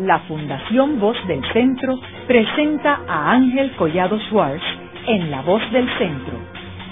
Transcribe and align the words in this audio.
la 0.00 0.18
Fundación 0.20 0.98
Voz 0.98 1.16
del 1.26 1.42
Centro 1.52 1.94
presenta 2.26 3.00
a 3.06 3.32
Ángel 3.32 3.70
Collado 3.76 4.18
Schwartz 4.28 4.62
en 5.06 5.30
La 5.30 5.42
Voz 5.42 5.60
del 5.72 5.86
Centro, 5.98 6.38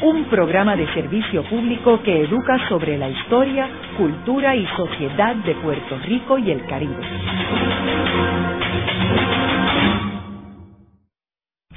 un 0.02 0.24
programa 0.24 0.76
de 0.76 0.86
servicio 0.92 1.42
público 1.44 2.02
que 2.02 2.24
educa 2.24 2.68
sobre 2.68 2.98
la 2.98 3.08
historia, 3.08 3.66
cultura 3.96 4.54
y 4.54 4.66
sociedad 4.76 5.36
de 5.36 5.54
Puerto 5.54 5.98
Rico 6.06 6.36
y 6.38 6.50
el 6.50 6.66
Caribe. 6.66 6.96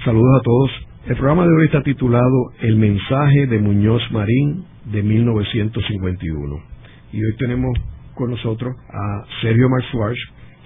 Saludos 0.04 0.40
a 0.40 0.44
todos. 0.44 0.72
El 1.08 1.16
programa 1.16 1.44
de 1.44 1.56
hoy 1.56 1.66
está 1.66 1.82
titulado 1.82 2.52
El 2.60 2.76
mensaje 2.76 3.48
de 3.48 3.58
Muñoz 3.58 4.02
Marín 4.12 4.66
de 4.84 5.02
1951. 5.02 6.56
Y 7.14 7.24
hoy 7.24 7.36
tenemos 7.38 7.72
con 8.16 8.32
nosotros 8.32 8.76
a 8.90 9.24
Sergio 9.42 9.70
Marzuarch, 9.70 10.18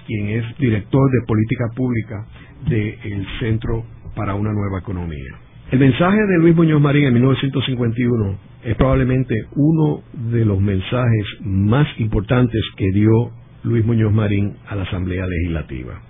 quien 0.05 0.29
es 0.29 0.57
director 0.57 1.11
de 1.11 1.25
política 1.27 1.65
pública 1.75 2.25
del 2.67 3.25
Centro 3.39 3.83
para 4.15 4.35
una 4.35 4.51
Nueva 4.51 4.79
Economía. 4.79 5.39
El 5.71 5.79
mensaje 5.79 6.17
de 6.17 6.37
Luis 6.39 6.55
Muñoz 6.55 6.79
Marín 6.79 7.05
en 7.05 7.13
1951 7.13 8.37
es 8.63 8.75
probablemente 8.75 9.35
uno 9.55 10.03
de 10.31 10.45
los 10.45 10.61
mensajes 10.61 11.25
más 11.41 11.87
importantes 11.99 12.61
que 12.77 12.85
dio 12.93 13.31
Luis 13.63 13.83
Muñoz 13.83 14.13
Marín 14.13 14.55
a 14.67 14.75
la 14.75 14.83
Asamblea 14.83 15.25
Legislativa. 15.25 16.01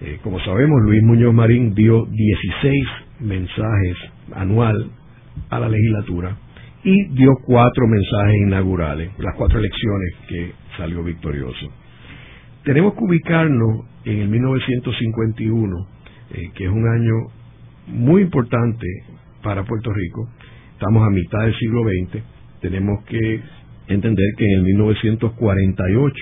Eh, 0.00 0.18
como 0.22 0.38
sabemos, 0.40 0.80
Luis 0.82 1.02
Muñoz 1.02 1.34
Marín 1.34 1.74
dio 1.74 2.06
16 2.06 2.86
mensajes 3.20 3.96
anual 4.34 4.90
a 5.50 5.58
la 5.58 5.68
legislatura 5.68 6.36
y 6.84 7.08
dio 7.14 7.32
cuatro 7.46 7.86
mensajes 7.88 8.36
inaugurales, 8.46 9.10
las 9.18 9.34
cuatro 9.36 9.58
elecciones 9.58 10.14
que 10.28 10.52
salió 10.76 11.02
victorioso. 11.02 11.70
Tenemos 12.64 12.94
que 12.94 13.04
ubicarnos 13.04 13.84
en 14.06 14.20
el 14.20 14.28
1951, 14.28 15.86
eh, 16.32 16.50
que 16.54 16.64
es 16.64 16.70
un 16.70 16.88
año 16.88 17.12
muy 17.88 18.22
importante 18.22 18.86
para 19.42 19.64
Puerto 19.64 19.92
Rico. 19.92 20.30
Estamos 20.72 21.06
a 21.06 21.10
mitad 21.10 21.40
del 21.40 21.54
siglo 21.58 21.82
XX. 21.82 22.22
Tenemos 22.62 23.04
que 23.04 23.40
entender 23.88 24.26
que 24.38 24.46
en 24.46 24.58
el 24.60 24.62
1948 24.62 26.16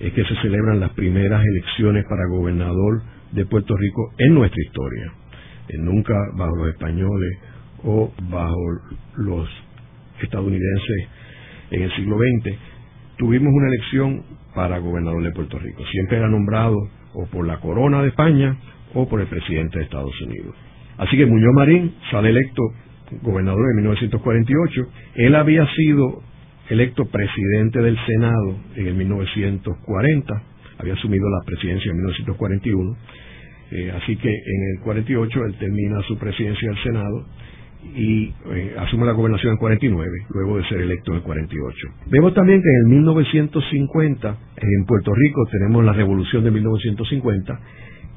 es 0.00 0.12
que 0.12 0.24
se 0.24 0.34
celebran 0.42 0.80
las 0.80 0.90
primeras 0.90 1.44
elecciones 1.44 2.04
para 2.10 2.26
gobernador 2.26 3.02
de 3.30 3.46
Puerto 3.46 3.76
Rico 3.76 4.12
en 4.18 4.34
nuestra 4.34 4.60
historia. 4.66 5.12
Eh, 5.68 5.78
nunca 5.78 6.14
bajo 6.36 6.56
los 6.56 6.68
españoles 6.68 7.38
o 7.84 8.12
bajo 8.28 8.80
los 9.18 9.48
estadounidenses 10.20 11.08
en 11.70 11.82
el 11.82 11.94
siglo 11.94 12.18
XX. 12.18 12.75
Tuvimos 13.16 13.52
una 13.52 13.68
elección 13.68 14.22
para 14.54 14.78
gobernador 14.78 15.22
de 15.22 15.32
Puerto 15.32 15.58
Rico. 15.58 15.82
Siempre 15.90 16.18
era 16.18 16.28
nombrado 16.28 16.76
o 17.14 17.26
por 17.26 17.46
la 17.46 17.58
corona 17.60 18.02
de 18.02 18.08
España 18.08 18.56
o 18.94 19.08
por 19.08 19.20
el 19.20 19.26
presidente 19.26 19.78
de 19.78 19.84
Estados 19.84 20.20
Unidos. 20.20 20.54
Así 20.98 21.16
que 21.16 21.26
Muñoz 21.26 21.54
Marín 21.54 21.94
sale 22.10 22.30
electo 22.30 22.62
gobernador 23.22 23.64
en 23.70 23.76
1948. 23.76 24.82
Él 25.14 25.34
había 25.34 25.66
sido 25.74 26.22
electo 26.68 27.04
presidente 27.06 27.80
del 27.80 27.96
Senado 28.06 28.56
en 28.74 28.86
el 28.86 28.94
1940, 28.94 30.42
había 30.78 30.94
asumido 30.94 31.24
la 31.28 31.44
presidencia 31.46 31.90
en 31.90 31.96
1941, 31.96 32.96
eh, 33.70 33.92
así 33.96 34.16
que 34.16 34.28
en 34.28 34.76
el 34.76 34.82
48 34.82 35.44
él 35.46 35.54
termina 35.58 36.02
su 36.02 36.18
presidencia 36.18 36.68
del 36.68 36.82
Senado 36.82 37.26
y 37.94 38.34
eh, 38.52 38.74
asume 38.78 39.06
la 39.06 39.12
gobernación 39.12 39.52
en 39.52 39.58
49, 39.58 40.10
luego 40.30 40.58
de 40.58 40.68
ser 40.68 40.80
electo 40.80 41.14
en 41.14 41.20
48. 41.20 41.76
Vemos 42.10 42.34
también 42.34 42.62
que 42.62 42.68
en 42.68 42.76
el 42.76 42.98
1950, 42.98 44.36
en 44.56 44.84
Puerto 44.86 45.12
Rico, 45.14 45.46
tenemos 45.50 45.84
la 45.84 45.92
revolución 45.92 46.44
de 46.44 46.50
1950, 46.50 47.60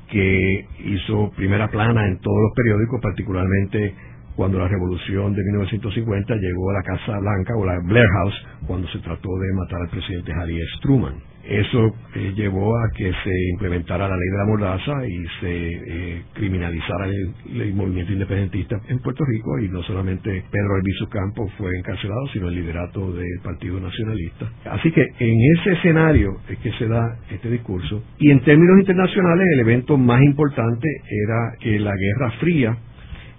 que 0.09 0.65
hizo 0.85 1.31
primera 1.35 1.69
plana 1.69 2.07
en 2.07 2.19
todos 2.19 2.37
los 2.41 2.53
periódicos, 2.55 2.99
particularmente 3.01 3.93
cuando 4.35 4.57
la 4.57 4.67
revolución 4.67 5.33
de 5.33 5.43
1950 5.43 6.35
llegó 6.35 6.69
a 6.69 6.73
la 6.73 6.83
Casa 6.83 7.19
Blanca 7.19 7.57
o 7.57 7.65
la 7.65 7.79
Blair 7.83 8.07
House, 8.07 8.35
cuando 8.65 8.87
se 8.87 8.99
trató 8.99 9.29
de 9.37 9.53
matar 9.53 9.81
al 9.81 9.89
presidente 9.89 10.31
Harry 10.31 10.55
S. 10.55 10.79
Truman. 10.81 11.15
Eso 11.49 11.95
eh, 12.13 12.31
llevó 12.35 12.77
a 12.77 12.91
que 12.95 13.11
se 13.11 13.31
implementara 13.53 14.07
la 14.07 14.15
ley 14.15 14.29
de 14.29 14.37
la 14.37 14.45
mordaza 14.45 15.07
y 15.07 15.25
se 15.41 15.47
eh, 15.47 16.21
criminalizara 16.33 17.07
el, 17.07 17.73
movimiento 17.73 18.13
independentista 18.13 18.79
en 18.87 18.99
Puerto 18.99 19.25
Rico 19.25 19.57
y 19.57 19.67
no 19.67 19.81
solamente 19.81 20.43
Pedro 20.51 20.75
Albizu 20.75 21.09
Campos 21.09 21.51
fue 21.57 21.75
encarcelado, 21.75 22.27
sino 22.33 22.49
el 22.49 22.55
liderato 22.55 23.11
del 23.13 23.39
Partido 23.43 23.79
Nacionalista. 23.79 24.47
Así 24.65 24.91
que 24.91 25.01
en 25.01 25.37
ese 25.57 25.71
escenario 25.71 26.37
es 26.49 26.59
que 26.59 26.71
se 26.73 26.87
da 26.87 27.17
este 27.31 27.49
discurso 27.49 28.03
y 28.19 28.29
en 28.29 28.41
términos 28.41 28.79
internacionales 28.79 29.47
el 29.53 29.59
evento 29.61 29.97
más 29.97 30.21
importante 30.21 30.87
era 31.09 31.55
que 31.59 31.79
la 31.79 31.95
Guerra 31.95 32.31
Fría 32.39 32.77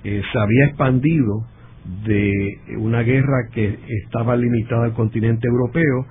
eh, 0.03 0.21
se 0.33 0.39
había 0.39 0.65
expandido 0.67 1.45
de 2.05 2.59
una 2.77 3.03
guerra 3.03 3.49
que 3.53 3.79
estaba 4.05 4.35
limitada 4.35 4.87
al 4.87 4.95
continente 4.95 5.47
europeo 5.47 6.07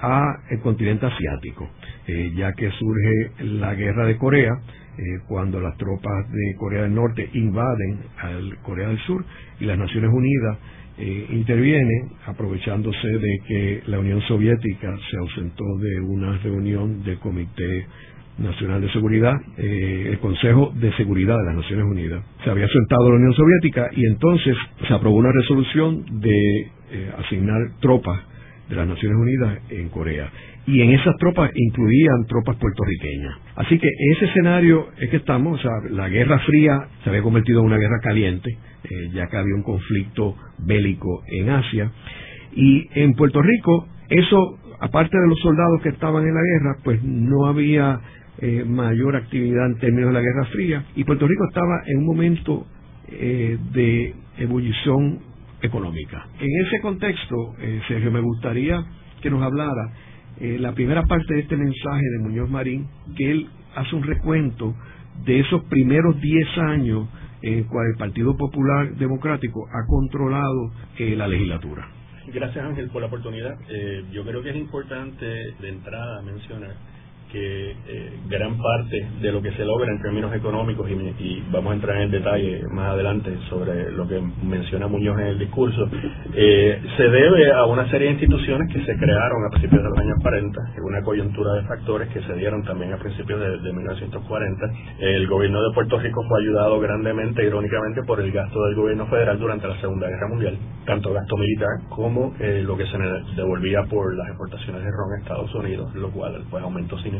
a 0.00 0.40
el 0.50 0.60
continente 0.60 1.06
asiático, 1.06 1.68
eh, 2.06 2.32
ya 2.36 2.52
que 2.52 2.70
surge 2.70 3.44
la 3.44 3.74
guerra 3.74 4.06
de 4.06 4.16
Corea, 4.16 4.52
eh, 4.96 5.02
cuando 5.28 5.60
las 5.60 5.76
tropas 5.76 6.30
de 6.30 6.56
Corea 6.56 6.82
del 6.82 6.94
Norte 6.94 7.28
invaden 7.32 8.00
al 8.18 8.58
Corea 8.62 8.88
del 8.88 8.98
Sur 9.00 9.24
y 9.60 9.64
las 9.64 9.78
Naciones 9.78 10.10
Unidas 10.12 10.58
intervienen 11.30 12.10
aprovechándose 12.26 13.06
de 13.06 13.38
que 13.46 13.82
la 13.86 14.00
Unión 14.00 14.20
Soviética 14.22 14.96
se 15.08 15.16
ausentó 15.16 15.64
de 15.78 16.00
una 16.00 16.38
reunión 16.38 17.04
del 17.04 17.20
Comité 17.20 17.86
Nacional 18.38 18.80
de 18.80 18.90
Seguridad, 18.92 19.34
eh, 19.56 20.06
el 20.10 20.18
Consejo 20.20 20.72
de 20.76 20.92
Seguridad 20.92 21.36
de 21.38 21.44
las 21.44 21.56
Naciones 21.56 21.84
Unidas. 21.86 22.24
Se 22.44 22.50
había 22.50 22.68
sentado 22.68 23.10
la 23.10 23.16
Unión 23.16 23.34
Soviética 23.34 23.90
y 23.92 24.06
entonces 24.06 24.56
se 24.86 24.94
aprobó 24.94 25.16
una 25.16 25.32
resolución 25.32 26.04
de 26.20 26.70
eh, 26.90 27.12
asignar 27.18 27.58
tropas 27.80 28.20
de 28.68 28.76
las 28.76 28.86
Naciones 28.86 29.18
Unidas 29.18 29.58
en 29.70 29.88
Corea. 29.88 30.30
Y 30.66 30.82
en 30.82 30.90
esas 30.90 31.16
tropas 31.18 31.50
incluían 31.54 32.26
tropas 32.26 32.56
puertorriqueñas. 32.56 33.34
Así 33.56 33.78
que 33.78 33.88
ese 34.12 34.26
escenario 34.26 34.88
es 34.98 35.08
que 35.10 35.16
estamos, 35.16 35.58
o 35.58 35.62
sea, 35.62 35.72
la 35.90 36.08
Guerra 36.08 36.38
Fría 36.40 36.88
se 37.02 37.10
había 37.10 37.22
convertido 37.22 37.60
en 37.60 37.66
una 37.66 37.78
guerra 37.78 38.00
caliente, 38.02 38.50
eh, 38.84 38.88
ya 39.14 39.26
que 39.28 39.36
había 39.36 39.54
un 39.54 39.62
conflicto 39.62 40.36
bélico 40.58 41.22
en 41.26 41.48
Asia. 41.48 41.90
Y 42.54 42.86
en 42.94 43.14
Puerto 43.14 43.40
Rico, 43.40 43.88
eso, 44.10 44.58
aparte 44.80 45.18
de 45.18 45.28
los 45.28 45.38
soldados 45.40 45.80
que 45.82 45.88
estaban 45.88 46.26
en 46.26 46.34
la 46.34 46.42
guerra, 46.42 46.76
pues 46.84 47.02
no 47.02 47.46
había 47.46 48.00
eh, 48.40 48.64
mayor 48.64 49.16
actividad 49.16 49.66
en 49.66 49.78
términos 49.78 50.10
de 50.10 50.14
la 50.14 50.20
Guerra 50.20 50.44
Fría 50.52 50.84
y 50.94 51.02
Puerto 51.02 51.26
Rico 51.26 51.44
estaba 51.48 51.82
en 51.86 51.98
un 51.98 52.06
momento 52.06 52.66
eh, 53.08 53.58
de 53.72 54.14
ebullición 54.38 55.18
económica. 55.62 56.26
En 56.38 56.66
ese 56.66 56.80
contexto, 56.80 57.54
eh, 57.58 57.80
Sergio, 57.88 58.10
me 58.10 58.20
gustaría 58.20 58.84
que 59.20 59.30
nos 59.30 59.42
hablara 59.42 59.92
la 60.40 60.72
primera 60.72 61.02
parte 61.02 61.34
de 61.34 61.40
este 61.40 61.56
mensaje 61.56 62.04
de 62.12 62.18
Muñoz 62.20 62.48
Marín, 62.48 62.86
que 63.16 63.28
él 63.28 63.48
hace 63.74 63.96
un 63.96 64.04
recuento 64.04 64.72
de 65.24 65.40
esos 65.40 65.64
primeros 65.64 66.20
10 66.20 66.58
años 66.58 67.08
en 67.42 67.64
cual 67.64 67.88
el 67.92 67.98
Partido 67.98 68.36
Popular 68.36 68.94
Democrático 68.94 69.66
ha 69.66 69.84
controlado 69.88 70.70
la 70.96 71.26
legislatura. 71.26 71.88
Gracias 72.32 72.64
Ángel 72.64 72.88
por 72.90 73.02
la 73.02 73.08
oportunidad. 73.08 73.58
yo 74.12 74.24
creo 74.24 74.40
que 74.40 74.50
es 74.50 74.56
importante 74.56 75.26
de 75.26 75.68
entrada 75.68 76.22
mencionar 76.22 76.76
que 77.30 77.70
eh, 77.70 78.12
gran 78.28 78.56
parte 78.56 79.06
de 79.20 79.32
lo 79.32 79.42
que 79.42 79.52
se 79.52 79.64
logra 79.64 79.90
en 79.90 80.00
términos 80.00 80.34
económicos, 80.34 80.88
y, 80.90 81.44
vamos 81.50 81.72
a 81.72 81.74
entrar 81.74 81.96
en 81.96 82.02
el 82.02 82.10
detalle 82.10 82.62
más 82.72 82.90
adelante 82.90 83.36
sobre 83.48 83.92
lo 83.92 84.06
que 84.08 84.20
menciona 84.42 84.88
Muñoz 84.88 85.18
en 85.20 85.26
el 85.26 85.38
discurso, 85.38 85.88
eh, 86.34 86.80
se 86.96 87.02
debe 87.02 87.52
a 87.52 87.64
una 87.66 87.88
serie 87.90 88.08
de 88.08 88.14
instituciones 88.14 88.72
que 88.72 88.84
se 88.84 88.96
crearon 88.96 89.44
a 89.46 89.50
principios 89.50 89.82
de 89.82 89.88
los 89.88 89.98
años 89.98 90.16
40, 90.22 90.60
en 90.76 90.84
una 90.84 91.02
coyuntura 91.02 91.54
de 91.54 91.62
factores 91.64 92.08
que 92.08 92.22
se 92.22 92.34
dieron 92.34 92.62
también 92.64 92.92
a 92.92 92.98
principios 92.98 93.40
de, 93.40 93.68
1940. 93.68 94.66
El 94.98 95.26
gobierno 95.26 95.60
de 95.62 95.74
Puerto 95.74 95.98
Rico 95.98 96.22
fue 96.26 96.40
ayudado 96.40 96.80
grandemente, 96.80 97.44
irónicamente, 97.44 98.02
por 98.06 98.20
el 98.20 98.32
gasto 98.32 98.64
del 98.64 98.74
gobierno 98.74 99.06
federal 99.06 99.38
durante 99.38 99.68
la 99.68 99.78
Segunda 99.80 100.08
Guerra 100.08 100.28
Mundial, 100.28 100.58
tanto 100.86 101.12
gasto 101.12 101.36
militar 101.36 101.68
como 101.90 102.34
eh, 102.40 102.62
lo 102.64 102.76
que 102.76 102.86
se 102.86 102.98
devolvía 103.36 103.82
por 103.84 104.16
las 104.16 104.28
exportaciones 104.28 104.82
de 104.82 104.90
ron 104.90 105.12
a 105.12 105.22
Estados 105.22 105.54
Unidos, 105.54 105.94
lo 105.94 106.10
cual 106.10 106.42
pues 106.50 106.62
aumentó 106.62 106.96
significativamente 106.98 107.17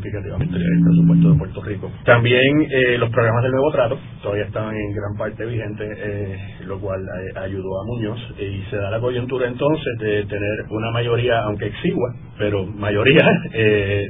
También 2.05 2.61
eh, 2.69 2.97
los 2.97 3.09
programas 3.09 3.43
del 3.43 3.51
nuevo 3.51 3.71
trato 3.71 3.97
todavía 4.21 4.45
están 4.45 4.75
en 4.75 4.93
gran 4.93 5.17
parte 5.17 5.45
vigentes, 5.45 5.97
eh, 5.99 6.37
lo 6.65 6.79
cual 6.79 7.01
eh, 7.01 7.39
ayudó 7.39 7.81
a 7.81 7.85
Muñoz 7.85 8.19
y 8.39 8.61
se 8.69 8.77
da 8.77 8.91
la 8.91 8.99
coyuntura 8.99 9.47
entonces 9.47 9.97
de 9.99 10.25
tener 10.25 10.65
una 10.69 10.91
mayoría, 10.91 11.41
aunque 11.41 11.67
exigua, 11.67 12.13
pero 12.37 12.65
mayoría 12.65 13.27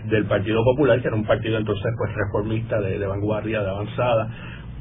del 0.10 0.26
Partido 0.26 0.64
Popular, 0.64 1.02
que 1.02 1.08
era 1.08 1.16
un 1.16 1.26
partido 1.26 1.58
entonces 1.58 1.92
pues 1.98 2.12
reformista, 2.16 2.80
de, 2.82 3.06
vanguardia, 3.06 3.62
de 3.62 3.70
avanzada, 3.70 4.30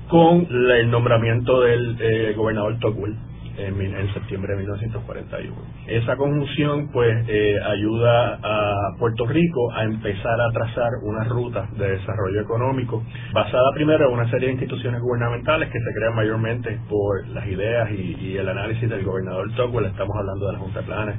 con 0.08 0.46
el 0.50 0.90
nombramiento 0.90 1.62
del 1.62 2.34
gobernador 2.34 2.78
Tocqueville 2.78 3.16
en, 3.58 4.14
septiembre 4.14 4.54
de 4.54 4.60
1941. 4.60 5.56
Esa 5.86 6.16
conjunción 6.16 6.88
pues 6.92 7.26
eh, 7.28 7.58
ayuda 7.64 8.38
a 8.42 8.96
Puerto 8.98 9.26
Rico 9.26 9.72
a 9.72 9.84
empezar 9.84 10.40
a 10.40 10.50
trazar 10.52 10.90
una 11.02 11.24
ruta 11.24 11.68
de 11.76 11.98
desarrollo 11.98 12.40
económico 12.40 13.02
basada 13.32 13.72
primero 13.74 14.08
en 14.08 14.14
una 14.14 14.30
serie 14.30 14.46
de 14.46 14.52
instituciones 14.54 15.00
gubernamentales 15.00 15.70
que 15.70 15.78
se 15.78 15.94
crean 15.94 16.14
mayormente 16.14 16.78
por 16.88 17.26
las 17.28 17.46
ideas 17.46 17.90
y, 17.90 18.36
el 18.38 18.48
análisis 18.48 18.88
del 18.88 19.04
gobernador 19.04 19.52
Tocqueville. 19.56 19.88
Estamos 19.88 20.16
hablando 20.16 20.46
de 20.46 20.52
la 20.52 20.58
Junta 20.58 20.82
Planes, 20.82 21.16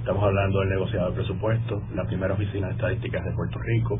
estamos 0.00 0.22
hablando 0.22 0.60
del 0.60 0.68
negociado 0.68 1.10
de 1.10 1.16
presupuesto, 1.16 1.80
la 1.94 2.04
primera 2.04 2.34
oficina 2.34 2.66
de 2.66 2.72
estadísticas 2.74 3.24
de 3.24 3.32
Puerto 3.32 3.58
Rico, 3.58 3.98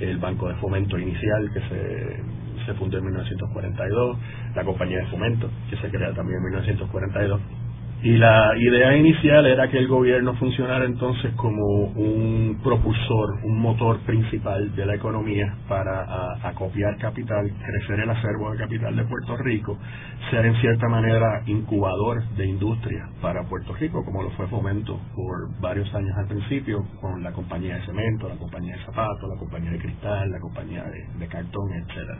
el 0.00 0.18
Banco 0.18 0.48
de 0.48 0.54
Fomento 0.56 0.98
Inicial 0.98 1.50
que 1.52 1.60
se, 1.60 2.45
se 2.66 2.74
fundó 2.74 2.98
en 2.98 3.04
1942, 3.04 4.18
la 4.54 4.64
Compañía 4.64 4.98
de 4.98 5.06
Fomento 5.06 5.48
que 5.70 5.76
se 5.76 5.88
crea 5.88 6.12
también 6.12 6.38
en 6.38 6.44
1942 6.44 7.40
y 8.02 8.16
la 8.18 8.52
idea 8.58 8.94
inicial 8.94 9.46
era 9.46 9.68
que 9.68 9.78
el 9.78 9.88
gobierno 9.88 10.34
funcionara 10.34 10.84
entonces 10.84 11.32
como 11.34 11.64
un 11.64 12.60
propulsor, 12.62 13.42
un 13.42 13.58
motor 13.58 13.98
principal 14.00 14.76
de 14.76 14.84
la 14.84 14.94
economía 14.94 15.56
para 15.66 16.36
acopiar 16.46 16.98
capital, 16.98 17.50
crecer 17.50 18.00
el 18.00 18.10
acervo 18.10 18.52
de 18.52 18.58
capital 18.58 18.94
de 18.94 19.04
Puerto 19.04 19.36
Rico, 19.38 19.78
ser 20.30 20.44
en 20.44 20.54
cierta 20.60 20.88
manera 20.88 21.42
incubador 21.46 22.22
de 22.36 22.46
industria 22.46 23.08
para 23.22 23.44
Puerto 23.44 23.74
Rico, 23.74 24.04
como 24.04 24.22
lo 24.22 24.30
fue 24.32 24.46
Fomento 24.48 25.00
por 25.14 25.60
varios 25.60 25.92
años 25.94 26.14
al 26.18 26.28
principio, 26.28 26.86
con 27.00 27.22
la 27.22 27.32
compañía 27.32 27.76
de 27.76 27.86
cemento, 27.86 28.28
la 28.28 28.36
compañía 28.36 28.76
de 28.76 28.84
zapatos, 28.84 29.28
la 29.28 29.38
compañía 29.38 29.70
de 29.70 29.78
cristal, 29.78 30.30
la 30.30 30.38
compañía 30.38 30.84
de, 30.84 31.18
de 31.18 31.26
cartón, 31.28 31.72
etcétera. 31.72 32.18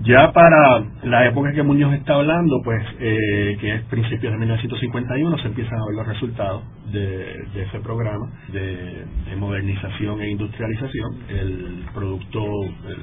Ya 0.00 0.30
para 0.32 0.84
la 1.04 1.26
época 1.26 1.52
que 1.52 1.62
Muñoz 1.62 1.94
está 1.94 2.14
hablando, 2.16 2.60
pues 2.62 2.84
eh, 3.00 3.56
que 3.58 3.74
es 3.76 3.82
principios 3.84 4.30
de 4.30 4.38
1951, 4.38 5.38
se 5.38 5.48
empiezan 5.48 5.78
a 5.78 5.86
ver 5.86 5.94
los 5.96 6.06
resultados 6.06 6.62
de, 6.92 7.46
ese 7.54 7.80
programa 7.80 8.30
de, 8.52 9.06
modernización 9.38 10.20
e 10.20 10.30
industrialización. 10.30 11.16
El 11.30 11.84
producto, 11.94 12.44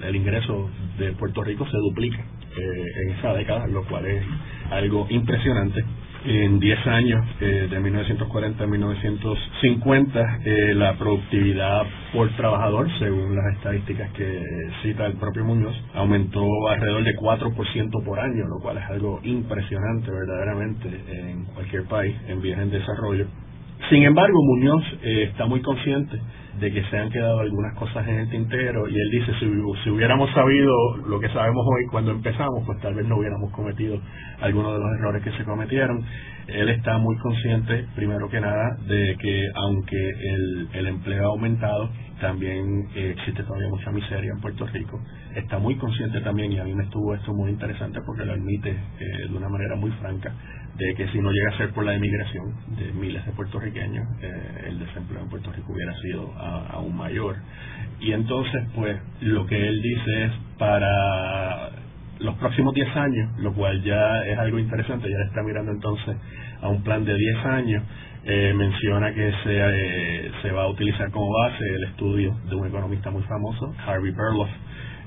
el, 0.03 0.15
ingreso 0.15 0.69
de 0.99 1.13
Puerto 1.13 1.43
Rico 1.43 1.65
se 1.65 1.77
duplica 1.77 2.19
eh, 2.19 2.85
en 3.05 3.15
esa 3.15 3.33
década, 3.33 3.65
lo 3.65 3.83
cual 3.85 4.05
es 4.05 4.23
algo 4.71 5.07
impresionante 5.09 5.83
en 6.25 6.59
10 6.59 6.87
años, 6.87 7.25
eh, 7.41 7.67
de 7.69 7.79
1940 7.79 8.63
a 8.63 8.67
1950, 8.67 10.39
eh, 10.45 10.73
la 10.73 10.93
productividad 10.97 11.83
por 12.13 12.29
trabajador, 12.37 12.87
según 12.99 13.35
las 13.35 13.57
estadísticas 13.57 14.09
que 14.11 14.41
cita 14.83 15.05
el 15.05 15.13
propio 15.13 15.43
Muñoz, 15.43 15.75
aumentó 15.93 16.45
alrededor 16.69 17.03
de 17.03 17.15
4% 17.15 18.03
por 18.05 18.19
año, 18.19 18.47
lo 18.47 18.59
cual 18.61 18.77
es 18.77 18.85
algo 18.89 19.19
impresionante 19.23 20.11
verdaderamente 20.11 20.89
en 21.09 21.45
cualquier 21.45 21.83
país 21.85 22.15
en 22.27 22.41
vías 22.41 22.59
en 22.59 22.71
desarrollo. 22.71 23.27
Sin 23.89 24.03
embargo, 24.03 24.37
Muñoz 24.43 24.83
eh, 25.03 25.27
está 25.29 25.45
muy 25.45 25.61
consciente 25.61 26.19
de 26.59 26.71
que 26.71 26.83
se 26.83 26.97
han 26.97 27.09
quedado 27.09 27.39
algunas 27.39 27.75
cosas 27.75 28.07
en 28.07 28.19
el 28.19 28.29
tintero 28.29 28.87
y 28.87 28.93
él 28.93 29.09
dice, 29.11 29.31
si, 29.39 29.89
hubiéramos 29.89 30.31
sabido 30.31 30.97
lo 31.07 31.19
que 31.19 31.29
sabemos 31.29 31.65
hoy 31.65 31.85
cuando 31.91 32.11
empezamos, 32.11 32.63
pues 32.65 32.79
tal 32.81 32.93
vez 32.93 33.07
no 33.07 33.17
hubiéramos 33.17 33.51
cometido 33.51 33.99
algunos 34.41 34.73
de 34.73 34.79
los 34.79 34.93
errores 34.99 35.23
que 35.23 35.31
se 35.31 35.43
cometieron. 35.43 36.03
Él 36.47 36.69
está 36.69 36.97
muy 36.97 37.17
consciente, 37.17 37.85
primero 37.95 38.29
que 38.29 38.39
nada, 38.39 38.77
de 38.87 39.15
que 39.19 39.41
aunque 39.55 39.97
el, 39.97 40.67
el 40.73 40.87
empleo 40.87 41.23
ha 41.23 41.31
aumentado, 41.31 41.89
también 42.19 42.87
eh, 42.95 43.15
existe 43.17 43.43
todavía 43.43 43.67
mucha 43.69 43.91
miseria 43.91 44.31
en 44.31 44.39
Puerto 44.39 44.65
Rico. 44.67 44.99
Está 45.35 45.59
muy 45.59 45.75
consciente 45.75 46.21
también, 46.21 46.51
y 46.51 46.59
a 46.59 46.63
mí 46.63 46.73
me 46.73 46.83
estuvo 46.83 47.13
esto 47.15 47.33
muy 47.33 47.51
interesante 47.51 47.99
porque 48.05 48.25
lo 48.25 48.33
admite 48.33 48.69
eh, 48.69 49.27
de 49.29 49.35
una 49.35 49.49
manera 49.49 49.75
muy 49.75 49.91
franca, 49.91 50.33
de 50.77 50.95
que 50.95 51.07
si 51.09 51.19
no 51.19 51.31
llega 51.31 51.51
a 51.53 51.57
ser 51.57 51.69
por 51.71 51.85
la 51.85 51.93
emigración 51.93 52.53
de 52.77 52.91
miles 52.93 53.25
de 53.25 53.31
puertorriqueños, 53.33 54.07
eh, 54.21 54.65
el 54.67 54.79
desempleo 54.79 55.21
en 55.21 55.29
Puerto 55.29 55.51
Rico 55.51 55.73
hubiera 55.73 55.93
sido 56.01 56.33
aún 56.33 56.95
mayor. 56.95 57.35
Y 57.99 58.11
entonces, 58.11 58.63
pues, 58.75 58.97
lo 59.21 59.45
que 59.45 59.67
él 59.67 59.81
dice 59.81 60.23
es 60.25 60.31
para 60.57 61.69
los 62.19 62.35
próximos 62.37 62.73
10 62.73 62.95
años, 62.95 63.39
lo 63.39 63.53
cual 63.53 63.83
ya 63.83 64.25
es 64.25 64.37
algo 64.37 64.57
interesante, 64.57 65.09
ya 65.09 65.27
está 65.27 65.43
mirando 65.43 65.71
entonces 65.71 66.15
a 66.61 66.69
un 66.69 66.83
plan 66.83 67.05
de 67.05 67.15
10 67.15 67.45
años, 67.45 67.83
eh, 68.25 68.53
menciona 68.55 69.13
que 69.13 69.31
se, 69.43 69.49
eh, 69.49 70.31
se 70.41 70.51
va 70.51 70.63
a 70.63 70.67
utilizar 70.69 71.11
como 71.11 71.29
base 71.29 71.63
el 71.75 71.83
estudio 71.83 72.35
de 72.49 72.55
un 72.55 72.67
economista 72.67 73.11
muy 73.11 73.23
famoso, 73.23 73.75
Harvey 73.85 74.13
Perloff, 74.13 74.49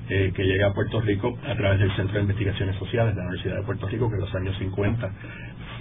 eh, 0.09 0.31
que 0.33 0.43
llega 0.43 0.67
a 0.67 0.73
Puerto 0.73 1.01
Rico 1.01 1.37
a 1.45 1.55
través 1.55 1.79
del 1.79 1.93
Centro 1.95 2.15
de 2.15 2.21
Investigaciones 2.21 2.77
Sociales 2.77 3.13
de 3.13 3.21
la 3.21 3.27
Universidad 3.27 3.57
de 3.57 3.63
Puerto 3.63 3.87
Rico, 3.87 4.09
que 4.09 4.15
en 4.15 4.21
los 4.21 4.35
años 4.35 4.57
50 4.57 5.11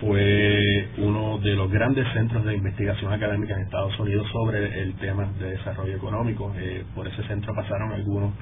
fue 0.00 0.88
uno 0.98 1.38
de 1.38 1.54
los 1.54 1.70
grandes 1.70 2.06
centros 2.12 2.44
de 2.44 2.56
investigación 2.56 3.12
académica 3.12 3.54
en 3.54 3.62
Estados 3.62 3.98
Unidos 3.98 4.26
sobre 4.32 4.82
el 4.82 4.94
tema 4.94 5.26
de 5.38 5.50
desarrollo 5.52 5.96
económico. 5.96 6.52
Eh, 6.58 6.84
por 6.94 7.06
ese 7.06 7.22
centro 7.24 7.54
pasaron 7.54 7.92
algunos 7.92 8.34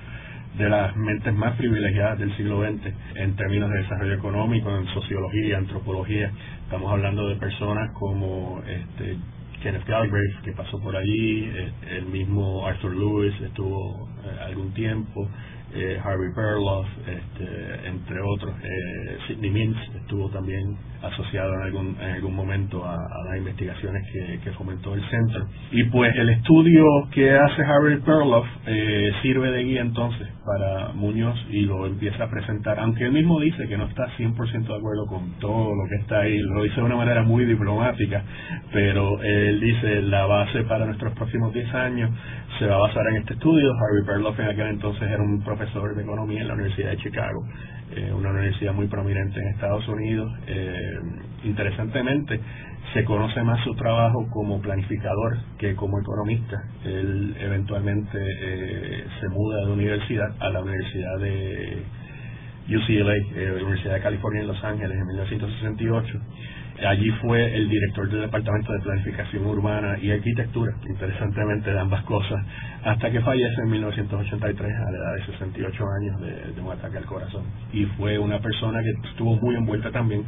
de 0.59 0.69
las 0.69 0.97
mentes 0.97 1.35
más 1.35 1.57
privilegiadas 1.57 2.19
del 2.19 2.35
siglo 2.37 2.63
XX 2.63 2.93
en 3.17 3.37
términos 3.37 3.71
de 3.71 3.79
desarrollo 3.79 4.15
económico, 4.15 4.77
en 4.77 4.87
sociología, 4.87 5.59
antropología. 5.59 6.33
Estamos 6.65 6.91
hablando 6.91 7.29
de 7.29 7.37
personas 7.37 7.91
como 7.99 8.63
este, 8.67 9.17
Kenneth 9.63 9.87
Galbraith, 9.87 10.41
que 10.45 10.53
pasó 10.53 10.81
por 10.81 10.97
allí, 10.97 11.45
eh, 11.45 11.73
el 11.91 12.07
mismo 12.07 12.67
Arthur 12.67 12.97
Lewis 12.97 13.35
estuvo 13.43 14.09
algún 14.47 14.73
tiempo, 14.75 15.29
eh, 15.75 15.99
Harvey 16.03 16.33
Perloff, 16.35 16.87
este, 17.07 17.89
entre 17.89 18.21
otros. 18.21 18.55
Eh, 18.63 19.19
Sidney 19.27 19.51
Mintz 19.51 19.79
estuvo 19.97 20.29
también 20.31 20.77
asociado 21.03 21.53
en 21.55 21.63
algún, 21.63 21.97
en 22.01 22.11
algún 22.13 22.35
momento 22.35 22.85
a, 22.85 22.97
las 23.29 23.39
investigaciones 23.39 24.03
que, 24.13 24.41
que, 24.41 24.53
fomentó 24.53 24.95
el 24.95 25.03
centro. 25.11 25.47
Y 25.73 25.85
pues 25.85 26.15
el 26.17 26.31
estudio 26.31 26.85
que 27.13 27.31
hace 27.31 27.63
Harvey 27.63 27.99
Perloff 27.99 28.47
eh, 28.67 29.13
sirve 29.23 29.51
de 29.51 29.65
guía 29.65 29.83
entonces 29.83 30.29
para 30.47 30.93
Muñoz 30.93 31.37
y 31.51 31.63
lo 31.63 31.87
empieza 31.87 32.25
a 32.25 32.31
presentar, 32.31 32.79
aunque 32.79 33.05
él 33.05 33.13
mismo 33.13 33.41
dice 33.41 33.67
que 33.67 33.77
no 33.77 33.87
está 33.87 34.07
100% 34.17 34.67
de 34.67 34.77
acuerdo 34.77 35.07
con 35.09 35.39
todo 35.41 35.75
lo 35.75 35.89
que 35.89 35.97
está 36.03 36.21
ahí, 36.21 36.39
lo 36.39 36.63
dice 36.63 36.77
de 36.77 36.83
una 36.83 36.97
manera 36.97 37.23
muy 37.23 37.45
diplomática, 37.47 38.23
pero 38.73 39.23
él 39.23 39.61
dice 39.61 40.03
la 40.03 40.27
base 40.27 40.63
para 40.65 40.87
nuestros 40.87 41.15
próximos 41.15 41.53
10 41.53 41.75
años 41.75 42.11
se 42.59 42.67
va 42.67 42.77
a 42.77 42.79
basar 42.79 43.07
en 43.09 43.17
este 43.17 43.35
estudio. 43.35 43.73
Harvey 43.73 44.07
Perloff 44.07 44.39
en 44.39 44.47
aquel 44.47 44.69
entonces 44.69 45.03
era 45.03 45.23
un 45.23 45.43
profesor 45.43 45.64
de 45.73 46.03
economía 46.03 46.43
en 46.43 46.49
la 46.49 46.55
Universidad 46.55 46.91
de 46.91 46.97
Chicago, 46.99 47.43
eh, 47.97 48.13
una 48.13 48.31
universidad 48.31 48.75
muy 48.75 48.87
prominente 48.87 49.41
en 49.41 49.49
Estados 49.49 49.87
Unidos. 49.89 50.31
Eh, 50.47 50.99
interesantemente, 51.45 52.39
se 52.93 53.05
conoce 53.05 53.43
más 53.43 53.63
su 53.65 53.75
trabajo 53.75 54.29
como 54.31 54.61
planificador 54.61 55.39
que 55.59 55.75
como 55.75 55.99
economista. 55.99 56.63
Él 56.85 57.35
eventualmente 57.41 58.19
eh, 58.19 59.05
se 59.21 59.29
muda 59.29 59.65
de 59.65 59.73
universidad 59.73 60.35
a 60.39 60.51
la 60.51 60.61
Universidad 60.61 61.19
de 61.19 61.83
UCLA, 62.69 63.15
la 63.37 63.53
Universidad 63.55 63.95
de 63.95 64.01
California 64.01 64.43
en 64.43 64.49
Los 64.49 64.63
Ángeles, 64.65 64.99
en 64.99 65.07
1968 65.07 66.21
Allí 66.83 67.09
fue 67.23 67.55
el 67.55 67.69
director 67.69 68.09
del 68.09 68.23
Departamento 68.23 68.73
de 68.73 68.81
Planificación 68.81 69.47
Urbana 69.47 69.97
y 70.01 70.11
Arquitectura, 70.11 70.73
interesantemente 70.89 71.71
de 71.71 71.79
ambas 71.79 72.03
cosas, 72.05 72.45
hasta 72.83 73.11
que 73.11 73.21
fallece 73.21 73.63
en 73.63 73.71
1983 73.71 74.73
a 74.73 74.91
la 74.91 74.99
edad 74.99 75.15
de 75.15 75.33
68 75.33 75.85
años 76.01 76.21
de, 76.21 76.61
un 76.61 76.73
ataque 76.73 76.99
al 76.99 77.05
corazón. 77.07 77.45
Y 77.73 77.85
fue 77.97 78.19
una 78.19 78.41
persona 78.41 78.83
que 78.83 79.09
estuvo 79.09 79.37
muy 79.37 79.55
envuelta 79.55 79.91
también 79.93 80.25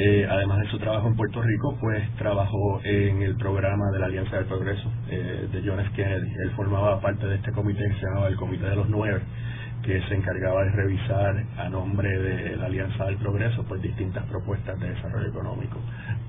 eh, 0.00 0.28
además 0.30 0.60
de 0.60 0.70
su 0.70 0.78
trabajo 0.78 1.08
en 1.08 1.16
Puerto 1.16 1.42
Rico, 1.42 1.76
pues 1.80 2.08
trabajó 2.18 2.80
en 2.84 3.20
el 3.20 3.34
programa 3.34 3.90
de 3.92 3.98
la 3.98 4.06
Alianza 4.06 4.36
del 4.36 4.44
Progreso 4.44 4.88
eh, 5.10 5.48
de 5.50 5.62
John 5.64 5.80
F. 5.80 5.90
Kennedy. 5.96 6.30
Él 6.44 6.52
formaba 6.52 7.00
parte 7.00 7.26
de 7.26 7.34
este 7.34 7.50
comité 7.50 7.82
que 7.82 7.94
se 7.94 8.06
llamaba 8.06 8.28
el 8.28 8.36
Comité 8.36 8.66
de 8.66 8.76
los 8.76 8.88
Nueve, 8.88 9.20
que 9.82 10.00
se 10.02 10.14
encargaba 10.14 10.64
de 10.64 10.70
revisar 10.70 11.44
a 11.56 11.68
nombre 11.68 12.08
de 12.08 12.56
la 12.56 12.66
Alianza 12.66 13.06
del 13.06 13.16
Progreso 13.16 13.64
pues 13.68 13.80
distintas 13.82 14.24
propuestas 14.26 14.78
de 14.80 14.90
desarrollo 14.90 15.28
económico 15.28 15.78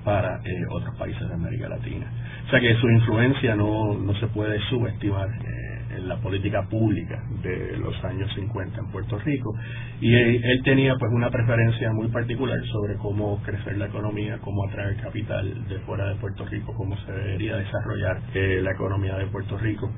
para 0.04 0.36
eh, 0.36 0.64
otros 0.70 0.94
países 0.96 1.28
de 1.28 1.34
América 1.34 1.68
Latina. 1.68 2.06
O 2.46 2.50
sea 2.50 2.60
que 2.60 2.74
su 2.76 2.88
influencia 2.88 3.54
no, 3.54 3.94
no 3.94 4.14
se 4.14 4.26
puede 4.28 4.58
subestimar 4.70 5.28
eh, 5.28 5.70
en 5.96 6.08
la 6.08 6.16
política 6.16 6.62
pública 6.68 7.22
de 7.42 7.76
los 7.78 8.02
años 8.04 8.30
50 8.34 8.78
en 8.78 8.86
Puerto 8.90 9.18
Rico 9.18 9.54
y 10.00 10.14
él, 10.14 10.62
tenía 10.64 10.94
pues 10.98 11.10
una 11.12 11.30
preferencia 11.30 11.92
muy 11.92 12.08
particular 12.08 12.58
sobre 12.72 12.94
cómo 12.96 13.42
crecer 13.42 13.76
la 13.76 13.86
economía, 13.86 14.38
cómo 14.38 14.66
atraer 14.68 14.96
capital 14.96 15.68
de 15.68 15.78
fuera 15.80 16.08
de 16.08 16.14
Puerto 16.16 16.44
Rico, 16.46 16.72
cómo 16.74 16.96
se 16.98 17.12
debería 17.12 17.56
desarrollar 17.56 18.20
eh, 18.34 18.60
la 18.62 18.72
economía 18.72 19.16
de 19.16 19.26
Puerto 19.26 19.58
Rico. 19.58 19.90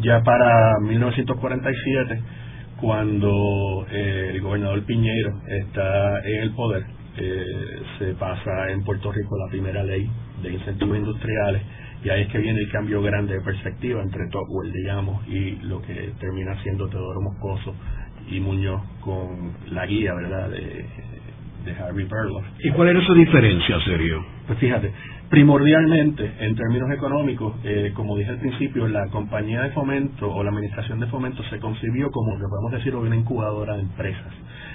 Ya 0.00 0.22
para 0.22 0.78
1947 0.80 2.20
cuando 2.84 3.86
eh, 3.90 4.32
el 4.34 4.42
gobernador 4.42 4.84
Piñero 4.84 5.40
está 5.48 6.20
en 6.22 6.42
el 6.42 6.50
poder, 6.50 6.84
eh, 7.16 7.80
se 7.98 8.12
pasa 8.12 8.70
en 8.72 8.84
Puerto 8.84 9.10
Rico 9.10 9.38
la 9.38 9.50
primera 9.50 9.82
ley 9.82 10.06
de 10.42 10.52
incentivos 10.52 10.98
industriales 10.98 11.62
y 12.04 12.10
ahí 12.10 12.22
es 12.24 12.28
que 12.28 12.36
viene 12.36 12.60
el 12.60 12.70
cambio 12.70 13.00
grande 13.00 13.36
de 13.36 13.40
perspectiva 13.40 14.02
entre 14.02 14.28
Tocqueville, 14.28 14.76
digamos, 14.76 15.26
y 15.26 15.52
lo 15.62 15.80
que 15.80 16.10
termina 16.20 16.62
siendo 16.62 16.86
Teodoro 16.90 17.22
Moscoso 17.22 17.74
y 18.30 18.38
Muñoz 18.40 18.82
con 19.00 19.54
la 19.70 19.86
guía, 19.86 20.12
¿verdad?, 20.12 20.50
de, 20.50 20.84
de 21.64 21.72
Harvey 21.80 22.04
Perloff. 22.04 22.44
¿Y 22.64 22.70
cuál 22.72 22.88
era 22.88 23.00
su 23.06 23.14
diferencia, 23.14 23.80
Sergio? 23.86 24.22
Pues 24.46 24.58
fíjate, 24.58 24.92
primordialmente, 25.34 26.32
en 26.38 26.54
términos 26.54 26.92
económicos, 26.92 27.56
eh, 27.64 27.90
como 27.96 28.16
dije 28.16 28.30
al 28.30 28.38
principio, 28.38 28.86
la 28.86 29.08
compañía 29.08 29.62
de 29.62 29.70
fomento 29.70 30.32
o 30.32 30.44
la 30.44 30.50
administración 30.50 31.00
de 31.00 31.08
fomento 31.08 31.42
se 31.50 31.58
concibió 31.58 32.08
como, 32.12 32.36
lo 32.36 32.48
podemos 32.48 32.70
decir, 32.70 32.94
una 32.94 33.16
incubadora 33.16 33.74
de 33.74 33.80
empresas. 33.80 34.32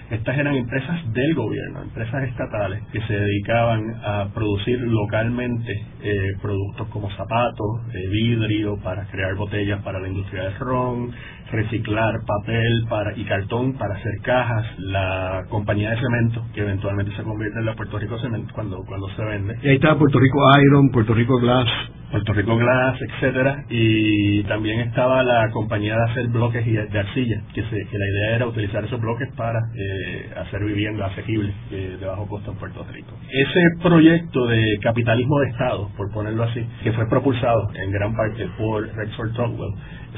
Estas 0.10 0.40
eran 0.40 0.56
empresas 0.56 1.14
del 1.14 1.36
gobierno, 1.36 1.84
empresas 1.84 2.24
estatales 2.24 2.82
que 2.92 3.00
se 3.02 3.14
dedicaban 3.14 3.84
a 4.04 4.30
producir 4.34 4.80
localmente 4.82 5.72
eh, 6.02 6.34
productos 6.42 6.88
como 6.88 7.12
zapatos, 7.12 7.82
eh, 7.94 8.08
vidrio 8.10 8.78
para 8.78 9.06
crear 9.06 9.36
botellas 9.36 9.84
para 9.84 10.00
la 10.00 10.08
industria 10.08 10.46
del 10.46 10.56
ron, 10.58 11.12
reciclar 11.52 12.14
papel 12.26 12.86
para, 12.90 13.16
y 13.16 13.24
cartón 13.26 13.74
para 13.74 13.96
hacer 13.96 14.14
cajas, 14.24 14.66
la 14.80 15.46
compañía 15.50 15.92
de 15.92 15.98
cemento, 15.98 16.44
que 16.56 16.62
eventualmente 16.62 17.16
se 17.16 17.22
convierte 17.22 17.60
en 17.60 17.66
la 17.66 17.76
Puerto 17.76 18.00
Rico 18.00 18.18
Cemento 18.18 18.52
cuando, 18.56 18.84
cuando 18.88 19.10
se 19.10 19.24
vende. 19.24 19.60
Y 19.62 19.68
ahí 19.70 19.76
está 19.76 19.96
Puerto 19.96 20.20
Rico 20.20 20.40
Iron, 20.60 20.90
Puerto 20.90 21.14
Rico 21.14 21.40
Glass. 21.40 21.68
Puerto 22.12 22.34
Rico 22.34 22.58
Glass, 22.58 23.00
etcétera, 23.02 23.66
y 23.70 24.44
también 24.44 24.80
estaba 24.80 25.22
la 25.24 25.50
compañía 25.52 25.96
de 25.96 26.12
hacer 26.12 26.28
bloques 26.28 26.66
de 26.66 27.00
arcilla, 27.00 27.42
que, 27.54 27.62
se, 27.62 27.70
que 27.70 27.98
la 27.98 28.08
idea 28.08 28.36
era 28.38 28.48
utilizar 28.48 28.84
esos 28.84 29.00
bloques 29.00 29.30
para 29.36 29.60
eh, 29.76 30.30
hacer 30.38 30.64
viviendas 30.64 31.12
asequibles 31.12 31.54
eh, 31.72 31.98
de 32.00 32.06
bajo 32.06 32.28
costo 32.28 32.52
en 32.52 32.58
Puerto 32.58 32.84
Rico. 32.92 33.12
Ese 33.30 33.84
proyecto 33.84 34.48
de 34.48 34.80
capitalismo 34.82 35.40
de 35.40 35.50
Estado, 35.50 35.90
por 35.96 36.12
ponerlo 36.12 36.44
así, 36.44 36.66
que 36.84 36.92
fue 36.94 37.08
propulsado 37.08 37.70
en 37.76 37.92
gran 37.92 38.16
parte 38.16 38.48
por 38.58 38.88
Rexford 38.96 39.34
Trotwell, 39.34 39.74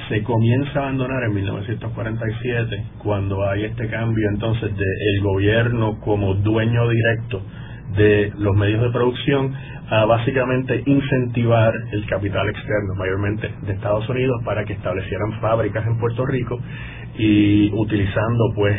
se 0.07 0.23
comienza 0.23 0.79
a 0.79 0.83
abandonar 0.83 1.23
en 1.23 1.33
1947 1.35 2.83
cuando 2.99 3.47
hay 3.49 3.65
este 3.65 3.89
cambio 3.89 4.29
entonces 4.29 4.71
del 4.75 5.21
gobierno 5.21 5.99
como 5.99 6.35
dueño 6.35 6.87
directo 6.87 7.41
de 7.95 8.31
los 8.37 8.55
medios 8.55 8.81
de 8.81 8.89
producción 8.91 9.53
a 9.89 10.05
básicamente 10.05 10.81
incentivar 10.85 11.73
el 11.91 12.05
capital 12.05 12.47
externo, 12.49 12.95
mayormente 12.95 13.51
de 13.61 13.73
Estados 13.73 14.07
Unidos, 14.07 14.41
para 14.45 14.63
que 14.63 14.73
establecieran 14.73 15.33
fábricas 15.41 15.85
en 15.85 15.97
Puerto 15.99 16.25
Rico 16.25 16.59
y 17.17 17.69
utilizando 17.73 18.53
pues 18.55 18.73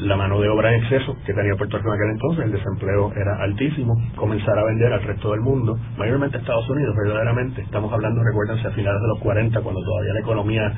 la 0.00 0.16
mano 0.16 0.40
de 0.40 0.48
obra 0.48 0.74
en 0.74 0.82
exceso 0.82 1.16
que 1.24 1.32
tenía 1.32 1.54
Puerto 1.54 1.78
Rico 1.78 1.90
en 1.90 1.94
aquel 1.94 2.10
entonces, 2.10 2.44
el 2.46 2.52
desempleo 2.52 3.12
era 3.14 3.36
altísimo, 3.40 3.94
comenzar 4.16 4.58
a 4.58 4.64
vender 4.64 4.92
al 4.92 5.02
resto 5.02 5.30
del 5.30 5.42
mundo, 5.42 5.78
mayormente 5.96 6.38
Estados 6.38 6.68
Unidos, 6.68 6.94
verdaderamente. 7.04 7.62
Estamos 7.62 7.92
hablando, 7.92 8.22
recuérdense, 8.24 8.66
a 8.66 8.72
finales 8.72 9.00
de 9.00 9.08
los 9.08 9.20
40, 9.20 9.60
cuando 9.60 9.80
todavía 9.80 10.12
la 10.14 10.20
economía 10.20 10.72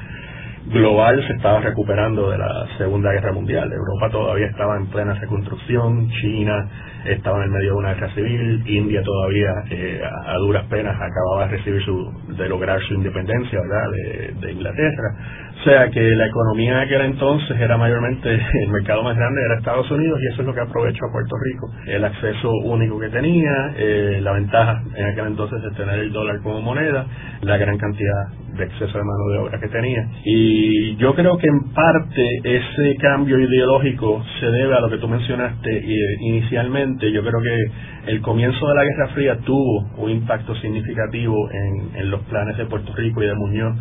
global 0.66 1.22
se 1.26 1.34
estaba 1.34 1.60
recuperando 1.60 2.30
de 2.30 2.38
la 2.38 2.66
Segunda 2.78 3.12
Guerra 3.12 3.32
Mundial. 3.32 3.70
Europa 3.72 4.10
todavía 4.10 4.46
estaba 4.46 4.76
en 4.76 4.86
plena 4.86 5.14
reconstrucción, 5.14 6.08
China 6.20 6.68
estaba 7.04 7.38
en 7.38 7.44
el 7.44 7.50
medio 7.50 7.72
de 7.72 7.78
una 7.78 7.94
guerra 7.94 8.14
civil, 8.14 8.62
India 8.66 9.02
todavía 9.02 9.52
eh, 9.70 10.00
a, 10.26 10.36
duras 10.38 10.64
penas 10.70 10.96
acababa 10.96 11.46
de 11.46 11.56
recibir 11.58 11.82
su, 11.84 12.12
de 12.36 12.48
lograr 12.48 12.80
su 12.82 12.94
independencia, 12.94 13.60
¿verdad? 13.60 13.90
De, 13.90 14.34
de 14.40 14.52
Inglaterra. 14.52 15.16
O 15.64 15.66
sea 15.66 15.88
que 15.88 15.98
la 15.98 16.26
economía 16.26 16.76
de 16.76 16.82
aquel 16.82 17.00
entonces 17.06 17.58
era 17.58 17.78
mayormente 17.78 18.28
el 18.62 18.68
mercado 18.68 19.02
más 19.02 19.16
grande 19.16 19.40
era 19.46 19.56
Estados 19.56 19.90
Unidos 19.90 20.20
y 20.22 20.26
eso 20.30 20.42
es 20.42 20.46
lo 20.46 20.52
que 20.52 20.60
aprovechó 20.60 21.06
a 21.06 21.10
Puerto 21.10 21.34
Rico. 21.42 21.70
El 21.86 22.04
acceso 22.04 22.50
único 22.64 23.00
que 23.00 23.08
tenía, 23.08 23.72
eh, 23.74 24.18
la 24.20 24.32
ventaja 24.32 24.82
en 24.94 25.06
aquel 25.06 25.28
entonces 25.28 25.62
de 25.62 25.70
tener 25.70 26.00
el 26.00 26.12
dólar 26.12 26.42
como 26.42 26.60
moneda, 26.60 27.06
la 27.40 27.56
gran 27.56 27.78
cantidad 27.78 28.28
de 28.58 28.64
exceso 28.64 28.98
de 28.98 29.04
mano 29.04 29.28
de 29.32 29.38
obra 29.38 29.58
que 29.58 29.68
tenía. 29.68 30.06
Y 30.26 30.96
yo 30.96 31.14
creo 31.14 31.38
que 31.38 31.46
en 31.46 31.72
parte 31.72 32.28
ese 32.44 32.96
cambio 33.00 33.38
ideológico 33.38 34.22
se 34.40 34.46
debe 34.46 34.74
a 34.74 34.80
lo 34.80 34.90
que 34.90 34.98
tú 34.98 35.08
mencionaste 35.08 35.82
inicialmente. 36.20 37.10
Yo 37.10 37.22
creo 37.22 37.40
que 37.40 38.12
el 38.12 38.20
comienzo 38.20 38.68
de 38.68 38.74
la 38.74 38.84
Guerra 38.84 39.08
Fría 39.14 39.38
tuvo 39.38 39.88
un 39.96 40.10
impacto 40.10 40.54
significativo 40.56 41.34
en, 41.50 42.00
en 42.02 42.10
los 42.10 42.20
planes 42.24 42.58
de 42.58 42.66
Puerto 42.66 42.92
Rico 42.94 43.22
y 43.22 43.28
de 43.28 43.34
Muñoz 43.34 43.76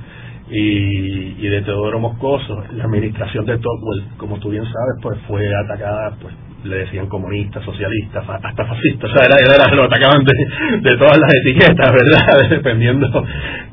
y, 0.55 1.47
de 1.47 1.61
Teodoro 1.63 1.99
Moscoso, 1.99 2.63
la 2.73 2.85
administración 2.85 3.45
de 3.45 3.57
Tocqueville, 3.57 4.17
como 4.17 4.39
tú 4.39 4.49
bien 4.49 4.63
sabes, 4.63 5.01
pues 5.01 5.19
fue 5.27 5.49
atacada, 5.53 6.15
pues 6.21 6.33
le 6.63 6.77
decían 6.77 7.07
comunista, 7.07 7.61
socialista, 7.65 8.19
hasta 8.19 8.65
fascista, 8.65 9.07
o 9.07 9.09
sea, 9.09 9.27
era, 9.27 9.75
lo 9.75 9.83
atacaban 9.83 10.23
de, 10.23 10.97
todas 10.97 11.17
las 11.17 11.29
etiquetas, 11.41 11.91
¿verdad? 11.91 12.49
Dependiendo. 12.49 13.25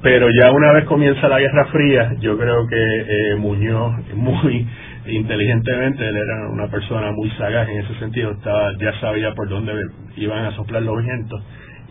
Pero 0.02 0.28
ya 0.30 0.50
una 0.50 0.72
vez 0.72 0.86
comienza 0.86 1.28
la 1.28 1.38
Guerra 1.38 1.66
Fría, 1.66 2.14
yo 2.20 2.36
creo 2.36 2.66
que 2.66 2.76
eh, 2.76 3.36
Muñoz, 3.36 3.92
muy 4.14 4.66
inteligentemente, 5.06 6.08
él 6.08 6.16
era 6.16 6.48
una 6.50 6.68
persona 6.68 7.12
muy 7.12 7.30
sagaz 7.32 7.68
en 7.68 7.80
ese 7.80 7.94
sentido, 7.98 8.32
estaba, 8.32 8.72
ya 8.78 8.98
sabía 9.00 9.34
por 9.34 9.48
dónde 9.48 9.72
iban 10.16 10.46
a 10.46 10.56
soplar 10.56 10.82
los 10.82 11.02
vientos 11.04 11.40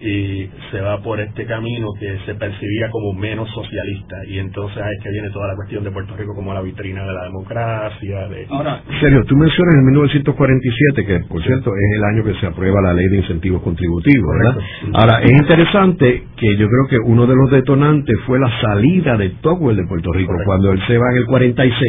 y 0.02 0.50
se 0.72 0.82
va 0.82 1.02
por 1.02 1.20
este 1.20 1.46
camino 1.46 1.88
que 2.00 2.18
se 2.26 2.36
percibía 2.36 2.90
como 2.92 3.14
menos 3.14 3.50
socialista. 3.50 4.18
Y 4.28 4.40
entonces 4.40 4.78
es 4.78 5.04
que 5.04 5.10
viene 5.12 5.30
toda 5.30 5.48
la 5.48 5.56
cuestión 5.56 5.84
de 5.84 5.92
Puerto 5.92 6.16
Rico 6.16 6.34
como 6.36 6.54
la 6.54 6.62
vitrina 6.62 7.04
de 7.06 7.14
la 7.14 7.24
democracia 7.26 8.28
de... 8.28 8.46
ahora 8.50 8.82
serio 9.00 9.24
tú 9.28 9.36
mencionas 9.36 9.76
en 9.76 9.86
1947 9.86 11.06
que 11.06 11.20
por 11.28 11.44
cierto 11.44 11.72
es 11.72 11.98
el 11.98 12.04
año 12.04 12.24
que 12.24 12.40
se 12.40 12.48
aprueba 12.48 12.82
la 12.82 12.94
ley 12.94 13.08
de 13.08 13.18
incentivos 13.18 13.62
contributivos 13.62 14.28
¿verdad? 14.38 14.62
ahora 14.94 15.22
es 15.22 15.32
interesante 15.32 16.24
que 16.36 16.58
yo 16.58 16.68
creo 16.68 16.88
que 16.90 16.98
uno 17.00 17.28
de 17.28 17.36
los 17.36 17.52
detonantes 17.52 18.18
fue 18.26 18.40
la 18.40 18.50
salida 18.62 19.18
de 19.18 19.30
Tocqueville 19.42 19.82
de 19.82 19.88
Puerto 19.88 20.12
Rico 20.14 20.34
cuando 20.46 20.72
él 20.72 20.80
se 20.88 20.98
va 20.98 21.12
en 21.12 21.18
el 21.18 21.26
46 21.26 21.86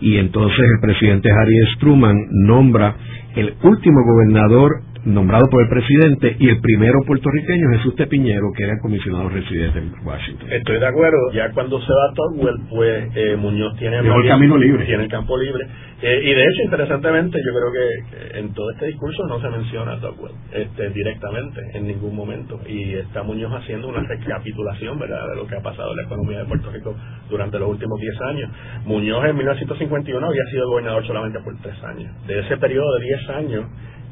y 0.00 0.16
entonces 0.16 0.58
el 0.58 0.80
presidente 0.80 1.30
Harry 1.30 1.56
Truman 1.78 2.16
nombra 2.46 2.96
el 3.36 3.54
último 3.62 4.00
gobernador 4.04 4.82
nombrado 5.04 5.48
por 5.50 5.62
el 5.62 5.68
presidente, 5.68 6.36
y 6.38 6.48
el 6.48 6.60
primero 6.60 6.98
puertorriqueño, 7.06 7.70
Jesús 7.76 7.94
Tepiñero, 7.96 8.52
que 8.56 8.64
era 8.64 8.74
el 8.74 8.80
comisionado 8.80 9.28
residente 9.28 9.78
en 9.78 9.92
Washington. 10.04 10.48
Estoy 10.50 10.78
de 10.78 10.86
acuerdo. 10.86 11.32
Ya 11.32 11.50
cuando 11.52 11.80
se 11.80 11.92
va 11.92 12.12
Tocqueville, 12.14 12.68
pues 12.68 13.10
eh, 13.14 13.36
Muñoz 13.36 13.76
tiene, 13.78 13.98
el 13.98 14.28
camino 14.28 14.56
libre. 14.56 14.84
tiene 14.84 15.04
el 15.04 15.10
campo 15.10 15.38
libre. 15.38 15.66
Eh, 16.02 16.20
y 16.22 16.34
de 16.34 16.42
hecho, 16.42 16.62
interesantemente, 16.64 17.38
yo 17.44 17.52
creo 17.52 17.72
que 17.72 18.38
en 18.38 18.54
todo 18.54 18.70
este 18.70 18.86
discurso 18.86 19.26
no 19.26 19.40
se 19.40 19.48
menciona 19.50 19.92
a 19.92 20.00
Tocqueville 20.00 20.34
este, 20.52 20.90
directamente, 20.90 21.60
en 21.74 21.86
ningún 21.86 22.14
momento. 22.14 22.60
Y 22.66 22.94
está 22.94 23.22
Muñoz 23.22 23.52
haciendo 23.52 23.88
una 23.88 24.02
recapitulación, 24.02 24.98
¿verdad?, 24.98 25.28
de 25.28 25.36
lo 25.36 25.46
que 25.46 25.56
ha 25.56 25.62
pasado 25.62 25.90
en 25.90 25.96
la 25.96 26.02
economía 26.04 26.38
de 26.38 26.44
Puerto 26.44 26.70
Rico 26.70 26.94
durante 27.28 27.58
los 27.58 27.70
últimos 27.70 27.98
10 28.00 28.20
años. 28.22 28.50
Muñoz 28.84 29.24
en 29.24 29.36
1951 29.36 30.26
había 30.26 30.44
sido 30.50 30.68
gobernador 30.68 31.06
solamente 31.06 31.38
por 31.40 31.56
3 31.60 31.84
años. 31.84 32.26
De 32.26 32.40
ese 32.40 32.56
periodo 32.56 32.94
de 32.98 33.04
10 33.04 33.28
años, 33.30 33.66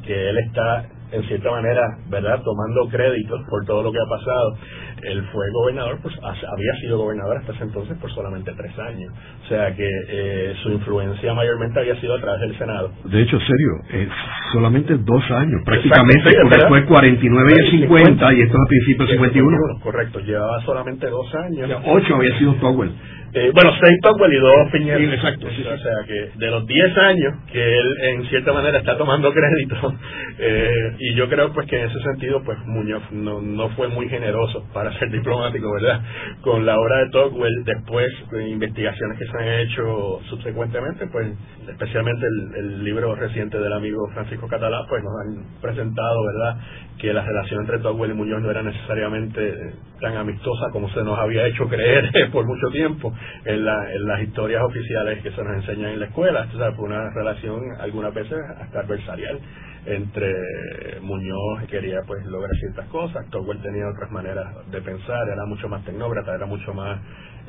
que 0.08 0.30
él 0.30 0.38
está 0.38 0.86
en 1.12 1.22
cierta 1.24 1.50
manera, 1.50 1.82
¿verdad?, 2.08 2.40
tomando 2.44 2.88
créditos 2.90 3.40
por 3.48 3.64
todo 3.66 3.82
lo 3.82 3.92
que 3.92 3.98
ha 3.98 4.08
pasado. 4.08 4.56
Él 5.02 5.22
fue 5.32 5.46
gobernador, 5.52 5.98
pues 6.02 6.14
había 6.22 6.72
sido 6.80 6.98
gobernador 6.98 7.38
hasta 7.38 7.52
ese 7.52 7.64
entonces 7.64 7.96
por 7.98 8.12
solamente 8.12 8.52
tres 8.56 8.78
años. 8.78 9.12
O 9.44 9.48
sea 9.48 9.74
que 9.74 9.88
eh, 10.08 10.54
su 10.62 10.70
influencia 10.70 11.32
mayormente 11.34 11.80
había 11.80 11.98
sido 12.00 12.16
a 12.16 12.20
través 12.20 12.40
del 12.40 12.58
Senado. 12.58 12.90
De 13.04 13.22
hecho, 13.22 13.38
serio, 13.40 14.02
es 14.02 14.08
solamente 14.52 14.96
dos 14.98 15.22
años, 15.30 15.62
prácticamente, 15.64 16.30
fue 16.68 16.84
49 16.84 17.52
y 17.64 17.70
50, 17.82 18.32
y 18.34 18.40
esto 18.42 18.56
es 18.56 18.60
a 18.60 18.68
principios 18.68 19.10
51. 19.10 19.58
Correcto, 19.82 20.20
llevaba 20.20 20.60
solamente 20.64 21.06
dos 21.08 21.34
años. 21.34 21.70
ocho 21.84 22.16
había 22.16 22.38
sido 22.38 22.54
Towell. 22.54 22.90
Eh, 23.34 23.50
bueno, 23.52 23.70
seis 23.78 24.00
Tocqueville 24.02 24.38
y 24.38 24.40
dos 24.40 24.72
Piñera. 24.72 25.14
exacto. 25.14 25.46
o 25.48 25.50
sea 25.50 25.92
que 26.06 26.30
de 26.38 26.50
los 26.50 26.66
diez 26.66 26.96
años 26.96 27.34
que 27.52 27.78
él 27.78 27.96
en 28.04 28.24
cierta 28.28 28.54
manera 28.54 28.78
está 28.78 28.96
tomando 28.96 29.30
crédito, 29.34 29.94
eh, 30.38 30.96
y 30.98 31.14
yo 31.14 31.28
creo 31.28 31.52
pues 31.52 31.66
que 31.68 31.78
en 31.78 31.90
ese 31.90 32.00
sentido 32.00 32.42
pues 32.44 32.58
Muñoz 32.66 33.02
no, 33.12 33.40
no 33.40 33.68
fue 33.70 33.88
muy 33.88 34.08
generoso 34.08 34.64
para 34.72 34.92
ser 34.98 35.10
diplomático, 35.10 35.72
¿verdad? 35.72 36.02
Con 36.42 36.66
la 36.66 36.78
obra 36.78 36.98
de 37.04 37.10
Tocqueville, 37.10 37.64
después 37.64 38.08
de 38.32 38.48
investigaciones 38.48 39.18
que 39.18 39.26
se 39.26 39.36
han 39.38 39.48
hecho 39.60 40.20
subsecuentemente, 40.28 41.06
pues 41.08 41.32
especialmente 41.68 42.26
el, 42.26 42.54
el 42.56 42.84
libro 42.84 43.14
reciente 43.14 43.58
del 43.58 43.72
amigo 43.72 44.08
Francisco 44.14 44.48
Catalá, 44.48 44.86
pues 44.88 45.02
nos 45.02 45.12
han 45.20 45.60
presentado, 45.60 46.24
¿verdad? 46.24 46.56
Que 46.98 47.12
la 47.12 47.22
relación 47.22 47.60
entre 47.60 47.78
Tocqueville 47.78 48.12
y 48.12 48.16
Muñoz 48.16 48.42
no 48.42 48.50
era 48.50 48.62
necesariamente 48.62 49.72
tan 50.00 50.16
amistosa 50.16 50.66
como 50.72 50.90
se 50.90 51.02
nos 51.02 51.18
había 51.18 51.46
hecho 51.46 51.68
creer 51.68 52.10
por 52.32 52.44
mucho 52.44 52.68
tiempo 52.72 53.12
en, 53.44 53.64
las 53.64 54.22
historias 54.22 54.62
oficiales 54.62 55.22
que 55.22 55.30
se 55.30 55.42
nos 55.42 55.54
enseñan 55.54 55.92
en 55.92 56.00
la 56.00 56.06
escuela. 56.06 56.48
O 56.52 56.58
sea, 56.58 56.72
fue 56.72 56.86
una 56.86 57.10
relación 57.10 57.60
algunas 57.80 58.12
veces 58.12 58.38
hasta 58.60 58.80
adversarial 58.80 59.38
entre 59.86 61.00
Muñoz 61.00 61.60
que 61.62 61.78
quería 61.78 62.00
pues 62.06 62.24
lograr 62.26 62.50
ciertas 62.56 62.86
cosas, 62.88 63.24
Tocqueville 63.30 63.62
tenía 63.62 63.88
otras 63.88 64.10
maneras 64.10 64.46
de 64.70 64.82
pensar, 64.82 65.28
era 65.28 65.46
mucho 65.46 65.68
más 65.68 65.84
tecnócrata, 65.84 66.34
era 66.34 66.46
mucho 66.46 66.74
más 66.74 67.00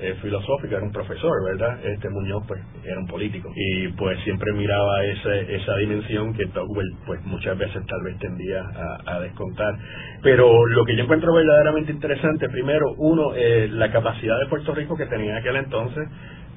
eh, 0.02 0.16
filosófico, 0.22 0.76
era 0.76 0.84
un 0.86 0.94
profesor, 0.94 1.32
¿verdad? 1.44 1.78
Este 1.84 2.10
Muñoz 2.10 2.44
pues 2.48 2.62
era 2.86 2.98
un 3.00 3.08
político 3.08 3.52
y 3.54 3.90
pues 3.90 4.18
siempre 4.24 4.54
miraba 4.54 5.04
ese, 5.04 5.56
esa 5.56 5.76
dimensión 5.76 6.34
que 6.34 6.46
Tocqueville 6.48 6.96
pues 7.06 7.22
muchas 7.26 7.58
veces 7.58 7.86
tal 7.86 8.02
vez 8.04 8.18
tendía 8.20 8.62
a, 9.06 9.20
descontar. 9.40 9.78
Pero 10.22 10.66
lo 10.68 10.86
que 10.86 10.96
yo 10.96 11.04
encuentro 11.04 11.34
verdaderamente 11.34 11.92
interesante, 11.92 12.50
primero, 12.50 12.94
uno, 12.98 13.34
eh, 13.36 13.70
la 13.72 13.92
capacidad 13.92 14.40
de 14.40 14.48
Puerto 14.48 14.74
Rico 14.74 14.98
que 14.98 15.06
tenía 15.06 15.32
en 15.32 15.38
aquel 15.38 15.56
entonces 15.56 16.08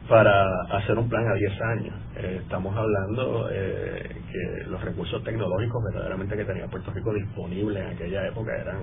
para 0.09 0.45
hacer 0.73 0.99
un 0.99 1.09
plan 1.09 1.25
a 1.29 1.35
10 1.35 1.61
años. 1.63 1.95
Eh, 2.17 2.41
estamos 2.43 2.77
hablando 2.77 3.49
eh, 3.53 4.17
que 4.33 4.69
los 4.69 4.83
recursos 4.83 5.23
tecnológicos 5.23 5.81
verdaderamente 5.93 6.37
que 6.37 6.45
tenía 6.45 6.67
Puerto 6.67 6.91
Rico 6.91 7.15
disponibles 7.15 7.85
en 7.85 7.95
aquella 7.95 8.27
época 8.27 8.53
eran 8.53 8.79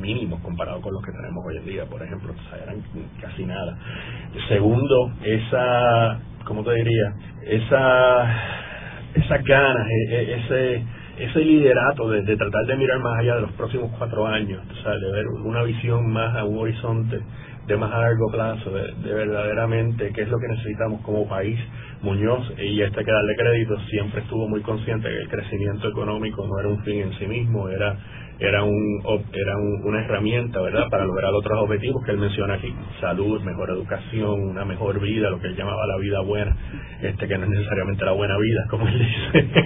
mínimos 0.00 0.40
comparados 0.40 0.82
con 0.82 0.92
los 0.92 1.02
que 1.04 1.12
tenemos 1.12 1.44
hoy 1.46 1.56
en 1.58 1.64
día, 1.64 1.84
por 1.86 2.02
ejemplo, 2.02 2.32
o 2.32 2.50
sea, 2.50 2.64
eran 2.64 2.82
casi 3.20 3.46
nada. 3.46 3.78
Segundo, 4.48 5.12
esa, 5.22 6.20
¿cómo 6.44 6.64
te 6.64 6.74
diría? 6.74 7.14
Esa, 7.46 8.34
esas 9.14 9.44
ganas, 9.44 9.86
e, 9.88 10.14
e, 10.14 10.34
ese 10.34 10.84
ese 11.20 11.40
liderato 11.40 12.08
de, 12.08 12.22
tratar 12.36 12.66
de 12.66 12.76
mirar 12.76 12.98
más 13.00 13.18
allá 13.18 13.36
de 13.36 13.42
los 13.42 13.52
próximos 13.52 13.90
cuatro 13.98 14.26
años, 14.26 14.62
o 14.70 14.82
sea, 14.82 14.92
de 14.92 15.12
ver 15.12 15.26
una 15.44 15.62
visión 15.62 16.10
más 16.10 16.34
a 16.34 16.44
un 16.44 16.58
horizonte 16.58 17.20
de 17.66 17.76
más 17.76 17.92
a 17.92 18.00
largo 18.00 18.30
plazo, 18.32 18.70
de, 18.70 19.12
verdaderamente 19.12 20.12
qué 20.14 20.22
es 20.22 20.28
lo 20.28 20.38
que 20.38 20.48
necesitamos 20.48 21.02
como 21.02 21.28
país. 21.28 21.58
Muñoz, 22.02 22.50
y 22.56 22.80
este 22.80 23.04
que 23.04 23.12
darle 23.12 23.36
crédito, 23.36 23.78
siempre 23.90 24.22
estuvo 24.22 24.48
muy 24.48 24.62
consciente 24.62 25.06
que 25.06 25.18
el 25.18 25.28
crecimiento 25.28 25.88
económico 25.88 26.46
no 26.46 26.58
era 26.58 26.68
un 26.68 26.82
fin 26.82 27.02
en 27.02 27.12
sí 27.18 27.26
mismo, 27.26 27.68
era 27.68 27.94
era 28.40 28.64
un 28.64 29.02
era 29.32 29.56
una 29.84 30.04
herramienta 30.04 30.60
verdad 30.60 30.88
para 30.90 31.04
lograr 31.04 31.32
otros 31.34 31.58
objetivos 31.62 32.02
que 32.04 32.12
él 32.12 32.18
menciona 32.18 32.54
aquí. 32.54 32.74
Salud 33.00 33.40
mejor 33.42 33.70
educación 33.70 34.40
una 34.48 34.64
mejor 34.64 34.98
vida 35.00 35.30
lo 35.30 35.40
que 35.40 35.48
él 35.48 35.56
llamaba 35.56 35.86
la 35.86 35.98
vida 35.98 36.20
buena. 36.20 36.56
Este 37.02 37.28
que 37.28 37.38
no 37.38 37.44
es 37.44 37.50
necesariamente 37.50 38.04
la 38.04 38.12
buena 38.12 38.36
vida 38.38 38.66
como 38.70 38.88
él 38.88 38.98
dice. 38.98 39.50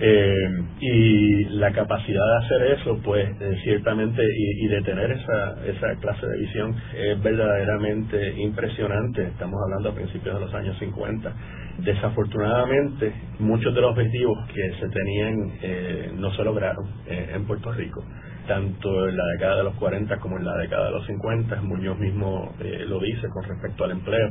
Eh, 0.00 0.34
y 0.80 1.44
la 1.56 1.72
capacidad 1.72 2.22
de 2.24 2.44
hacer 2.44 2.78
eso 2.78 3.00
pues 3.02 3.28
eh, 3.40 3.56
ciertamente 3.64 4.22
y, 4.22 4.66
de 4.66 4.82
tener 4.82 5.10
esa 5.10 5.56
esa 5.66 5.94
clase 6.00 6.26
de 6.26 6.38
visión 6.38 6.74
es 6.96 7.22
verdaderamente 7.22 8.34
impresionante. 8.38 9.22
Estamos 9.28 9.58
hablando 9.64 9.90
a 9.90 9.94
principios 9.94 10.34
de 10.34 10.40
los 10.40 10.54
años 10.54 10.76
50 10.78 11.32
Desafortunadamente, 11.78 13.12
muchos 13.40 13.74
de 13.74 13.80
los 13.80 13.90
objetivos 13.90 14.38
que 14.54 14.72
se 14.78 14.88
tenían 14.90 15.52
eh, 15.60 16.12
no 16.14 16.32
se 16.32 16.44
lograron 16.44 16.86
eh, 17.06 17.32
en 17.34 17.46
Puerto 17.46 17.72
Rico, 17.72 18.04
tanto 18.46 19.08
en 19.08 19.16
la 19.16 19.24
década 19.34 19.56
de 19.56 19.64
los 19.64 19.74
40 19.74 20.16
como 20.18 20.38
en 20.38 20.44
la 20.44 20.56
década 20.56 20.86
de 20.86 20.90
los 20.92 21.06
50. 21.06 21.62
Muñoz 21.62 21.98
mismo 21.98 22.54
eh, 22.60 22.84
lo 22.86 23.00
dice 23.00 23.28
con 23.28 23.42
respecto 23.42 23.84
al 23.84 23.90
empleo, 23.90 24.30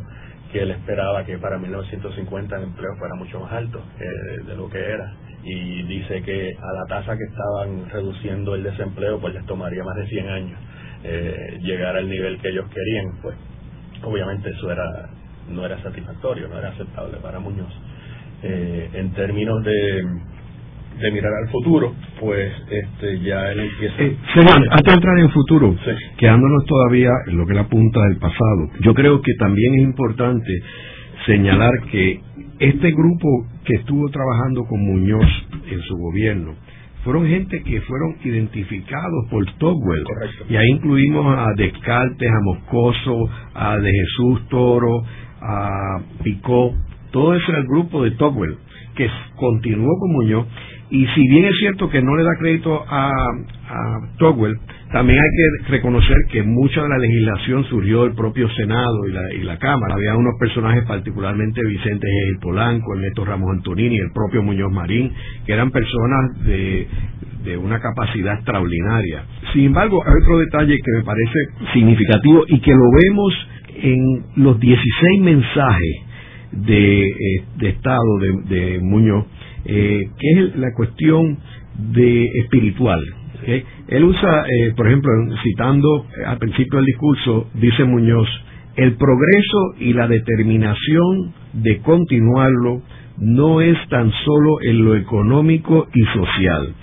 que 0.53 0.61
él 0.61 0.71
esperaba 0.71 1.25
que 1.25 1.37
para 1.37 1.57
1950 1.57 2.55
el 2.55 2.63
empleo 2.63 2.95
fuera 2.97 3.15
mucho 3.15 3.39
más 3.41 3.51
alto 3.51 3.81
de 3.97 4.55
lo 4.55 4.69
que 4.69 4.79
era. 4.79 5.13
Y 5.43 5.83
dice 5.83 6.21
que 6.21 6.55
a 6.57 6.73
la 6.73 6.85
tasa 6.87 7.17
que 7.17 7.23
estaban 7.23 7.89
reduciendo 7.89 8.55
el 8.55 8.63
desempleo, 8.63 9.19
pues 9.19 9.33
les 9.33 9.45
tomaría 9.47 9.83
más 9.83 9.95
de 9.97 10.07
100 10.07 10.29
años 10.29 10.59
llegar 11.61 11.97
al 11.97 12.07
nivel 12.07 12.39
que 12.39 12.49
ellos 12.49 12.65
querían. 12.69 13.19
Pues 13.21 13.35
obviamente 14.03 14.51
eso 14.51 14.71
era 14.71 15.09
no 15.49 15.65
era 15.65 15.81
satisfactorio, 15.81 16.47
no 16.47 16.57
era 16.57 16.69
aceptable 16.69 17.17
para 17.21 17.39
Muñoz. 17.39 17.73
Eh, 18.43 18.89
en 18.93 19.11
términos 19.11 19.63
de, 19.63 20.03
de 20.99 21.11
mirar 21.11 21.31
al 21.33 21.49
futuro, 21.49 21.93
pues 22.19 22.51
este 22.69 23.19
ya 23.21 23.51
él 23.51 23.61
empieza. 23.61 24.03
Eh, 24.03 24.17
antes 24.35 24.83
de 24.83 24.93
entrar 24.93 25.19
en 25.19 25.29
futuro, 25.29 25.75
quedándonos 26.17 26.65
todavía 26.65 27.09
en 27.27 27.37
lo 27.37 27.45
que 27.45 27.53
es 27.53 27.57
la 27.57 27.67
punta 27.67 28.01
del 28.09 28.17
pasado, 28.17 28.69
yo 28.81 28.93
creo 28.93 29.21
que 29.21 29.33
también 29.39 29.75
es 29.75 29.81
importante 29.81 30.51
señalar 31.25 31.71
que 31.89 32.19
este 32.59 32.91
grupo 32.91 33.47
que 33.63 33.75
estuvo 33.75 34.09
trabajando 34.09 34.65
con 34.65 34.79
Muñoz 34.81 35.27
en 35.69 35.81
su 35.81 35.95
gobierno 35.95 36.55
fueron 37.03 37.27
gente 37.27 37.61
que 37.63 37.81
fueron 37.81 38.15
identificados 38.23 39.27
por 39.29 39.45
Togwell. 39.57 40.03
Y 40.49 40.55
ahí 40.55 40.69
incluimos 40.69 41.37
a 41.37 41.47
Descartes, 41.57 42.29
a 42.29 42.39
Moscoso, 42.43 43.29
a 43.53 43.77
De 43.77 43.91
Jesús 43.91 44.47
Toro, 44.49 45.03
a 45.43 45.99
Picó, 46.23 46.73
todo 47.11 47.35
ese 47.35 47.51
era 47.51 47.59
el 47.59 47.67
grupo 47.67 48.03
de 48.03 48.11
Togwell, 48.11 48.57
que 48.95 49.09
continuó 49.35 49.97
con 49.99 50.11
Muñoz, 50.13 50.47
y 50.89 51.07
si 51.07 51.27
bien 51.27 51.45
es 51.45 51.57
cierto 51.57 51.89
que 51.89 52.01
no 52.01 52.15
le 52.15 52.23
da 52.23 52.35
crédito 52.37 52.83
a, 52.87 53.09
a 53.09 53.99
también 54.91 55.17
hay 55.17 55.63
que 55.65 55.71
reconocer 55.71 56.15
que 56.31 56.43
mucha 56.43 56.83
de 56.83 56.89
la 56.89 56.99
legislación 56.99 57.63
surgió 57.65 58.03
del 58.03 58.13
propio 58.13 58.47
Senado 58.51 59.07
y 59.07 59.11
la, 59.11 59.33
y 59.33 59.41
la 59.41 59.57
Cámara. 59.57 59.95
Había 59.95 60.15
unos 60.15 60.35
personajes, 60.39 60.85
particularmente 60.85 61.65
Vicente 61.65 62.05
G. 62.07 62.39
Polanco, 62.39 62.93
el 62.93 63.01
Neto 63.01 63.25
Ramos 63.25 63.49
Antonini, 63.57 63.97
el 63.97 64.11
propio 64.13 64.43
Muñoz 64.43 64.71
Marín, 64.71 65.11
que 65.47 65.53
eran 65.53 65.71
personas 65.71 66.43
de, 66.45 66.87
de 67.43 67.57
una 67.57 67.79
capacidad 67.79 68.35
extraordinaria. 68.35 69.23
Sin 69.53 69.65
embargo, 69.65 70.03
hay 70.05 70.13
otro 70.21 70.37
detalle 70.37 70.77
que 70.77 70.91
me 70.97 71.03
parece 71.03 71.39
significativo 71.73 72.43
y 72.47 72.59
que 72.59 72.71
lo 72.71 72.85
vemos 72.91 73.33
en 73.75 74.25
los 74.35 74.59
16 74.59 75.21
mensajes 75.21 75.95
de, 76.51 77.07
eh, 77.07 77.43
Estado 77.61 78.19
de, 78.45 78.79
Muñoz, 78.81 79.25
eh, 79.65 80.09
que 80.19 80.39
es 80.39 80.55
la 80.57 80.73
cuestión 80.75 81.37
de 81.93 82.25
espiritual. 82.43 83.01
Él 83.87 84.03
usa, 84.05 84.45
eh, 84.47 84.73
por 84.75 84.87
ejemplo, 84.87 85.11
citando 85.43 86.05
al 86.25 86.37
principio 86.37 86.77
del 86.77 86.85
discurso, 86.85 87.49
dice 87.55 87.83
Muñoz, 87.83 88.27
el 88.75 88.93
progreso 88.95 89.75
y 89.79 89.93
la 89.93 90.07
determinación 90.07 91.33
de 91.53 91.79
continuarlo 91.79 92.81
no 93.17 93.61
es 93.61 93.77
tan 93.89 94.11
solo 94.25 94.61
en 94.63 94.85
lo 94.85 94.95
económico 94.95 95.87
y 95.93 96.01
social, 96.17 96.73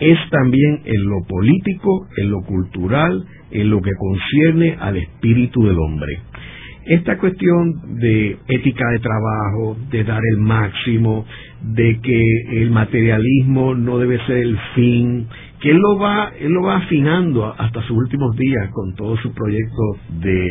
es 0.00 0.18
también 0.30 0.82
en 0.84 1.04
lo 1.04 1.26
político, 1.26 2.06
en 2.16 2.30
lo 2.30 2.42
cultural, 2.42 3.24
en 3.50 3.70
lo 3.70 3.80
que 3.80 3.90
concierne 3.98 4.76
al 4.80 4.96
espíritu 4.96 5.64
del 5.64 5.78
hombre. 5.78 6.20
Esta 6.84 7.16
cuestión 7.18 7.98
de 8.00 8.36
ética 8.48 8.84
de 8.90 8.98
trabajo, 8.98 9.76
de 9.90 10.02
dar 10.04 10.20
el 10.32 10.38
máximo, 10.38 11.24
de 11.62 12.00
que 12.00 12.22
el 12.60 12.70
materialismo 12.70 13.74
no 13.74 13.98
debe 13.98 14.18
ser 14.26 14.38
el 14.38 14.58
fin, 14.74 15.28
que 15.60 15.70
él 15.70 15.76
lo 15.76 15.96
va, 15.98 16.32
él 16.40 16.50
lo 16.50 16.62
va 16.62 16.78
afinando 16.78 17.54
hasta 17.56 17.82
sus 17.82 17.96
últimos 17.96 18.36
días 18.36 18.68
con 18.72 18.96
todo 18.96 19.16
su 19.18 19.32
proyecto 19.32 19.96
de 20.20 20.48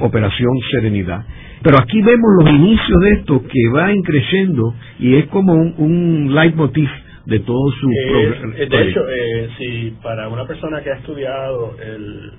Operación 0.00 0.50
Serenidad. 0.70 1.26
Pero 1.62 1.78
aquí 1.78 2.00
vemos 2.00 2.30
los 2.40 2.50
inicios 2.50 3.00
de 3.02 3.10
esto 3.12 3.42
que 3.42 3.68
va 3.74 3.90
creciendo 4.02 4.74
y 4.98 5.16
es 5.16 5.26
como 5.26 5.52
un, 5.52 5.74
un 5.76 6.34
leitmotiv 6.34 6.88
de 7.26 7.40
todo 7.40 7.70
su 7.72 7.90
eh, 7.90 8.66
De 8.68 8.88
hecho, 8.88 9.00
eh, 9.08 9.48
si 9.58 9.94
para 10.02 10.28
una 10.28 10.46
persona 10.46 10.82
que 10.82 10.90
ha 10.90 10.96
estudiado 10.96 11.76
el, 11.78 12.32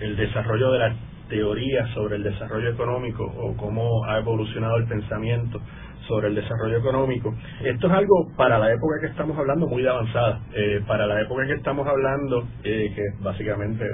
el 0.00 0.16
desarrollo 0.16 0.72
de 0.72 0.78
la 0.78 0.94
teoría 1.30 1.86
sobre 1.94 2.16
el 2.16 2.24
desarrollo 2.24 2.70
económico 2.70 3.24
o 3.24 3.56
cómo 3.56 4.04
ha 4.04 4.18
evolucionado 4.18 4.76
el 4.76 4.86
pensamiento 4.86 5.60
sobre 6.06 6.28
el 6.28 6.34
desarrollo 6.34 6.78
económico. 6.78 7.32
Esto 7.64 7.86
es 7.86 7.92
algo 7.92 8.32
para 8.36 8.58
la 8.58 8.72
época 8.72 9.00
que 9.00 9.06
estamos 9.06 9.38
hablando 9.38 9.68
muy 9.68 9.86
avanzada. 9.86 10.40
Eh, 10.54 10.82
para 10.86 11.06
la 11.06 11.22
época 11.22 11.46
que 11.46 11.54
estamos 11.54 11.86
hablando, 11.86 12.48
eh, 12.64 12.92
que 12.94 13.00
es 13.00 13.20
básicamente 13.22 13.84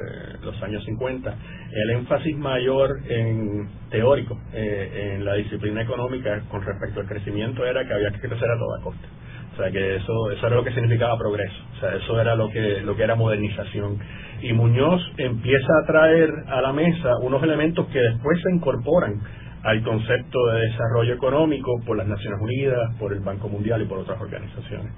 los 0.43 0.61
años 0.63 0.83
50, 0.85 1.35
el 1.73 1.91
énfasis 1.91 2.37
mayor 2.39 2.91
en 3.09 3.69
teórico 3.91 4.39
eh, 4.55 5.15
en 5.15 5.25
la 5.25 5.35
disciplina 5.35 5.83
económica 5.83 6.41
con 6.51 6.63
respecto 6.63 7.01
al 7.01 7.07
crecimiento 7.07 7.67
era 7.67 7.87
que 7.87 7.93
había 7.93 8.11
que 8.11 8.21
crecer 8.21 8.51
a 8.51 8.59
toda 8.59 8.81
costa. 8.83 9.09
O 9.57 9.59
sea 9.59 9.71
que 9.71 9.97
eso, 9.97 10.31
eso 10.33 10.47
era 10.47 10.57
lo 10.57 10.65
que 10.65 10.73
significaba 10.73 11.17
progreso, 11.17 11.57
o 11.79 11.81
sea, 11.81 11.95
eso 11.95 12.21
era 12.21 12.35
lo 12.35 12.51
que, 12.51 12.83
lo 12.83 12.95
que 12.95 13.05
era 13.05 13.15
modernización. 13.15 13.99
Y 14.43 14.53
Muñoz 14.53 15.01
empieza 15.17 15.73
a 15.83 15.87
traer 15.87 16.31
a 16.49 16.61
la 16.61 16.75
mesa 16.75 17.17
unos 17.23 17.43
elementos 17.43 17.87
que 17.87 17.99
después 17.99 18.39
se 18.43 18.55
incorporan 18.55 19.15
al 19.63 19.83
concepto 19.83 20.47
de 20.49 20.61
desarrollo 20.61 21.15
económico 21.15 21.73
por 21.87 21.97
las 21.97 22.07
Naciones 22.07 22.39
Unidas, 22.43 22.95
por 22.99 23.15
el 23.15 23.21
Banco 23.21 23.49
Mundial 23.49 23.81
y 23.81 23.87
por 23.87 23.99
otras 23.99 24.21
organizaciones. 24.21 24.93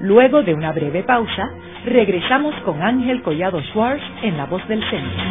Luego 0.00 0.42
de 0.42 0.52
una 0.52 0.72
breve 0.72 1.02
pausa, 1.02 1.48
regresamos 1.86 2.54
con 2.66 2.82
Ángel 2.82 3.22
Collado 3.22 3.62
Schwartz 3.72 4.02
en 4.22 4.36
La 4.36 4.44
Voz 4.44 4.68
del 4.68 4.82
Centro. 4.90 5.22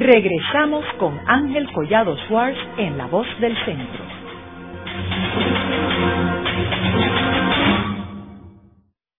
Regresamos 0.00 0.84
con 0.98 1.14
Ángel 1.26 1.68
Collado 1.74 2.16
Schwartz 2.24 2.56
en 2.78 2.96
La 2.96 3.06
Voz 3.08 3.26
del 3.38 3.54
Centro. 3.66 4.02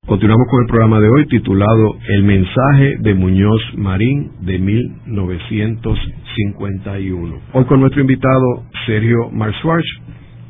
Continuamos 0.07 0.47
con 0.49 0.61
el 0.61 0.67
programa 0.67 0.99
de 0.99 1.07
hoy 1.07 1.27
titulado 1.27 1.97
El 2.07 2.23
mensaje 2.23 2.95
de 2.99 3.13
Muñoz 3.13 3.61
Marín 3.75 4.31
de 4.39 4.57
1951. 4.57 7.39
Hoy 7.53 7.65
con 7.65 7.79
nuestro 7.79 8.01
invitado 8.01 8.63
Sergio 8.87 9.29
Mar 9.31 9.53
Schwartz, 9.61 9.85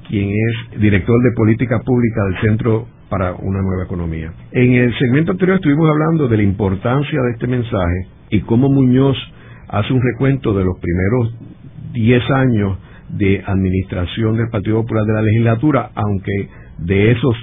quien 0.08 0.30
es 0.30 0.80
director 0.80 1.22
de 1.24 1.32
política 1.36 1.82
pública 1.86 2.24
del 2.24 2.40
Centro 2.40 2.88
para 3.10 3.34
una 3.34 3.62
Nueva 3.62 3.84
Economía. 3.84 4.32
En 4.54 4.76
el 4.76 4.98
segmento 4.98 5.34
anterior 5.34 5.58
estuvimos 5.58 5.90
hablando 5.90 6.30
de 6.30 6.38
la 6.38 6.44
importancia 6.44 7.22
de 7.22 7.32
este 7.32 7.48
mensaje 7.48 8.08
y 8.30 8.40
cómo 8.40 8.70
Muñoz 8.70 9.18
hace 9.72 9.94
un 9.94 10.02
recuento 10.02 10.54
de 10.54 10.66
los 10.66 10.78
primeros 10.80 11.34
10 11.94 12.30
años 12.32 12.78
de 13.10 13.42
administración 13.46 14.38
del 14.38 14.50
Partido 14.50 14.82
Popular 14.82 15.04
de 15.06 15.14
la 15.14 15.22
legislatura, 15.22 15.92
aunque 15.96 16.50
de 16.80 17.12
esos 17.12 17.36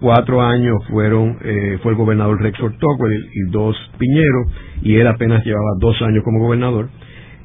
cuatro 0.00 0.42
años 0.42 0.76
fueron 0.90 1.38
eh, 1.42 1.78
fue 1.82 1.92
el 1.92 1.98
gobernador 1.98 2.40
Rexford 2.40 2.74
Tocqueville 2.78 3.28
y 3.32 3.50
dos 3.50 3.76
Piñero, 3.98 4.44
y 4.82 4.96
él 4.96 5.06
apenas 5.06 5.44
llevaba 5.44 5.70
dos 5.78 6.00
años 6.02 6.22
como 6.24 6.40
gobernador. 6.40 6.88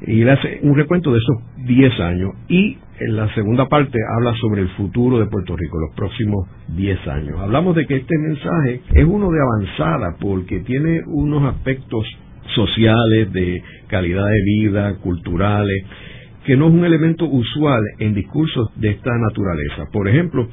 Y 0.06 0.22
él 0.22 0.30
hace 0.30 0.60
un 0.62 0.74
recuento 0.76 1.12
de 1.12 1.18
esos 1.18 1.66
diez 1.66 1.98
años. 2.00 2.30
Y 2.48 2.78
en 3.00 3.16
la 3.16 3.32
segunda 3.34 3.68
parte 3.68 3.98
habla 4.16 4.32
sobre 4.40 4.62
el 4.62 4.68
futuro 4.70 5.18
de 5.18 5.26
Puerto 5.26 5.56
Rico, 5.56 5.78
los 5.78 5.94
próximos 5.94 6.48
diez 6.68 6.98
años. 7.06 7.38
Hablamos 7.38 7.76
de 7.76 7.86
que 7.86 7.96
este 7.96 8.18
mensaje 8.18 8.80
es 8.94 9.04
uno 9.04 9.30
de 9.30 9.38
avanzada 9.40 10.16
porque 10.18 10.60
tiene 10.60 11.00
unos 11.06 11.54
aspectos 11.54 12.06
sociales, 12.54 13.32
de 13.32 13.62
calidad 13.88 14.26
de 14.26 14.42
vida, 14.44 14.94
culturales, 14.96 15.84
que 16.44 16.56
no 16.56 16.68
es 16.68 16.74
un 16.74 16.84
elemento 16.84 17.26
usual 17.26 17.82
en 17.98 18.14
discursos 18.14 18.68
de 18.76 18.90
esta 18.90 19.10
naturaleza. 19.16 19.86
Por 19.92 20.08
ejemplo, 20.08 20.48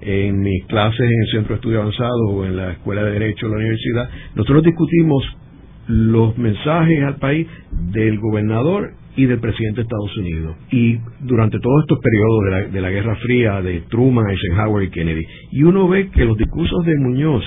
en 0.00 0.40
mis 0.40 0.64
clases 0.66 1.00
en 1.00 1.20
el 1.20 1.30
Centro 1.30 1.48
de 1.50 1.54
Estudio 1.56 1.80
Avanzado 1.80 2.24
o 2.28 2.44
en 2.44 2.56
la 2.56 2.72
Escuela 2.72 3.04
de 3.04 3.12
Derecho 3.12 3.46
de 3.46 3.52
la 3.52 3.58
Universidad, 3.58 4.10
nosotros 4.34 4.64
discutimos 4.64 5.24
los 5.88 6.36
mensajes 6.38 7.02
al 7.04 7.16
país 7.16 7.46
del 7.92 8.18
gobernador 8.18 8.92
y 9.16 9.26
del 9.26 9.40
presidente 9.40 9.76
de 9.76 9.82
Estados 9.82 10.16
Unidos. 10.16 10.56
Y 10.70 10.98
durante 11.20 11.58
todos 11.58 11.82
estos 11.82 11.98
periodos 11.98 12.44
de 12.44 12.50
la, 12.50 12.60
de 12.68 12.80
la 12.80 12.90
Guerra 12.90 13.16
Fría, 13.16 13.60
de 13.60 13.82
Truman, 13.90 14.30
Eisenhower 14.30 14.84
y 14.84 14.90
Kennedy. 14.90 15.24
Y 15.50 15.62
uno 15.64 15.88
ve 15.88 16.10
que 16.10 16.24
los 16.24 16.36
discursos 16.36 16.84
de 16.84 16.96
Muñoz 16.98 17.44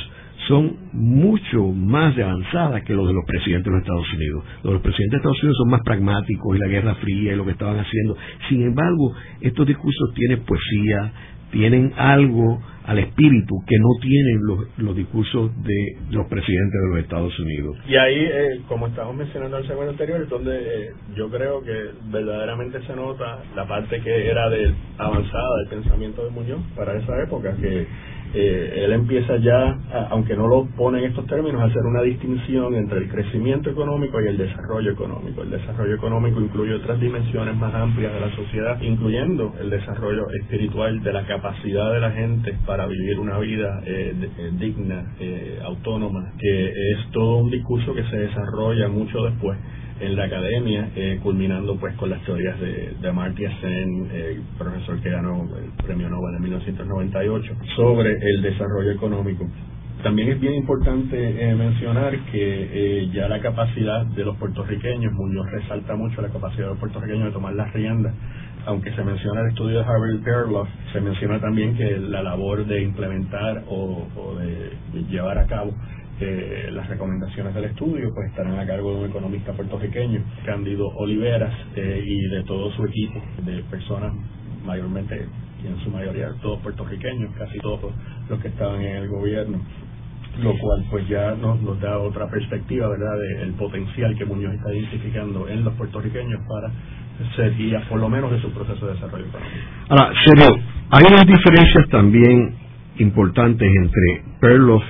son 0.47 0.75
mucho 0.93 1.63
más 1.67 2.15
de 2.15 2.23
avanzada 2.23 2.81
que 2.81 2.93
los 2.93 3.07
de 3.07 3.13
los 3.13 3.25
presidentes 3.25 3.65
de 3.65 3.71
los 3.71 3.81
Estados 3.81 4.13
Unidos. 4.13 4.43
Los 4.55 4.63
de 4.63 4.73
los 4.73 4.81
presidentes 4.81 5.11
de 5.11 5.17
Estados 5.17 5.43
Unidos 5.43 5.57
son 5.57 5.71
más 5.71 5.81
pragmáticos 5.83 6.55
y 6.55 6.59
la 6.59 6.67
Guerra 6.67 6.95
Fría 6.95 7.33
y 7.33 7.35
lo 7.35 7.45
que 7.45 7.51
estaban 7.51 7.79
haciendo. 7.79 8.17
Sin 8.49 8.63
embargo, 8.63 9.13
estos 9.41 9.65
discursos 9.67 10.13
tienen 10.13 10.41
poesía, 10.41 11.11
tienen 11.51 11.93
algo 11.97 12.61
al 12.85 12.99
espíritu 12.99 13.55
que 13.65 13.77
no 13.79 13.89
tienen 13.99 14.39
los, 14.43 14.77
los 14.77 14.95
discursos 14.95 15.51
de 15.63 15.97
los 16.11 16.27
presidentes 16.27 16.81
de 16.81 16.89
los 16.89 16.99
Estados 16.99 17.39
Unidos. 17.39 17.77
Y 17.87 17.95
ahí, 17.95 18.15
eh, 18.15 18.61
como 18.67 18.87
estamos 18.87 19.15
mencionando 19.15 19.57
en 19.57 19.63
el 19.63 19.67
segundo 19.67 19.91
anterior, 19.91 20.21
es 20.21 20.29
donde 20.29 20.55
eh, 20.55 20.89
yo 21.15 21.29
creo 21.29 21.63
que 21.63 21.73
verdaderamente 22.11 22.79
se 22.85 22.95
nota 22.95 23.39
la 23.55 23.67
parte 23.67 23.99
que 24.01 24.29
era 24.29 24.49
de 24.49 24.71
avanzada 24.99 25.57
del 25.59 25.79
pensamiento 25.79 26.23
de 26.25 26.29
Muñoz 26.29 26.61
para 26.75 26.95
esa 26.95 27.23
época, 27.23 27.55
que 27.55 27.87
eh, 28.37 28.83
él 28.83 28.91
empieza 28.91 29.37
ya, 29.37 29.79
aunque 30.09 30.35
no 30.35 30.47
lo 30.47 30.65
pone 30.75 30.99
en 30.99 31.05
estos 31.05 31.25
términos, 31.25 31.61
a 31.61 31.65
hacer 31.65 31.83
una 31.83 32.01
distinción 32.01 32.75
entre 32.75 32.97
el 32.99 33.09
crecimiento 33.09 33.69
económico 33.69 34.21
y 34.21 34.27
el 34.27 34.37
desarrollo 34.37 34.91
económico. 34.91 35.41
El 35.41 35.51
desarrollo 35.51 35.95
económico 35.95 36.41
incluye 36.41 36.73
otras 36.73 36.99
dimensiones 36.99 37.55
más 37.55 37.73
amplias 37.73 38.13
de 38.13 38.19
la 38.19 38.35
sociedad, 38.35 38.81
incluyendo 38.81 39.53
el 39.61 39.69
desarrollo 39.69 40.25
espiritual 40.41 41.01
de 41.01 41.13
la 41.13 41.25
capacidad 41.25 41.93
de 41.93 41.99
la 42.01 42.11
gente 42.11 42.57
para 42.65 42.85
vivir 42.87 43.19
una 43.19 43.39
vida 43.39 43.81
eh, 43.85 44.13
eh, 44.37 44.51
digna, 44.59 45.13
autónoma, 45.63 46.33
que 46.37 46.67
es 46.67 47.11
todo 47.11 47.37
un 47.37 47.49
discurso 47.49 47.93
que 47.93 48.03
se 48.03 48.17
desarrolla 48.17 48.89
mucho 48.89 49.23
después 49.23 49.57
en 49.99 50.15
la 50.15 50.25
academia, 50.25 50.89
eh, 50.95 51.19
culminando 51.23 51.77
pues 51.77 51.95
con 51.95 52.09
las 52.09 52.21
teorías 52.23 52.59
de, 52.59 52.95
de 52.99 53.07
Amartya 53.07 53.49
Sen, 53.61 54.11
el 54.11 54.41
profesor 54.57 54.99
que 55.01 55.09
ganó 55.09 55.47
el 55.57 55.71
premio 55.83 56.09
Nobel 56.09 56.35
en 56.35 56.41
1998, 56.41 57.53
sobre 57.75 58.11
el 58.11 58.41
desarrollo 58.41 58.91
económico. 58.91 59.47
También 60.03 60.29
es 60.29 60.39
bien 60.39 60.53
importante 60.53 61.17
eh, 61.17 61.55
mencionar 61.55 62.15
que 62.31 62.69
eh, 63.01 63.09
ya 63.11 63.27
la 63.27 63.39
capacidad 63.39 64.05
de 64.05 64.23
los 64.25 64.37
puertorriqueños, 64.37 65.13
Muñoz 65.13 65.49
resalta 65.49 65.95
mucho 65.95 66.21
la 66.21 66.29
capacidad 66.29 66.65
de 66.65 66.69
los 66.71 66.79
puertorriqueños 66.79 67.27
de 67.27 67.31
tomar 67.31 67.53
las 67.53 67.73
riendas, 67.73 68.13
aunque 68.67 68.91
se 68.93 69.03
menciona 69.03 69.41
el 69.41 69.47
estudio 69.47 69.79
de 69.79 69.85
Harvard 69.85 70.23
Perloff, 70.23 70.67
se 70.91 70.99
menciona 70.99 71.39
también 71.39 71.75
que 71.75 71.97
la 71.97 72.21
labor 72.21 72.65
de 72.65 72.83
implementar 72.83 73.63
o, 73.67 74.07
o 74.15 74.35
de 74.35 75.03
llevar 75.09 75.37
a 75.37 75.47
cabo 75.47 75.73
eh, 76.19 76.69
las 76.71 76.87
recomendaciones 76.87 77.53
del 77.53 77.65
estudio 77.65 78.11
pues 78.13 78.29
estarán 78.29 78.57
a 78.57 78.65
cargo 78.65 78.93
de 78.93 78.99
un 79.01 79.09
economista 79.09 79.53
puertorriqueño, 79.53 80.21
Cándido 80.45 80.87
Oliveras, 80.95 81.53
eh, 81.75 82.03
y 82.05 82.29
de 82.29 82.43
todo 82.43 82.71
su 82.71 82.85
equipo 82.85 83.21
de 83.43 83.63
personas 83.63 84.13
mayormente 84.65 85.27
y 85.63 85.67
en 85.67 85.77
su 85.83 85.89
mayoría 85.89 86.33
todos 86.41 86.59
puertorriqueños, 86.61 87.31
casi 87.37 87.57
todos 87.59 87.93
los 88.29 88.39
que 88.39 88.47
estaban 88.47 88.81
en 88.81 88.95
el 88.97 89.09
gobierno 89.09 89.59
lo 90.41 90.57
cual 90.57 90.83
pues 90.89 91.07
ya 91.07 91.33
nos, 91.35 91.79
da 91.79 91.97
otra 91.99 92.27
perspectiva, 92.29 92.89
¿verdad?, 92.89 93.17
del 93.39 93.53
potencial 93.53 94.17
que 94.17 94.25
Muñoz 94.25 94.53
está 94.55 94.73
identificando 94.73 95.47
en 95.47 95.63
los 95.63 95.73
puertorriqueños 95.75 96.41
para 96.47 96.71
ser 97.35 97.55
guías, 97.55 97.85
por 97.85 97.99
lo 97.99 98.09
menos, 98.09 98.31
de 98.31 98.41
su 98.41 98.51
proceso 98.51 98.85
de 98.87 98.93
desarrollo. 98.95 99.25
Ahora, 99.89 100.11
Sergio, 100.25 100.61
hay 100.89 101.05
unas 101.07 101.25
diferencias 101.25 101.87
también 101.89 102.55
importantes 102.97 103.69
entre 103.75 104.23
Perloff 104.41 104.83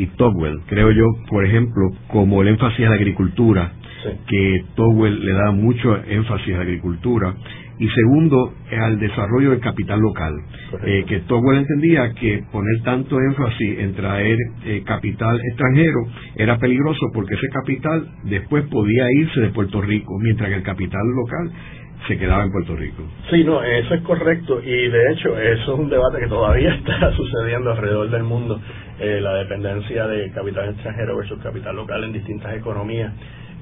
y 0.00 0.06
Togwell. 0.16 0.60
Creo 0.66 0.90
yo, 0.92 1.04
por 1.28 1.44
ejemplo, 1.44 1.90
como 2.08 2.40
el 2.40 2.48
énfasis 2.48 2.86
a 2.86 2.90
la 2.90 2.94
agricultura, 2.94 3.72
que 4.26 4.64
Togwell 4.74 5.26
le 5.26 5.32
da 5.32 5.50
mucho 5.52 5.94
énfasis 6.08 6.54
a 6.54 6.58
la 6.58 6.62
agricultura, 6.62 7.34
y 7.78 7.88
segundo, 7.88 8.54
al 8.78 8.98
desarrollo 8.98 9.50
del 9.50 9.60
capital 9.60 10.00
local, 10.00 10.34
eh, 10.84 11.04
que 11.06 11.20
Togwell 11.20 11.58
entendía 11.58 12.12
que 12.14 12.44
poner 12.50 12.82
tanto 12.82 13.18
énfasis 13.20 13.78
en 13.78 13.94
traer 13.94 14.36
eh, 14.64 14.82
capital 14.84 15.38
extranjero 15.50 16.00
era 16.36 16.58
peligroso 16.58 17.06
porque 17.12 17.34
ese 17.34 17.48
capital 17.48 18.06
después 18.24 18.64
podía 18.70 19.06
irse 19.12 19.40
de 19.40 19.48
Puerto 19.48 19.80
Rico, 19.82 20.18
mientras 20.18 20.48
que 20.50 20.56
el 20.56 20.62
capital 20.62 21.02
local 21.14 21.52
se 22.06 22.18
quedaba 22.18 22.44
en 22.44 22.52
Puerto 22.52 22.76
Rico. 22.76 23.02
Sí, 23.30 23.44
no, 23.44 23.62
eso 23.62 23.94
es 23.94 24.02
correcto. 24.02 24.60
Y 24.62 24.88
de 24.88 25.12
hecho 25.12 25.38
eso 25.38 25.74
es 25.74 25.78
un 25.78 25.90
debate 25.90 26.20
que 26.20 26.28
todavía 26.28 26.74
está 26.86 27.12
sucediendo 27.12 27.70
alrededor 27.72 28.10
del 28.10 28.24
mundo, 28.24 28.60
eh, 29.00 29.20
la 29.20 29.34
dependencia 29.34 30.06
de 30.06 30.30
capital 30.30 30.68
extranjero 30.70 31.16
versus 31.16 31.42
capital 31.42 31.74
local 31.74 32.04
en 32.04 32.12
distintas 32.12 32.54
economías. 32.54 33.12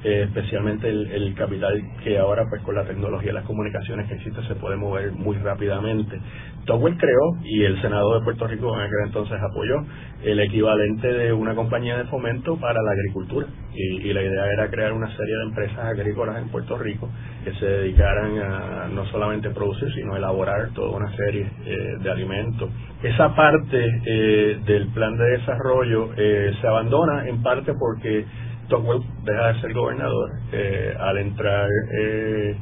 Eh, 0.05 0.27
especialmente 0.29 0.89
el, 0.89 1.35
capital 1.35 1.83
que 2.05 2.19
ahora 2.19 2.45
pues 2.49 2.63
con 2.63 2.77
la 2.77 2.85
tecnología 2.85 3.33
y 3.33 3.35
las 3.35 3.45
comunicaciones 3.45 4.07
que 4.07 4.15
existe 4.15 4.41
se 4.47 4.55
puede 4.55 4.77
mover 4.77 5.11
muy 5.11 5.37
rápidamente. 5.39 6.21
Towell 6.67 6.97
creó 6.97 7.37
y 7.43 7.65
el 7.65 7.81
Senado 7.83 8.17
de 8.17 8.25
Puerto 8.25 8.47
Rico 8.47 8.73
en 8.75 8.83
aquel 8.83 8.99
entonces 9.07 9.37
apoyó 9.43 9.75
el 10.23 10.39
equivalente 10.39 11.13
de 11.13 11.33
una 11.33 11.55
compañía 11.57 11.97
de 11.97 12.05
fomento 12.05 12.57
para 12.61 12.81
la 12.81 12.93
agricultura 12.93 13.49
y, 13.75 14.13
la 14.13 14.23
idea 14.23 14.53
era 14.53 14.71
crear 14.71 14.93
una 14.93 15.09
serie 15.17 15.35
de 15.37 15.43
empresas 15.45 15.79
agrícolas 15.79 16.39
en 16.39 16.49
Puerto 16.49 16.79
Rico 16.79 17.09
que 17.45 17.53
se 17.55 17.67
dedicaran 17.67 18.39
a 18.39 18.89
no 18.89 19.05
solamente 19.07 19.51
producir 19.51 19.93
sino 19.95 20.17
elaborar 20.17 20.71
toda 20.75 20.97
una 20.97 21.11
serie 21.17 21.51
eh, 21.67 21.97
de 22.01 22.11
alimentos. 22.11 22.71
Esa 23.03 23.35
parte 23.35 23.85
eh, 24.07 24.61
del 24.65 24.89
plan 24.89 25.17
de 25.17 25.25
desarrollo 25.39 26.11
se 26.15 26.67
abandona 26.67 27.29
en 27.29 27.43
parte 27.43 27.73
porque 27.79 28.25
Tocqueville 28.69 29.07
deja 29.25 29.53
de 29.53 29.61
ser 29.61 29.73
gobernador 29.73 30.31
eh, 30.53 30.95
al 30.99 31.19
entrar 31.19 31.69
eh, 31.93 32.57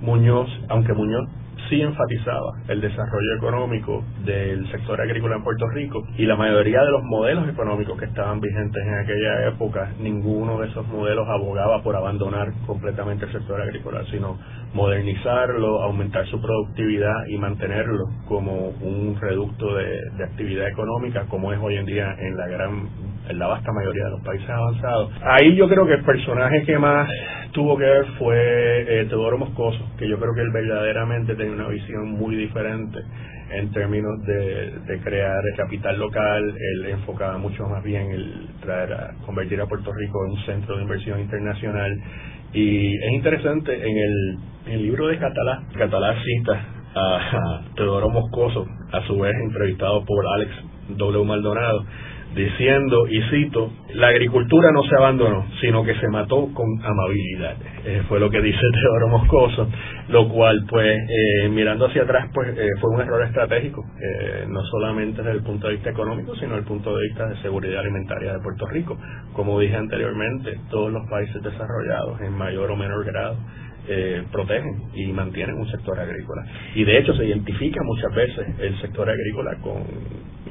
Muñoz, 0.00 0.48
aunque 0.68 0.92
Muñoz 0.92 1.28
sí 1.68 1.80
enfatizaba 1.80 2.52
el 2.68 2.80
desarrollo 2.80 3.36
económico 3.36 4.04
del 4.24 4.70
sector 4.70 5.00
agrícola 5.00 5.36
en 5.36 5.44
Puerto 5.44 5.66
Rico 5.68 6.02
y 6.18 6.26
la 6.26 6.36
mayoría 6.36 6.82
de 6.82 6.90
los 6.90 7.02
modelos 7.04 7.48
económicos 7.48 7.98
que 7.98 8.06
estaban 8.06 8.40
vigentes 8.40 8.82
en 8.84 8.94
aquella 8.94 9.48
época, 9.48 9.92
ninguno 9.98 10.60
de 10.60 10.68
esos 10.68 10.86
modelos 10.88 11.26
abogaba 11.28 11.82
por 11.82 11.96
abandonar 11.96 12.52
completamente 12.66 13.24
el 13.24 13.32
sector 13.32 13.60
agrícola, 13.60 14.04
sino 14.10 14.38
modernizarlo, 14.74 15.82
aumentar 15.82 16.26
su 16.26 16.40
productividad 16.40 17.26
y 17.28 17.38
mantenerlo 17.38 18.04
como 18.26 18.68
un 18.82 19.16
reducto 19.20 19.74
de, 19.74 19.98
de 20.18 20.24
actividad 20.24 20.68
económica 20.68 21.26
como 21.28 21.52
es 21.52 21.60
hoy 21.62 21.76
en 21.76 21.86
día 21.86 22.14
en 22.18 22.36
la 22.36 22.48
gran 22.48 22.88
en 23.28 23.38
la 23.38 23.46
vasta 23.46 23.72
mayoría 23.72 24.04
de 24.04 24.10
los 24.10 24.20
países 24.22 24.48
avanzados. 24.48 25.10
Ahí 25.22 25.54
yo 25.56 25.68
creo 25.68 25.86
que 25.86 25.94
el 25.94 26.04
personaje 26.04 26.62
que 26.64 26.78
más 26.78 27.08
tuvo 27.52 27.76
que 27.76 27.84
ver 27.84 28.06
fue 28.18 28.36
eh, 28.36 29.06
Teodoro 29.06 29.38
Moscoso, 29.38 29.84
que 29.98 30.08
yo 30.08 30.18
creo 30.18 30.34
que 30.34 30.40
él 30.40 30.50
verdaderamente 30.52 31.34
tenía 31.34 31.52
una 31.52 31.68
visión 31.68 32.10
muy 32.12 32.36
diferente 32.36 32.98
en 33.50 33.70
términos 33.70 34.24
de, 34.24 34.70
de 34.86 35.00
crear 35.00 35.40
el 35.44 35.56
capital 35.56 35.98
local, 35.98 36.42
él 36.42 36.86
enfocaba 36.86 37.36
mucho 37.36 37.66
más 37.68 37.84
bien 37.84 38.10
el 38.10 38.48
traer 38.62 38.92
a 38.94 39.10
convertir 39.26 39.60
a 39.60 39.66
Puerto 39.66 39.92
Rico 39.92 40.24
en 40.24 40.32
un 40.32 40.46
centro 40.46 40.76
de 40.76 40.82
inversión 40.82 41.20
internacional 41.20 41.92
y 42.54 42.96
es 42.96 43.12
interesante 43.12 43.74
en 43.74 43.96
el, 43.96 44.38
en 44.66 44.72
el 44.72 44.82
libro 44.82 45.06
de 45.06 45.18
Catalá, 45.18 45.62
Catalá 45.76 46.14
cita 46.22 46.66
a 46.94 47.62
Teodoro 47.76 48.10
Moscoso, 48.10 48.66
a 48.92 49.06
su 49.06 49.18
vez 49.18 49.34
entrevistado 49.42 50.04
por 50.04 50.24
Alex 50.34 50.50
W. 50.90 51.24
Maldonado, 51.24 51.84
diciendo, 52.34 53.06
y 53.08 53.20
cito, 53.30 53.70
la 53.94 54.08
agricultura 54.08 54.70
no 54.72 54.82
se 54.84 54.94
abandonó, 54.96 55.46
sino 55.60 55.84
que 55.84 55.94
se 55.96 56.08
mató 56.08 56.48
con 56.54 56.66
amabilidad. 56.82 57.56
Eh, 57.84 58.02
fue 58.08 58.20
lo 58.20 58.30
que 58.30 58.40
dice 58.40 58.60
Teodoro 58.72 59.08
Moscoso, 59.08 59.68
lo 60.08 60.28
cual, 60.28 60.64
pues, 60.68 60.96
eh, 60.96 61.48
mirando 61.48 61.86
hacia 61.86 62.02
atrás, 62.02 62.28
pues, 62.32 62.56
eh, 62.56 62.68
fue 62.80 62.90
un 62.90 63.00
error 63.00 63.24
estratégico, 63.26 63.82
no 64.48 64.62
solamente 64.64 65.22
desde 65.22 65.38
el 65.38 65.42
punto 65.42 65.66
de 65.66 65.74
vista 65.74 65.90
económico, 65.90 66.34
sino 66.36 66.50
desde 66.50 66.60
el 66.60 66.66
punto 66.66 66.96
de 66.96 67.02
vista 67.08 67.26
de 67.26 67.36
seguridad 67.42 67.80
alimentaria 67.80 68.32
de 68.32 68.40
Puerto 68.40 68.66
Rico. 68.66 68.98
Como 69.32 69.58
dije 69.60 69.76
anteriormente, 69.76 70.58
todos 70.70 70.92
los 70.92 71.08
países 71.08 71.42
desarrollados, 71.42 72.20
en 72.20 72.32
mayor 72.32 72.70
o 72.70 72.76
menor 72.76 73.04
grado, 73.04 73.36
eh, 73.88 74.22
protegen 74.30 74.82
y 74.94 75.06
mantienen 75.12 75.56
un 75.56 75.68
sector 75.70 75.98
agrícola. 75.98 76.44
Y 76.74 76.84
de 76.84 76.98
hecho 76.98 77.14
se 77.14 77.24
identifica 77.24 77.80
muchas 77.82 78.14
veces 78.14 78.46
el 78.60 78.80
sector 78.80 79.08
agrícola 79.08 79.56
con 79.60 79.82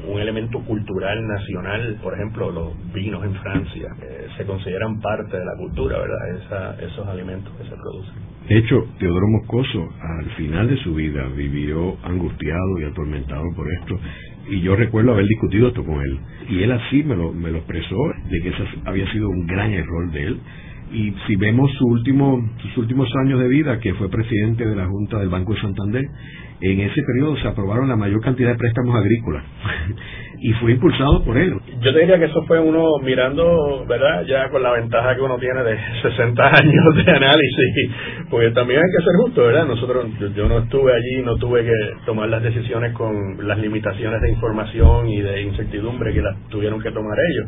un 0.08 0.20
elemento 0.20 0.60
cultural 0.66 1.28
nacional, 1.28 2.00
por 2.02 2.14
ejemplo, 2.14 2.52
los 2.52 2.94
vinos 2.94 3.24
en 3.24 3.36
Francia, 3.36 3.88
eh, 4.02 4.28
se 4.38 4.46
consideran 4.46 5.00
parte 5.00 5.38
de 5.38 5.46
la 5.46 5.56
cultura, 5.58 6.00
¿verdad? 6.00 6.82
esos 6.84 7.08
alimentos 7.08 7.54
que 7.58 7.64
se 7.64 7.76
producen. 7.76 8.14
De 8.48 8.58
hecho, 8.58 8.88
Teodoro 9.00 9.28
Moscoso, 9.28 9.90
al 10.20 10.26
final 10.32 10.68
de 10.68 10.78
su 10.78 10.96
vida, 10.96 11.26
vivió 11.36 11.98
angustiado 12.04 12.80
y 12.80 12.84
atormentado 12.86 13.44
por 13.56 13.68
esto. 13.72 14.00
Y 14.50 14.62
yo 14.62 14.76
recuerdo 14.76 15.14
haber 15.14 15.28
discutido 15.28 15.68
esto 15.68 15.86
con 15.86 16.02
él. 16.02 16.20
Y 16.50 16.64
él 16.64 16.72
así 16.72 17.04
me 17.04 17.16
lo, 17.16 17.32
me 17.32 17.52
lo 17.52 17.60
expresó, 17.60 17.96
de 18.30 18.42
que 18.42 18.50
ese 18.50 18.64
había 18.86 19.10
sido 19.12 19.30
un 19.30 19.46
gran 19.46 19.72
error 19.72 20.12
de 20.12 20.26
él 20.26 20.40
y 20.92 21.14
si 21.28 21.36
vemos 21.36 21.72
su 21.78 21.86
último, 21.86 22.42
sus 22.62 22.78
últimos 22.78 23.10
años 23.24 23.40
de 23.40 23.48
vida, 23.48 23.80
que 23.80 23.94
fue 23.94 24.10
presidente 24.10 24.66
de 24.66 24.76
la 24.76 24.88
Junta 24.88 25.20
del 25.20 25.30
Banco 25.30 25.54
de 25.54 25.62
Santander, 25.62 26.04
en 26.62 26.80
ese 26.80 27.02
periodo 27.04 27.36
se 27.38 27.48
aprobaron 27.48 27.90
la 27.90 27.96
mayor 27.96 28.22
cantidad 28.22 28.50
de 28.50 28.58
préstamos 28.58 28.96
agrícolas 28.96 29.44
y 30.42 30.54
fue 30.54 30.74
impulsado 30.74 31.24
por 31.24 31.38
él. 31.38 31.54
Yo 31.82 31.94
te 31.94 32.00
diría 32.00 32.20
que 32.20 32.26
eso 32.26 32.44
fue 32.46 32.60
uno 32.60 32.86
mirando, 33.04 33.86
¿verdad? 33.88 34.24
Ya 34.28 34.50
con 34.50 34.62
la 34.62 34.74
ventaja 34.74 35.16
que 35.16 35.22
uno 35.22 35.38
tiene 35.38 35.64
de 35.64 35.78
60 36.02 36.44
años 36.46 37.06
de 37.06 37.12
análisis, 37.12 37.92
porque 38.30 38.52
también 38.52 38.80
hay 38.80 38.92
que 38.92 39.04
ser 39.04 39.16
justo, 39.24 39.42
¿verdad? 39.44 39.66
Nosotros, 39.66 40.06
yo, 40.36 40.48
no 40.48 40.60
estuve 40.60 40.94
allí, 40.94 41.24
no 41.24 41.38
tuve 41.38 41.64
que 41.64 42.06
tomar 42.06 42.30
las 42.30 42.44
decisiones 42.44 42.94
con 42.94 43.48
las 43.48 43.58
limitaciones 43.58 44.22
de 44.22 44.30
información 44.30 45.08
y 45.10 45.22
de 45.22 45.42
incertidumbre 45.42 46.14
que 46.14 46.22
las 46.22 46.38
tuvieron 46.50 46.82
que 46.82 46.92
tomar 46.92 47.18
ellos 47.18 47.48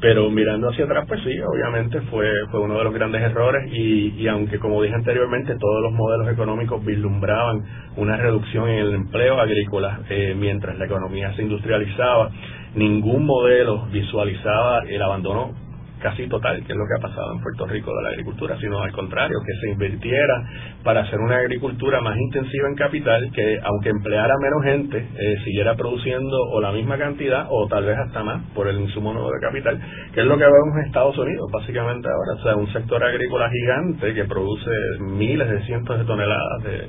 pero 0.00 0.30
mirando 0.30 0.70
hacia 0.70 0.86
atrás, 0.86 1.04
pues 1.06 1.20
sí, 1.22 1.38
obviamente 1.40 2.00
fue, 2.10 2.26
fue 2.50 2.60
uno 2.60 2.78
de 2.78 2.84
los 2.84 2.94
grandes 2.94 3.20
errores 3.22 3.70
y, 3.70 4.14
y 4.16 4.28
aunque 4.28 4.58
como 4.58 4.82
dije 4.82 4.94
anteriormente, 4.94 5.56
todos 5.56 5.82
los 5.82 5.92
modelos 5.92 6.32
económicos 6.32 6.84
vislumbraban 6.84 7.62
una 7.96 8.16
reducción 8.16 8.68
en 8.68 8.78
el 8.78 8.94
empleo 8.94 9.38
agrícola 9.38 10.00
eh, 10.08 10.34
mientras 10.36 10.78
la 10.78 10.86
economía 10.86 11.34
se 11.36 11.42
industrializaba, 11.42 12.30
ningún 12.74 13.26
modelo 13.26 13.86
visualizaba 13.92 14.84
el 14.88 15.02
abandono 15.02 15.69
casi 16.00 16.26
total, 16.28 16.64
que 16.64 16.72
es 16.72 16.78
lo 16.78 16.84
que 16.86 16.94
ha 16.98 17.08
pasado 17.08 17.32
en 17.32 17.40
Puerto 17.40 17.66
Rico 17.66 17.94
de 17.94 18.02
la 18.02 18.08
agricultura, 18.10 18.56
sino 18.58 18.82
al 18.82 18.92
contrario, 18.92 19.36
que 19.46 19.52
se 19.60 19.72
invirtiera 19.72 20.34
para 20.82 21.02
hacer 21.02 21.18
una 21.20 21.36
agricultura 21.36 22.00
más 22.00 22.16
intensiva 22.16 22.68
en 22.68 22.74
capital, 22.74 23.30
que 23.32 23.60
aunque 23.62 23.90
empleara 23.90 24.34
menos 24.40 24.64
gente, 24.64 25.08
eh, 25.16 25.36
siguiera 25.44 25.74
produciendo 25.76 26.36
o 26.50 26.60
la 26.60 26.72
misma 26.72 26.98
cantidad 26.98 27.46
o 27.48 27.68
tal 27.68 27.84
vez 27.84 27.98
hasta 27.98 28.22
más 28.24 28.42
por 28.54 28.66
el 28.68 28.80
insumo 28.80 29.12
nuevo 29.12 29.30
de 29.30 29.40
capital, 29.40 29.80
que 30.12 30.20
es 30.20 30.26
lo 30.26 30.36
que 30.36 30.44
vemos 30.44 30.76
en 30.78 30.86
Estados 30.86 31.16
Unidos 31.18 31.50
básicamente 31.52 32.08
ahora, 32.08 32.40
o 32.40 32.42
sea, 32.42 32.56
un 32.56 32.72
sector 32.72 33.02
agrícola 33.04 33.50
gigante 33.50 34.14
que 34.14 34.24
produce 34.24 34.70
miles 35.00 35.48
de 35.48 35.62
cientos 35.64 35.98
de 35.98 36.04
toneladas 36.04 36.62
de, 36.64 36.88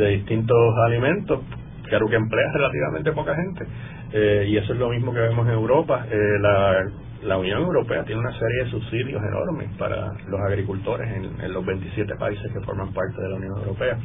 distintos 0.00 0.56
alimentos, 0.86 1.40
claro 1.82 2.08
que 2.08 2.16
emplea 2.16 2.50
relativamente 2.54 3.12
poca 3.12 3.34
gente. 3.34 3.66
Eh, 4.12 4.46
y 4.48 4.56
eso 4.56 4.72
es 4.72 4.78
lo 4.78 4.88
mismo 4.88 5.12
que 5.12 5.20
vemos 5.20 5.46
en 5.46 5.52
Europa. 5.52 6.06
Eh, 6.10 6.38
la 6.40 6.86
la 7.22 7.36
Unión 7.36 7.62
Europea 7.62 8.04
tiene 8.04 8.20
una 8.20 8.32
serie 8.32 8.64
de 8.64 8.70
subsidios 8.70 9.22
enormes 9.22 9.70
para 9.76 10.12
los 10.28 10.40
agricultores 10.40 11.08
en, 11.10 11.52
los 11.52 11.64
27 11.64 12.14
países 12.16 12.50
que 12.52 12.60
forman 12.60 12.92
parte 12.92 13.20
de 13.20 13.28
la 13.28 13.36
Unión 13.36 13.58
Europea. 13.58 13.98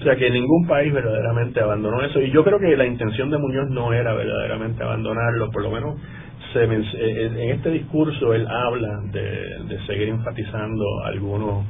O 0.00 0.02
sea 0.02 0.16
que 0.16 0.30
ningún 0.30 0.66
país 0.66 0.92
verdaderamente 0.92 1.60
abandonó 1.60 2.02
eso. 2.02 2.20
Y 2.20 2.30
yo 2.30 2.44
creo 2.44 2.58
que 2.58 2.76
la 2.76 2.86
intención 2.86 3.30
de 3.30 3.38
Muñoz 3.38 3.68
no 3.70 3.92
era 3.92 4.14
verdaderamente 4.14 4.82
abandonarlo, 4.82 5.50
por 5.50 5.62
lo 5.62 5.70
menos 5.70 5.96
se, 6.52 6.64
eh, 6.64 6.84
eh, 6.94 7.30
en 7.36 7.50
este 7.50 7.70
discurso 7.70 8.32
él 8.32 8.46
habla 8.46 9.00
de, 9.12 9.78
seguir 9.86 10.08
enfatizando 10.08 10.84
algunos 11.04 11.66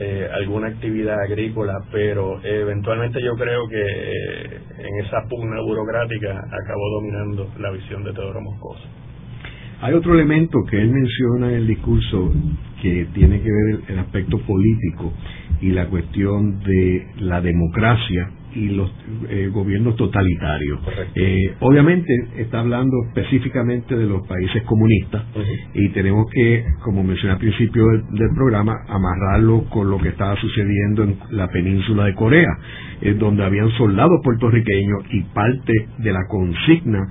eh, 0.00 0.28
alguna 0.32 0.68
actividad 0.68 1.20
agrícola, 1.20 1.74
pero 1.90 2.40
eventualmente 2.44 3.20
yo 3.20 3.34
creo 3.34 3.66
que 3.68 4.60
en 4.78 5.04
esa 5.04 5.22
pugna 5.28 5.60
burocrática 5.60 6.38
acabó 6.38 6.90
dominando 7.00 7.48
la 7.58 7.70
visión 7.70 8.04
de 8.04 8.12
Teodoro 8.12 8.40
Moscoso. 8.40 8.97
Hay 9.80 9.94
otro 9.94 10.14
elemento 10.14 10.58
que 10.68 10.80
él 10.80 10.90
menciona 10.90 11.50
en 11.50 11.54
el 11.54 11.66
discurso 11.68 12.32
que 12.82 13.06
tiene 13.14 13.40
que 13.40 13.50
ver 13.50 13.80
el 13.88 13.98
aspecto 14.00 14.38
político 14.38 15.12
y 15.60 15.70
la 15.70 15.86
cuestión 15.86 16.58
de 16.60 17.06
la 17.18 17.40
democracia 17.40 18.30
y 18.54 18.70
los 18.70 18.90
eh, 19.28 19.48
gobiernos 19.52 19.94
totalitarios. 19.94 20.80
Eh, 21.14 21.54
obviamente 21.60 22.12
está 22.38 22.58
hablando 22.58 22.96
específicamente 23.08 23.96
de 23.96 24.06
los 24.06 24.26
países 24.26 24.64
comunistas 24.64 25.22
y 25.74 25.88
tenemos 25.90 26.26
que, 26.32 26.64
como 26.82 27.04
mencioné 27.04 27.34
al 27.34 27.38
principio 27.38 27.84
del, 27.86 28.30
programa, 28.34 28.74
amarrarlo 28.88 29.64
con 29.70 29.90
lo 29.90 29.98
que 29.98 30.08
estaba 30.08 30.34
sucediendo 30.40 31.04
en 31.04 31.18
la 31.30 31.46
península 31.48 32.06
de 32.06 32.14
Corea, 32.14 32.50
donde 33.16 33.44
habían 33.44 33.70
soldados 33.76 34.20
puertorriqueños 34.24 35.04
y 35.12 35.22
parte 35.34 35.72
de 35.98 36.12
la 36.12 36.26
consigna 36.28 37.06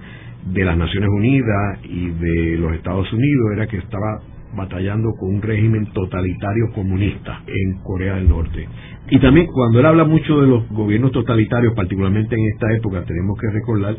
de 0.54 0.66
las 0.66 0.78
Naciones 0.78 1.10
Unidas 1.10 1.80
y 1.84 2.10
de 2.10 2.58
los 2.58 2.74
Estados 2.74 3.12
Unidos 3.12 3.52
era 3.54 3.68
que 3.68 3.78
estaba 3.78 4.22
batallando 4.56 5.12
con 5.20 5.36
un 5.36 5.42
régimen 5.42 5.86
totalitario 5.94 6.72
comunista 6.74 7.42
en 7.46 7.82
Corea 7.84 8.16
del 8.16 8.30
Norte. 8.30 8.68
Y 9.10 9.20
también 9.20 9.48
cuando 9.48 9.80
él 9.80 9.86
habla 9.86 10.04
mucho 10.04 10.42
de 10.42 10.48
los 10.48 10.68
gobiernos 10.70 11.12
totalitarios, 11.12 11.74
particularmente 11.76 12.36
en 12.36 12.54
esta 12.54 12.74
época, 12.74 13.04
tenemos 13.06 13.38
que 13.40 13.50
recordar 13.52 13.96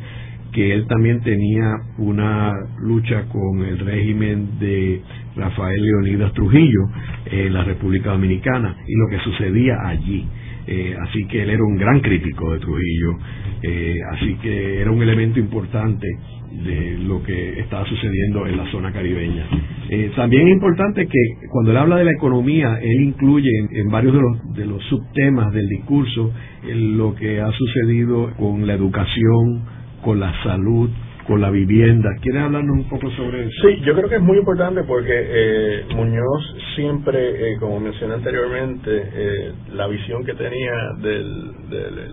que 0.53 0.73
él 0.73 0.87
también 0.87 1.21
tenía 1.21 1.77
una 1.99 2.53
lucha 2.81 3.25
con 3.29 3.63
el 3.63 3.79
régimen 3.79 4.59
de 4.59 5.03
Rafael 5.37 5.81
Leonidas 5.81 6.33
Trujillo 6.33 6.81
en 7.27 7.53
la 7.53 7.65
República 7.65 8.11
Dominicana 8.11 8.77
y 8.87 8.95
lo 8.97 9.09
que 9.11 9.25
sucedía 9.25 9.77
allí. 9.85 10.27
Eh, 10.67 10.95
así 11.01 11.27
que 11.27 11.43
él 11.43 11.51
era 11.51 11.63
un 11.63 11.77
gran 11.77 12.01
crítico 12.01 12.53
de 12.53 12.59
Trujillo, 12.59 13.19
eh, 13.63 13.97
así 14.13 14.35
que 14.37 14.81
era 14.81 14.91
un 14.91 15.03
elemento 15.03 15.39
importante 15.39 16.07
de 16.51 16.99
lo 16.99 17.23
que 17.23 17.61
estaba 17.61 17.87
sucediendo 17.87 18.47
en 18.47 18.57
la 18.57 18.71
zona 18.71 18.93
caribeña. 18.93 19.47
Eh, 19.91 20.11
también 20.17 20.49
es 20.49 20.55
importante 20.55 21.07
que 21.07 21.21
cuando 21.51 21.71
él 21.71 21.77
habla 21.77 21.97
de 21.97 22.05
la 22.05 22.13
economía, 22.13 22.79
él 22.83 23.01
incluye 23.03 23.51
en, 23.71 23.89
varios 23.91 24.15
de 24.15 24.21
los, 24.21 24.55
de 24.55 24.67
los 24.67 24.83
subtemas 24.85 25.53
del 25.53 25.69
discurso 25.69 26.33
lo 26.65 27.15
que 27.15 27.41
ha 27.41 27.51
sucedido 27.53 28.31
con 28.37 28.67
la 28.67 28.75
educación, 28.75 29.63
con 30.03 30.21
la 30.21 30.33
salud, 30.43 30.91
con 31.29 31.43
la 31.43 31.51
vivienda. 31.51 32.09
¿Quieres 32.23 32.43
hablarnos 32.43 32.79
un 32.79 32.89
poco 32.89 33.11
sobre 33.11 33.45
eso? 33.45 33.69
Sí, 33.69 33.81
yo 33.85 33.95
creo 33.95 34.09
que 34.09 34.17
es 34.17 34.23
muy 34.23 34.39
importante 34.39 34.83
porque 34.85 35.13
eh, 35.13 35.85
Muñoz 35.95 36.57
siempre, 36.75 37.53
eh, 37.53 37.57
como 37.61 37.79
mencioné 37.79 38.15
anteriormente, 38.15 38.91
eh, 38.91 39.53
la 39.75 39.87
visión 39.89 40.25
que 40.25 40.33
tenía 40.33 40.73
de 41.03 41.23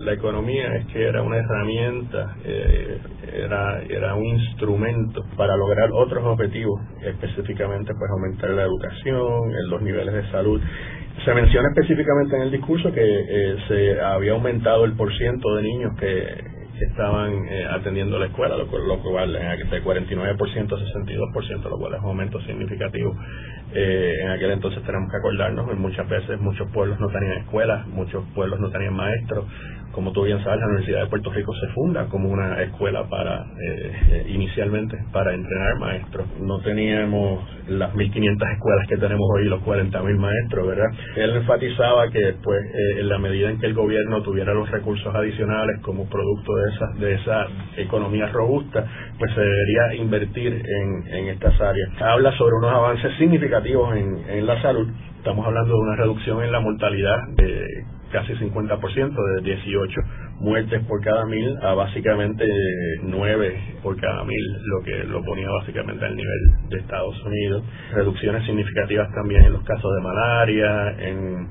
la 0.00 0.12
economía 0.12 0.76
es 0.76 0.86
que 0.88 1.02
era 1.02 1.22
una 1.22 1.38
herramienta, 1.38 2.36
era, 3.32 3.82
era 3.88 4.14
un 4.14 4.26
instrumento 4.26 5.24
para 5.36 5.56
lograr 5.56 5.88
otros 5.92 6.22
objetivos, 6.22 6.78
específicamente 7.02 7.94
pues 7.98 8.10
aumentar 8.10 8.50
la 8.50 8.64
educación, 8.64 9.50
los 9.70 9.80
niveles 9.80 10.12
de 10.12 10.30
salud. 10.30 10.60
Se 11.24 11.32
menciona 11.32 11.68
específicamente 11.70 12.36
en 12.36 12.42
el 12.42 12.50
discurso 12.50 12.92
que 12.92 13.56
se 13.66 13.98
había 13.98 14.32
aumentado 14.32 14.84
el 14.84 14.92
porciento 14.92 15.54
de 15.54 15.62
niños 15.62 15.92
que 15.98 16.55
que 16.78 16.84
estaban 16.84 17.32
eh, 17.48 17.66
atendiendo 17.70 18.18
la 18.18 18.26
escuela, 18.26 18.56
lo, 18.56 18.66
lo 18.66 19.02
cual 19.02 19.32
de 19.32 19.82
49% 19.82 20.72
a 20.72 20.76
62%, 20.76 21.70
lo 21.70 21.78
cual 21.78 21.94
es 21.94 22.00
un 22.00 22.06
aumento 22.06 22.40
significativo. 22.42 23.16
Eh, 23.74 24.14
en 24.22 24.30
aquel 24.30 24.52
entonces 24.52 24.82
tenemos 24.84 25.10
que 25.10 25.16
acordarnos, 25.16 25.68
que 25.68 25.74
muchas 25.74 26.08
veces 26.08 26.40
muchos 26.40 26.70
pueblos 26.72 26.98
no 27.00 27.08
tenían 27.08 27.38
escuelas, 27.38 27.86
muchos 27.88 28.24
pueblos 28.34 28.60
no 28.60 28.70
tenían 28.70 28.94
maestros, 28.94 29.44
como 29.96 30.12
tú 30.12 30.24
bien 30.24 30.44
sabes, 30.44 30.60
la 30.60 30.66
Universidad 30.66 31.00
de 31.04 31.06
Puerto 31.06 31.32
Rico 31.32 31.54
se 31.54 31.68
funda 31.68 32.04
como 32.10 32.28
una 32.28 32.60
escuela 32.60 33.08
para, 33.08 33.46
eh, 33.58 33.92
eh, 34.10 34.26
inicialmente, 34.28 34.94
para 35.10 35.32
entrenar 35.32 35.78
maestros. 35.78 36.26
No 36.38 36.60
teníamos 36.60 37.42
las 37.68 37.94
1.500 37.94 38.52
escuelas 38.52 38.86
que 38.88 38.98
tenemos 38.98 39.26
hoy, 39.34 39.46
los 39.46 39.62
40.000 39.62 40.18
maestros, 40.18 40.66
¿verdad? 40.68 40.90
Él 41.16 41.30
enfatizaba 41.36 42.10
que, 42.10 42.34
pues, 42.44 42.60
eh, 42.62 43.00
en 43.00 43.08
la 43.08 43.16
medida 43.16 43.50
en 43.50 43.58
que 43.58 43.64
el 43.64 43.72
gobierno 43.72 44.20
tuviera 44.20 44.52
los 44.52 44.70
recursos 44.70 45.14
adicionales 45.14 45.80
como 45.80 46.04
producto 46.10 46.54
de 46.56 46.70
esa, 46.74 46.86
de 46.98 47.14
esa 47.14 47.46
economía 47.78 48.26
robusta, 48.28 48.84
pues 49.18 49.32
se 49.32 49.40
debería 49.40 49.94
invertir 49.94 50.62
en, 50.62 51.14
en 51.14 51.28
estas 51.28 51.58
áreas. 51.58 51.88
Habla 52.02 52.36
sobre 52.36 52.54
unos 52.56 52.70
avances 52.70 53.16
significativos 53.16 53.96
en, 53.96 54.28
en 54.28 54.46
la 54.46 54.60
salud. 54.60 54.90
Estamos 55.16 55.46
hablando 55.46 55.72
de 55.72 55.80
una 55.80 55.96
reducción 55.96 56.44
en 56.44 56.52
la 56.52 56.60
mortalidad 56.60 57.16
de 57.36 57.66
casi 58.12 58.32
50%, 58.34 59.14
de 59.36 59.42
18 59.42 60.00
muertes 60.40 60.84
por 60.84 61.02
cada 61.02 61.24
mil 61.26 61.56
a 61.62 61.74
básicamente 61.74 62.44
9 63.02 63.60
por 63.82 63.96
cada 64.00 64.24
mil, 64.24 64.44
lo 64.64 64.84
que 64.84 65.04
lo 65.04 65.24
ponía 65.24 65.48
básicamente 65.60 66.04
al 66.04 66.16
nivel 66.16 66.68
de 66.68 66.78
Estados 66.78 67.20
Unidos. 67.24 67.64
Reducciones 67.92 68.44
significativas 68.44 69.08
también 69.14 69.44
en 69.44 69.52
los 69.52 69.64
casos 69.64 69.90
de 69.94 70.02
malaria, 70.02 70.96
en 70.98 71.48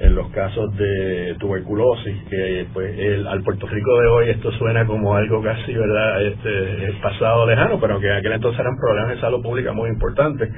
en 0.00 0.14
los 0.14 0.28
casos 0.30 0.76
de 0.76 1.36
tuberculosis, 1.38 2.24
que 2.28 2.66
pues 2.72 2.98
el, 2.98 3.26
al 3.26 3.42
Puerto 3.42 3.66
Rico 3.66 4.00
de 4.00 4.06
hoy 4.08 4.30
esto 4.30 4.50
suena 4.52 4.86
como 4.86 5.14
algo 5.14 5.40
casi, 5.42 5.72
¿verdad?, 5.72 6.26
este, 6.26 6.84
el 6.86 6.96
pasado 7.00 7.46
lejano, 7.46 7.78
pero 7.80 8.00
que 8.00 8.06
en 8.06 8.14
aquel 8.14 8.32
entonces 8.32 8.58
eran 8.58 8.76
problemas 8.76 9.10
de 9.10 9.20
salud 9.20 9.42
pública 9.42 9.72
muy 9.72 9.90
importantes. 9.90 10.50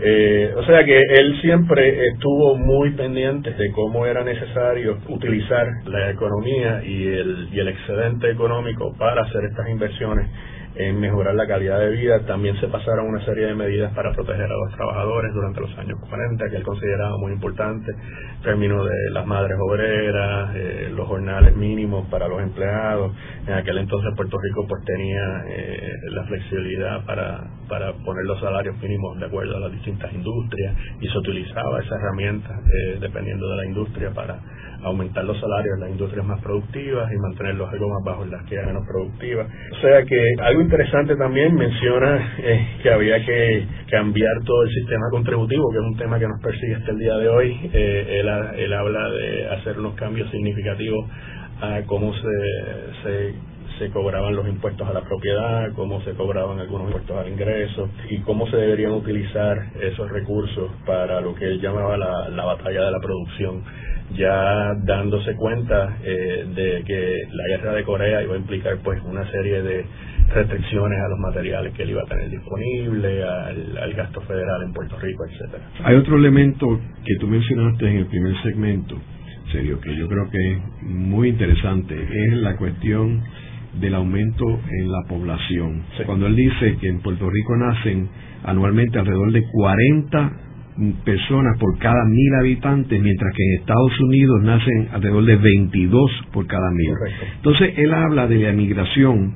Eh, 0.00 0.54
o 0.56 0.64
sea 0.64 0.84
que 0.84 0.98
él 0.98 1.40
siempre 1.42 2.06
estuvo 2.08 2.56
muy 2.56 2.90
pendiente 2.90 3.52
de 3.52 3.70
cómo 3.72 4.06
era 4.06 4.24
necesario 4.24 4.98
utilizar 5.08 5.66
la 5.86 6.10
economía 6.10 6.82
y 6.84 7.06
el, 7.06 7.48
y 7.52 7.60
el 7.60 7.68
excedente 7.68 8.30
económico 8.30 8.94
para 8.98 9.22
hacer 9.22 9.44
estas 9.44 9.68
inversiones 9.68 10.28
en 10.74 11.00
mejorar 11.00 11.34
la 11.34 11.46
calidad 11.46 11.78
de 11.78 11.90
vida. 11.90 12.20
También 12.26 12.58
se 12.60 12.68
pasaron 12.68 13.06
una 13.06 13.24
serie 13.24 13.46
de 13.46 13.54
medidas 13.54 13.92
para 13.94 14.12
proteger 14.12 14.44
a 14.44 14.56
los 14.56 14.74
trabajadores 14.76 15.32
durante 15.34 15.60
los 15.60 15.78
años 15.78 15.98
40, 16.08 16.50
que 16.50 16.56
él 16.56 16.62
consideraba 16.62 17.16
muy 17.18 17.32
importante, 17.32 17.92
términos 18.42 18.88
de 18.88 19.10
las 19.10 19.26
madres 19.26 19.56
obreras, 19.60 20.50
eh, 20.54 20.92
los 20.94 21.06
jornales 21.06 21.56
mínimos 21.56 22.06
para 22.08 22.28
los 22.28 22.40
empleados. 22.40 23.12
En 23.46 23.54
aquel 23.54 23.78
entonces 23.78 24.12
Puerto 24.16 24.38
Rico 24.38 24.66
pues 24.68 24.84
tenía 24.84 25.44
eh, 25.48 25.92
la 26.10 26.24
flexibilidad 26.24 27.04
para, 27.04 27.44
para 27.68 27.92
poner 28.04 28.24
los 28.24 28.40
salarios 28.40 28.76
mínimos 28.80 29.18
de 29.18 29.26
acuerdo 29.26 29.56
a 29.56 29.60
las 29.60 29.72
distintas 29.72 30.12
industrias 30.12 30.74
y 31.00 31.08
se 31.08 31.18
utilizaba 31.18 31.80
esa 31.80 31.96
herramienta 31.96 32.60
eh, 32.66 32.98
dependiendo 33.00 33.48
de 33.50 33.56
la 33.56 33.66
industria 33.66 34.10
para 34.10 34.38
aumentar 34.84 35.24
los 35.24 35.38
salarios 35.38 35.74
en 35.74 35.80
las 35.80 35.90
industrias 35.90 36.26
más 36.26 36.40
productivas 36.42 37.10
y 37.12 37.16
mantenerlos 37.16 37.72
algo 37.72 37.88
más 37.88 38.04
bajos 38.04 38.26
en 38.26 38.32
las 38.32 38.44
que 38.44 38.54
eran 38.54 38.66
menos 38.66 38.86
productivas. 38.86 39.46
O 39.72 39.80
sea 39.80 40.02
que 40.04 40.34
algo 40.42 40.60
interesante 40.60 41.16
también 41.16 41.54
menciona 41.54 42.34
eh, 42.38 42.66
que 42.82 42.90
había 42.90 43.24
que 43.24 43.66
cambiar 43.90 44.32
todo 44.44 44.62
el 44.62 44.70
sistema 44.70 45.06
contributivo, 45.10 45.70
que 45.70 45.78
es 45.78 45.84
un 45.84 45.96
tema 45.96 46.18
que 46.18 46.28
nos 46.28 46.40
persigue 46.40 46.76
hasta 46.76 46.90
el 46.90 46.98
día 46.98 47.16
de 47.16 47.28
hoy. 47.28 47.70
Eh, 47.72 48.20
él, 48.20 48.28
él 48.58 48.72
habla 48.72 49.10
de 49.10 49.48
hacer 49.48 49.78
unos 49.78 49.94
cambios 49.94 50.30
significativos 50.30 51.08
a 51.60 51.82
cómo 51.86 52.12
se, 52.14 53.02
se 53.02 53.52
se 53.78 53.90
cobraban 53.90 54.36
los 54.36 54.46
impuestos 54.46 54.86
a 54.88 54.92
la 54.92 55.02
propiedad, 55.02 55.72
cómo 55.74 56.00
se 56.02 56.12
cobraban 56.12 56.60
algunos 56.60 56.86
impuestos 56.88 57.16
al 57.16 57.28
ingreso 57.28 57.88
y 58.10 58.18
cómo 58.20 58.46
se 58.48 58.56
deberían 58.56 58.92
utilizar 58.92 59.58
esos 59.80 60.10
recursos 60.10 60.70
para 60.86 61.20
lo 61.20 61.34
que 61.34 61.46
él 61.46 61.60
llamaba 61.60 61.96
la, 61.96 62.28
la 62.28 62.44
batalla 62.44 62.84
de 62.84 62.90
la 62.90 63.00
producción 63.00 63.64
ya 64.14 64.74
dándose 64.84 65.34
cuenta 65.36 65.96
eh, 66.02 66.46
de 66.54 66.82
que 66.84 67.22
la 67.30 67.56
guerra 67.56 67.74
de 67.74 67.84
Corea 67.84 68.22
iba 68.22 68.34
a 68.34 68.38
implicar 68.38 68.78
pues 68.82 69.00
una 69.02 69.28
serie 69.30 69.62
de 69.62 69.84
restricciones 70.34 70.98
a 71.00 71.08
los 71.08 71.18
materiales 71.18 71.74
que 71.74 71.82
él 71.82 71.90
iba 71.90 72.02
a 72.02 72.06
tener 72.06 72.30
disponible, 72.30 73.22
al, 73.22 73.92
gasto 73.94 74.20
federal 74.22 74.62
en 74.62 74.72
Puerto 74.72 74.98
Rico, 74.98 75.24
etcétera. 75.26 75.62
Hay 75.84 75.96
otro 75.96 76.16
elemento 76.16 76.80
que 77.04 77.16
tú 77.20 77.26
mencionaste 77.26 77.86
en 77.88 77.96
el 77.98 78.06
primer 78.06 78.42
segmento, 78.42 78.96
serio, 79.50 79.80
que 79.80 79.94
yo 79.96 80.08
creo 80.08 80.30
que 80.30 80.52
es 80.52 80.58
muy 80.82 81.28
interesante, 81.28 81.94
es 81.94 82.32
la 82.38 82.56
cuestión 82.56 83.22
del 83.80 83.94
aumento 83.94 84.44
en 84.70 84.90
la 84.90 85.02
población. 85.08 85.82
Cuando 86.06 86.26
él 86.26 86.36
dice 86.36 86.76
que 86.80 86.88
en 86.88 87.00
Puerto 87.00 87.28
Rico 87.28 87.56
nacen 87.56 88.08
anualmente 88.44 88.98
alrededor 88.98 89.32
de 89.32 89.42
40 89.50 90.32
personas 91.04 91.58
por 91.58 91.78
cada 91.78 92.04
mil 92.06 92.34
habitantes, 92.40 93.00
mientras 93.00 93.34
que 93.34 93.42
en 93.42 93.60
Estados 93.60 94.00
Unidos 94.00 94.42
nacen 94.42 94.88
alrededor 94.92 95.24
de 95.24 95.36
22 95.36 96.10
por 96.32 96.46
cada 96.46 96.70
mil. 96.70 96.92
Entonces, 97.36 97.74
él 97.76 97.92
habla 97.92 98.26
de 98.26 98.38
la 98.38 98.50
emigración 98.50 99.34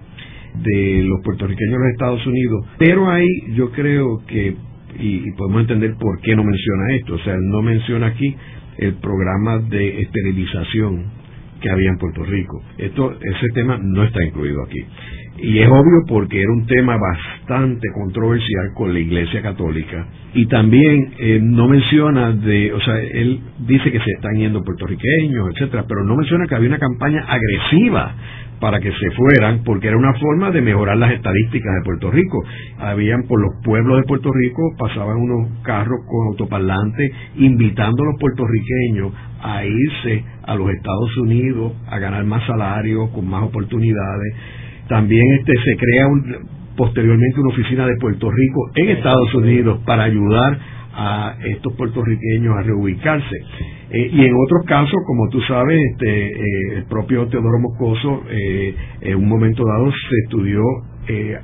de 0.62 1.04
los 1.04 1.20
puertorriqueños 1.22 1.74
a 1.74 1.78
los 1.78 1.92
Estados 1.92 2.26
Unidos, 2.26 2.66
pero 2.78 3.10
ahí 3.10 3.28
yo 3.54 3.70
creo 3.72 4.22
que, 4.26 4.56
y, 4.98 5.30
podemos 5.32 5.62
entender 5.62 5.94
por 5.98 6.20
qué 6.20 6.34
no 6.34 6.42
menciona 6.42 6.94
esto, 6.94 7.14
o 7.14 7.18
sea, 7.18 7.34
él 7.34 7.48
no 7.50 7.62
menciona 7.62 8.06
aquí 8.06 8.34
el 8.78 8.94
programa 8.94 9.58
de 9.58 10.00
esterilización 10.00 11.25
que 11.60 11.70
había 11.70 11.90
en 11.90 11.98
Puerto 11.98 12.24
Rico. 12.24 12.62
Esto, 12.78 13.12
ese 13.20 13.48
tema 13.54 13.78
no 13.80 14.02
está 14.02 14.22
incluido 14.24 14.62
aquí. 14.62 14.84
Y 15.38 15.58
es 15.58 15.68
obvio 15.68 16.04
porque 16.08 16.40
era 16.40 16.50
un 16.50 16.66
tema 16.66 16.96
bastante 16.96 17.88
controversial 17.94 18.72
con 18.74 18.92
la 18.92 18.98
Iglesia 18.98 19.42
Católica. 19.42 20.06
Y 20.32 20.46
también 20.46 21.12
eh, 21.18 21.40
no 21.42 21.68
menciona 21.68 22.32
de, 22.32 22.72
o 22.72 22.80
sea, 22.80 22.98
él 23.00 23.40
dice 23.58 23.92
que 23.92 23.98
se 24.00 24.10
están 24.12 24.36
yendo 24.36 24.62
puertorriqueños, 24.62 25.50
etcétera, 25.54 25.84
pero 25.86 26.04
no 26.04 26.16
menciona 26.16 26.46
que 26.46 26.54
había 26.54 26.68
una 26.68 26.78
campaña 26.78 27.22
agresiva 27.28 28.14
para 28.60 28.80
que 28.80 28.90
se 28.90 29.10
fueran, 29.10 29.62
porque 29.64 29.88
era 29.88 29.96
una 29.96 30.14
forma 30.14 30.50
de 30.50 30.62
mejorar 30.62 30.96
las 30.96 31.12
estadísticas 31.12 31.74
de 31.74 31.84
Puerto 31.84 32.10
Rico. 32.10 32.42
Habían 32.78 33.22
por 33.24 33.40
los 33.40 33.62
pueblos 33.62 33.98
de 33.98 34.04
Puerto 34.04 34.30
Rico, 34.32 34.62
pasaban 34.78 35.16
unos 35.16 35.62
carros 35.62 36.00
con 36.08 36.28
autoparlantes 36.28 37.10
invitando 37.36 38.02
a 38.02 38.06
los 38.06 38.20
puertorriqueños 38.20 39.12
a 39.42 39.64
irse 39.64 40.24
a 40.44 40.54
los 40.54 40.70
Estados 40.70 41.16
Unidos 41.18 41.72
a 41.88 41.98
ganar 41.98 42.24
más 42.24 42.46
salarios, 42.46 43.10
con 43.10 43.28
más 43.28 43.42
oportunidades 43.42 44.34
también 44.88 45.24
este 45.40 45.52
se 45.52 45.76
crea 45.76 46.06
posteriormente 46.76 47.40
una 47.40 47.48
oficina 47.52 47.86
de 47.86 47.96
Puerto 47.96 48.30
Rico 48.30 48.70
en 48.76 48.90
Estados 48.90 49.34
Unidos 49.34 49.80
para 49.84 50.04
ayudar 50.04 50.58
a 50.94 51.36
estos 51.44 51.72
puertorriqueños 51.74 52.56
a 52.56 52.62
reubicarse. 52.62 53.36
Eh, 53.90 54.10
y 54.12 54.24
en 54.24 54.34
otros 54.34 54.64
casos, 54.66 54.98
como 55.06 55.28
tú 55.28 55.40
sabes, 55.42 55.78
este, 55.92 56.26
eh, 56.26 56.76
el 56.78 56.84
propio 56.86 57.26
Teodoro 57.28 57.58
Moscoso 57.60 58.22
eh, 58.28 58.74
en 59.02 59.16
un 59.16 59.28
momento 59.28 59.64
dado 59.64 59.90
se 59.90 60.16
estudió 60.24 60.62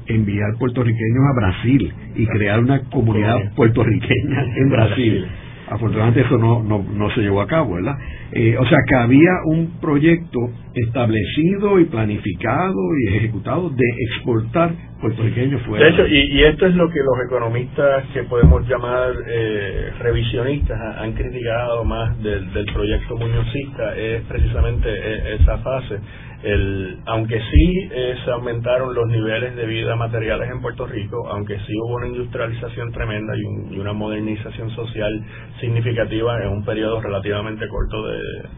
enviar 0.08 0.58
puertorriqueños 0.58 1.24
a 1.30 1.40
Brasil 1.40 1.94
y 2.16 2.26
crear 2.26 2.58
una 2.58 2.82
comunidad 2.90 3.54
puertorriqueña 3.54 4.44
en 4.56 4.68
Brasil. 4.68 5.24
Afortunadamente 5.72 6.20
eso 6.20 6.36
no, 6.38 6.62
no, 6.62 6.82
no 6.82 7.10
se 7.10 7.20
llevó 7.20 7.40
a 7.40 7.46
cabo, 7.46 7.74
¿verdad? 7.74 7.96
Eh, 8.32 8.56
o 8.58 8.66
sea 8.66 8.78
que 8.88 8.94
había 8.96 9.30
un 9.46 9.78
proyecto 9.80 10.38
establecido 10.74 11.78
y 11.80 11.84
planificado 11.86 12.74
y 13.00 13.16
ejecutado 13.16 13.70
de 13.70 13.84
exportar 14.08 14.72
puertorriqueños 15.00 15.60
fuera. 15.62 15.84
De 15.84 15.90
hecho, 15.90 16.06
y, 16.06 16.42
esto 16.44 16.66
es 16.66 16.74
lo 16.74 16.88
que 16.88 17.00
los 17.00 17.26
economistas 17.26 18.04
que 18.14 18.22
podemos 18.22 18.66
llamar 18.68 19.12
eh, 19.26 19.90
revisionistas 20.00 20.78
han 20.98 21.12
criticado 21.12 21.84
más 21.84 22.22
del, 22.22 22.52
del 22.52 22.66
proyecto 22.66 23.16
muñozista, 23.16 23.96
es 23.96 24.22
precisamente 24.22 24.88
e, 24.88 25.34
esa 25.34 25.58
fase 25.58 25.98
el, 26.42 26.98
aunque 27.06 27.38
sí 27.38 27.88
eh, 27.92 28.16
se 28.24 28.30
aumentaron 28.32 28.94
los 28.94 29.06
niveles 29.06 29.54
de 29.54 29.64
vida 29.64 29.94
materiales 29.94 30.50
en 30.50 30.60
Puerto 30.60 30.86
Rico, 30.86 31.28
aunque 31.28 31.56
sí 31.58 31.72
hubo 31.84 31.96
una 31.96 32.08
industrialización 32.08 32.90
tremenda 32.92 33.32
y, 33.36 33.78
una 33.78 33.92
modernización 33.92 34.70
social 34.70 35.24
significativa 35.60 36.42
en 36.42 36.48
un 36.48 36.64
periodo 36.64 37.00
relativamente 37.00 37.66
corto 37.68 38.06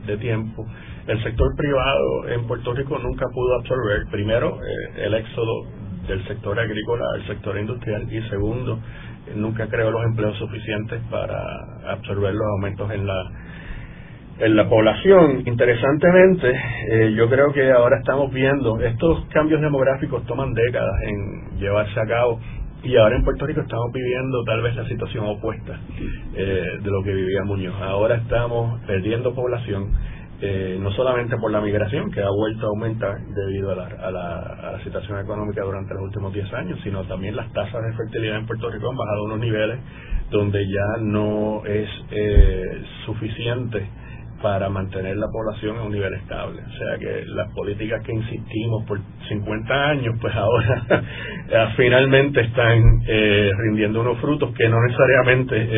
de, 0.07 0.16
tiempo, 0.18 0.66
el 1.07 1.23
sector 1.23 1.55
privado 1.57 2.29
en 2.29 2.47
Puerto 2.47 2.73
Rico 2.73 2.99
nunca 2.99 3.27
pudo 3.33 3.57
absorber, 3.57 4.07
primero, 4.11 4.59
eh, 4.62 5.05
el 5.05 5.14
éxodo 5.14 5.64
del 6.07 6.27
sector 6.27 6.59
agrícola 6.59 7.05
al 7.14 7.27
sector 7.27 7.59
industrial 7.59 8.07
y 8.11 8.20
segundo, 8.29 8.79
nunca 9.35 9.66
creó 9.68 9.90
los 9.90 10.05
empleos 10.05 10.37
suficientes 10.38 11.01
para 11.11 11.37
absorber 11.88 12.35
los 12.35 12.47
aumentos 12.57 12.90
en 12.90 13.07
la 13.07 13.31
en 14.38 14.57
la 14.57 14.68
población. 14.68 15.42
Interesantemente, 15.47 16.51
eh, 16.90 17.14
yo 17.16 17.29
creo 17.29 17.53
que 17.53 17.70
ahora 17.70 17.99
estamos 17.99 18.33
viendo, 18.33 18.81
estos 18.81 19.25
cambios 19.27 19.61
demográficos 19.61 20.25
toman 20.27 20.53
décadas 20.55 21.03
en 21.03 21.59
llevarse 21.59 21.99
a 22.01 22.07
cabo 22.07 22.40
y 22.83 22.97
ahora 22.97 23.16
en 23.16 23.25
Puerto 23.25 23.47
Rico 23.47 23.62
estamos 23.62 23.92
viviendo 23.92 24.44
tal 24.44 24.62
vez 24.62 24.77
la 24.77 24.87
situación 24.87 25.25
opuesta 25.25 25.79
eh, 26.35 26.64
de 26.83 26.90
lo 26.90 27.03
que 27.03 27.14
vivía 27.14 27.42
Muñoz. 27.44 27.75
Ahora 27.81 28.16
estamos 28.16 28.81
perdiendo 28.83 29.35
población, 29.35 29.90
eh, 30.42 30.77
no 30.81 30.90
solamente 30.92 31.37
por 31.38 31.51
la 31.51 31.62
migración, 31.62 32.11
que 32.11 32.20
ha 32.20 32.29
vuelto 32.29 32.66
a 32.66 32.68
aumentar 32.68 33.16
debido 33.20 33.70
a 33.70 33.77
la, 33.77 33.85
a, 33.87 34.11
la, 34.73 34.81
situación 34.85 35.18
económica 35.18 35.62
durante 35.62 35.94
los 35.94 36.03
últimos 36.03 36.35
10 36.35 36.53
años, 36.53 36.79
sino 36.83 37.05
también 37.05 37.37
las 37.37 37.51
tasas 37.55 37.83
de 37.83 37.97
fertilidad 37.97 38.37
en 38.37 38.47
Puerto 38.47 38.68
Rico 38.68 38.90
han 38.90 38.97
bajado 38.97 39.20
a 39.20 39.25
unos 39.25 39.38
niveles 39.38 39.79
donde 40.31 40.66
ya 40.66 41.01
no 41.01 41.62
es 41.64 41.88
suficiente 43.07 43.88
para 44.44 44.68
mantener 44.68 45.16
la 45.16 45.28
población 45.28 45.78
a 45.78 45.85
un 45.85 45.92
nivel 45.92 46.12
estable. 46.12 46.61
O 46.61 46.78
sea 46.78 46.98
que 46.98 47.24
las 47.28 47.50
políticas 47.54 48.04
que 48.04 48.12
insistimos 48.12 48.85
por 48.85 49.00
50 49.26 49.88
años, 49.88 50.16
pues 50.20 50.35
ahora 50.35 50.85
eh, 51.48 51.66
finalmente 51.78 52.42
están 52.42 52.83
eh, 53.09 53.50
rindiendo 53.57 54.02
unos 54.02 54.18
frutos 54.20 54.54
que 54.54 54.68
no 54.68 54.76
necesariamente 54.83 55.68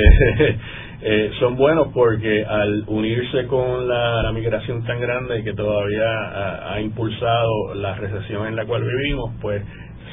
eh, 1.00 1.30
son 1.38 1.54
buenos 1.54 1.92
porque 1.94 2.44
al 2.44 2.82
unirse 2.88 3.46
con 3.46 3.86
la, 3.86 4.32
migración 4.34 4.84
tan 4.84 5.00
grande 5.00 5.44
que 5.44 5.52
todavía 5.52 6.72
ha, 6.72 6.80
impulsado 6.80 7.72
la 7.76 7.94
recesión 7.94 8.48
en 8.48 8.56
la 8.56 8.66
cual 8.66 8.82
vivimos, 8.82 9.32
pues 9.40 9.62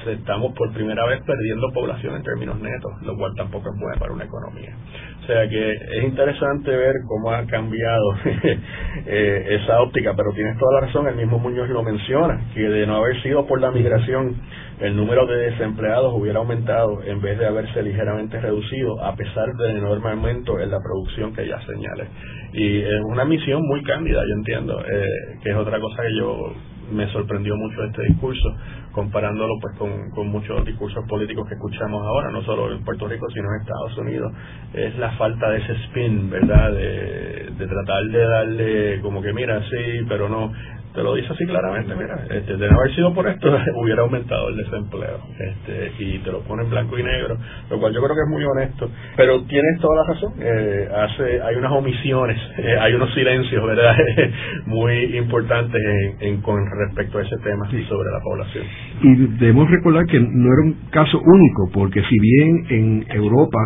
estamos 0.07 0.53
por 0.53 0.71
primera 0.73 1.05
vez 1.05 1.21
perdiendo 1.23 1.71
población 1.73 2.15
en 2.15 2.23
términos 2.23 2.59
netos, 2.59 2.91
lo 3.03 3.15
cual 3.15 3.33
tampoco 3.35 3.69
es 3.69 3.79
bueno 3.79 3.99
para 3.99 4.13
una 4.13 4.25
economía. 4.25 4.75
O 5.23 5.25
sea 5.25 5.47
que 5.47 5.71
es 5.71 6.03
interesante 6.03 6.69
ver 6.69 6.95
cómo 7.07 7.31
ha 7.31 7.45
cambiado 7.45 8.15
eh, 9.05 9.59
esa 9.61 9.81
óptica, 9.81 10.13
pero 10.15 10.31
tienes 10.33 10.57
toda 10.57 10.81
la 10.81 10.87
razón, 10.87 11.07
el 11.07 11.15
mismo 11.15 11.39
Muñoz 11.39 11.69
lo 11.69 11.83
menciona, 11.83 12.41
que 12.53 12.61
de 12.61 12.85
no 12.85 12.97
haber 12.97 13.21
sido 13.21 13.45
por 13.47 13.61
la 13.61 13.71
migración, 13.71 14.35
el 14.79 14.95
número 14.97 15.25
de 15.27 15.51
desempleados 15.51 16.13
hubiera 16.13 16.39
aumentado 16.39 17.01
en 17.05 17.21
vez 17.21 17.39
de 17.39 17.45
haberse 17.45 17.81
ligeramente 17.83 18.39
reducido, 18.39 19.01
a 19.03 19.15
pesar 19.15 19.53
del 19.53 19.77
enorme 19.77 20.11
aumento 20.11 20.59
en 20.59 20.71
la 20.71 20.79
producción 20.79 21.33
que 21.33 21.47
ya 21.47 21.59
señale. 21.65 22.07
Y 22.53 22.81
es 22.81 23.01
una 23.05 23.23
misión 23.23 23.61
muy 23.65 23.81
cándida, 23.83 24.21
yo 24.27 24.35
entiendo, 24.35 24.83
eh, 24.85 25.05
que 25.41 25.51
es 25.51 25.55
otra 25.55 25.79
cosa 25.79 26.03
que 26.03 26.17
yo 26.17 26.53
me 26.91 27.07
sorprendió 27.11 27.55
mucho 27.55 27.83
este 27.83 28.03
discurso, 28.03 28.55
comparándolo 28.91 29.53
pues 29.61 29.75
con, 29.77 30.27
muchos 30.27 30.65
discursos 30.65 31.03
políticos 31.07 31.47
que 31.47 31.55
escuchamos 31.55 32.05
ahora, 32.05 32.31
no 32.31 32.41
solo 32.43 32.71
en 32.71 32.83
Puerto 32.83 33.07
Rico, 33.07 33.27
sino 33.33 33.47
en 33.53 33.61
Estados 33.61 33.97
Unidos. 33.97 34.33
Es 34.73 34.97
la 34.97 35.11
falta 35.11 35.49
de 35.49 35.57
ese 35.59 35.73
spin, 35.85 36.29
¿verdad? 36.29 36.71
De, 36.71 37.49
de 37.57 37.67
tratar 37.67 38.03
de 38.05 38.19
darle 38.19 39.01
como 39.01 39.21
que, 39.21 39.33
mira, 39.33 39.61
sí, 39.61 40.05
pero 40.07 40.29
no 40.29 40.51
te 40.93 41.01
lo 41.01 41.15
dice 41.15 41.33
así 41.33 41.45
claramente, 41.45 41.95
mira, 41.95 42.25
este, 42.29 42.57
de 42.57 42.69
no 42.69 42.79
haber 42.79 42.95
sido 42.95 43.13
por 43.13 43.27
esto 43.27 43.49
hubiera 43.81 44.03
aumentado 44.03 44.49
el 44.49 44.57
desempleo, 44.57 45.19
este, 45.39 45.91
y 45.99 46.19
te 46.19 46.31
lo 46.31 46.41
pone 46.41 46.63
en 46.63 46.69
blanco 46.69 46.97
y 46.97 47.03
negro, 47.03 47.37
lo 47.69 47.79
cual 47.79 47.93
yo 47.93 48.01
creo 48.01 48.15
que 48.15 48.21
es 48.21 48.29
muy 48.29 48.43
honesto, 48.43 48.89
pero 49.15 49.41
tienes 49.43 49.79
toda 49.79 49.95
la 49.95 50.13
razón, 50.13 50.33
eh, 50.39 50.89
hace, 50.95 51.41
hay 51.41 51.55
unas 51.55 51.71
omisiones, 51.71 52.37
eh, 52.57 52.77
hay 52.79 52.93
unos 52.93 53.13
silencios, 53.13 53.65
¿verdad?, 53.65 53.95
muy 54.65 55.17
importantes 55.17 55.81
en, 56.19 56.41
con 56.41 56.63
respecto 56.87 57.17
a 57.17 57.21
ese 57.21 57.37
tema 57.43 57.69
sí. 57.71 57.83
sobre 57.89 58.09
la 58.11 58.19
población. 58.19 58.65
Y 59.01 59.15
debemos 59.39 59.69
recordar 59.69 60.05
que 60.05 60.19
no 60.19 60.53
era 60.53 60.61
un 60.63 60.89
caso 60.91 61.19
único, 61.19 61.71
porque 61.73 62.01
si 62.03 62.19
bien 62.19 62.65
en 62.69 63.05
Europa 63.09 63.59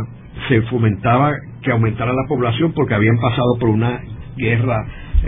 se 0.48 0.62
fomentaba 0.64 1.34
que 1.62 1.72
aumentara 1.72 2.14
la 2.14 2.28
población 2.28 2.72
porque 2.74 2.94
habían 2.94 3.18
pasado 3.18 3.58
por 3.60 3.70
una 3.70 4.02
guerra 4.38 4.86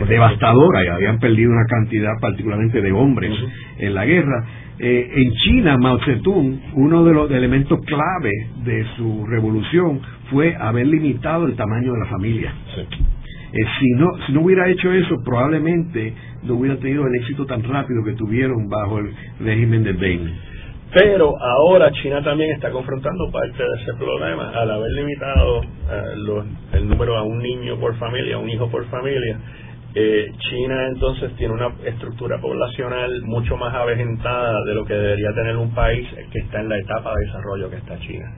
devastadora 0.08 0.84
y 0.84 0.88
habían 0.88 1.20
perdido 1.20 1.52
una 1.52 1.66
cantidad 1.66 2.12
particularmente 2.20 2.82
de 2.82 2.92
hombres 2.92 3.32
en 3.78 3.94
la 3.94 4.06
guerra. 4.06 4.46
Eh, 4.80 5.12
en 5.14 5.34
China, 5.34 5.78
Mao 5.78 6.00
Zedong, 6.06 6.60
uno 6.76 7.04
de 7.04 7.14
los 7.14 7.30
elementos 7.32 7.80
clave 7.86 8.32
de 8.64 8.86
su 8.96 9.26
revolución 9.28 10.00
fue 10.32 10.56
haber 10.56 10.88
limitado 10.88 11.48
el 11.48 11.56
tamaño 11.56 11.92
de 11.94 12.00
la 12.00 12.06
familia. 12.06 12.54
Eh, 13.52 13.58
si, 13.80 13.90
no, 13.98 14.08
si 14.26 14.32
no 14.32 14.42
hubiera 14.42 14.70
hecho 14.70 14.92
eso, 14.92 15.16
probablemente 15.26 16.14
no 16.44 16.54
hubiera 16.54 16.78
tenido 16.78 17.06
el 17.08 17.16
éxito 17.16 17.46
tan 17.46 17.64
rápido 17.64 18.04
que 18.06 18.14
tuvieron 18.14 18.70
bajo 18.70 19.00
el 19.00 19.12
régimen 19.42 19.84
de 19.84 19.94
Deng. 19.94 20.30
Pero 20.94 21.36
ahora 21.40 21.92
China 21.92 22.24
también 22.24 22.52
está 22.54 22.72
confrontando 22.72 23.30
parte 23.32 23.62
de 23.62 23.82
ese 23.82 23.94
problema 23.94 24.50
al 24.50 24.72
haber 24.72 24.92
limitado 24.92 25.62
eh, 25.62 26.48
el 26.74 26.90
número 26.90 27.18
a 27.18 27.24
un 27.24 27.38
niño 27.40 27.78
por 27.80 27.96
familia, 27.98 28.38
a 28.38 28.40
un 28.40 28.50
hijo 28.50 28.70
por 28.72 28.86
familia 28.86 29.38
eh, 29.96 30.32
China 30.38 30.88
entonces 30.88 31.36
tiene 31.36 31.54
una 31.54 31.74
estructura 31.84 32.40
poblacional 32.40 33.22
mucho 33.24 33.58
más 33.58 33.74
avejentada 33.74 34.64
de 34.66 34.76
lo 34.76 34.86
que 34.86 34.94
debería 34.94 35.34
tener 35.34 35.58
un 35.58 35.74
país 35.74 36.08
que 36.32 36.40
está 36.40 36.62
en 36.62 36.70
la 36.70 36.78
etapa 36.78 37.12
de 37.16 37.26
desarrollo 37.26 37.70
que 37.72 37.78
está 37.78 38.00
China, 38.00 38.32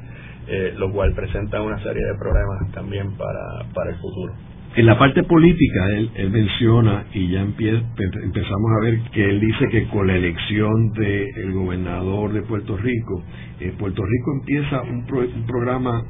eh, 0.48 0.74
lo 0.78 0.92
cual 0.92 1.14
presenta 1.14 1.62
una 1.62 1.78
serie 1.84 2.06
de 2.06 2.16
problemas 2.18 2.72
también 2.74 3.18
para, 3.18 3.66
para 3.74 3.92
el 3.92 3.98
futuro. 3.98 4.34
En 4.74 4.86
la 4.86 4.98
parte 4.98 5.24
política, 5.24 5.90
él, 6.16 6.32
menciona, 6.32 7.04
y 7.14 7.28
ya 7.28 7.42
empezamos 7.42 8.72
a 8.80 8.86
ver 8.86 9.02
que 9.12 9.30
él 9.30 9.42
dice 9.42 9.68
que 9.70 9.88
con 9.90 10.08
la 10.08 10.16
elección 10.16 10.94
del 10.94 11.52
gobernador 11.52 12.32
de 12.32 12.42
Puerto 12.44 12.78
Rico, 12.78 13.22
eh, 13.60 13.74
Puerto 13.78 14.02
Rico 14.02 14.32
empieza 14.40 14.82
un, 14.84 15.06
un 15.36 15.46
programa 15.46 16.02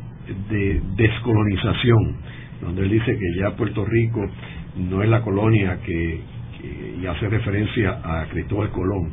de 0.52 0.80
descolonización, 0.96 2.18
donde 2.62 2.84
él 2.84 2.90
dice 2.92 3.18
que 3.18 3.40
ya 3.40 3.56
Puerto 3.56 3.84
Rico 3.84 4.30
no 4.76 5.04
es 5.04 5.10
la 5.10 5.22
colonia 5.22 5.80
que, 5.86 6.22
y 7.02 7.06
hace 7.06 7.28
referencia 7.30 8.00
a 8.04 8.28
Cristóbal 8.30 8.70
Colón. 8.72 9.10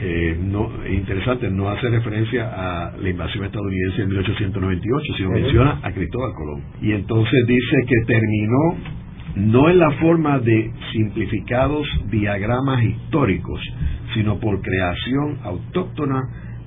Eh, 0.00 0.36
no, 0.40 0.70
interesante, 0.88 1.50
no 1.50 1.68
hace 1.70 1.88
referencia 1.88 2.50
a 2.52 2.96
la 2.96 3.08
invasión 3.08 3.44
estadounidense 3.44 4.02
en 4.02 4.08
1898, 4.08 5.14
sino 5.16 5.30
menciona 5.30 5.80
a 5.82 5.92
Cristóbal 5.92 6.32
Colón. 6.34 6.62
Y 6.82 6.92
entonces 6.92 7.46
dice 7.46 7.76
que 7.86 8.12
terminó 8.12 8.98
no 9.36 9.70
en 9.70 9.78
la 9.78 9.90
forma 9.92 10.38
de 10.40 10.72
simplificados 10.92 11.86
diagramas 12.10 12.82
históricos, 12.82 13.60
sino 14.14 14.38
por 14.40 14.60
creación 14.60 15.38
autóctona 15.44 16.20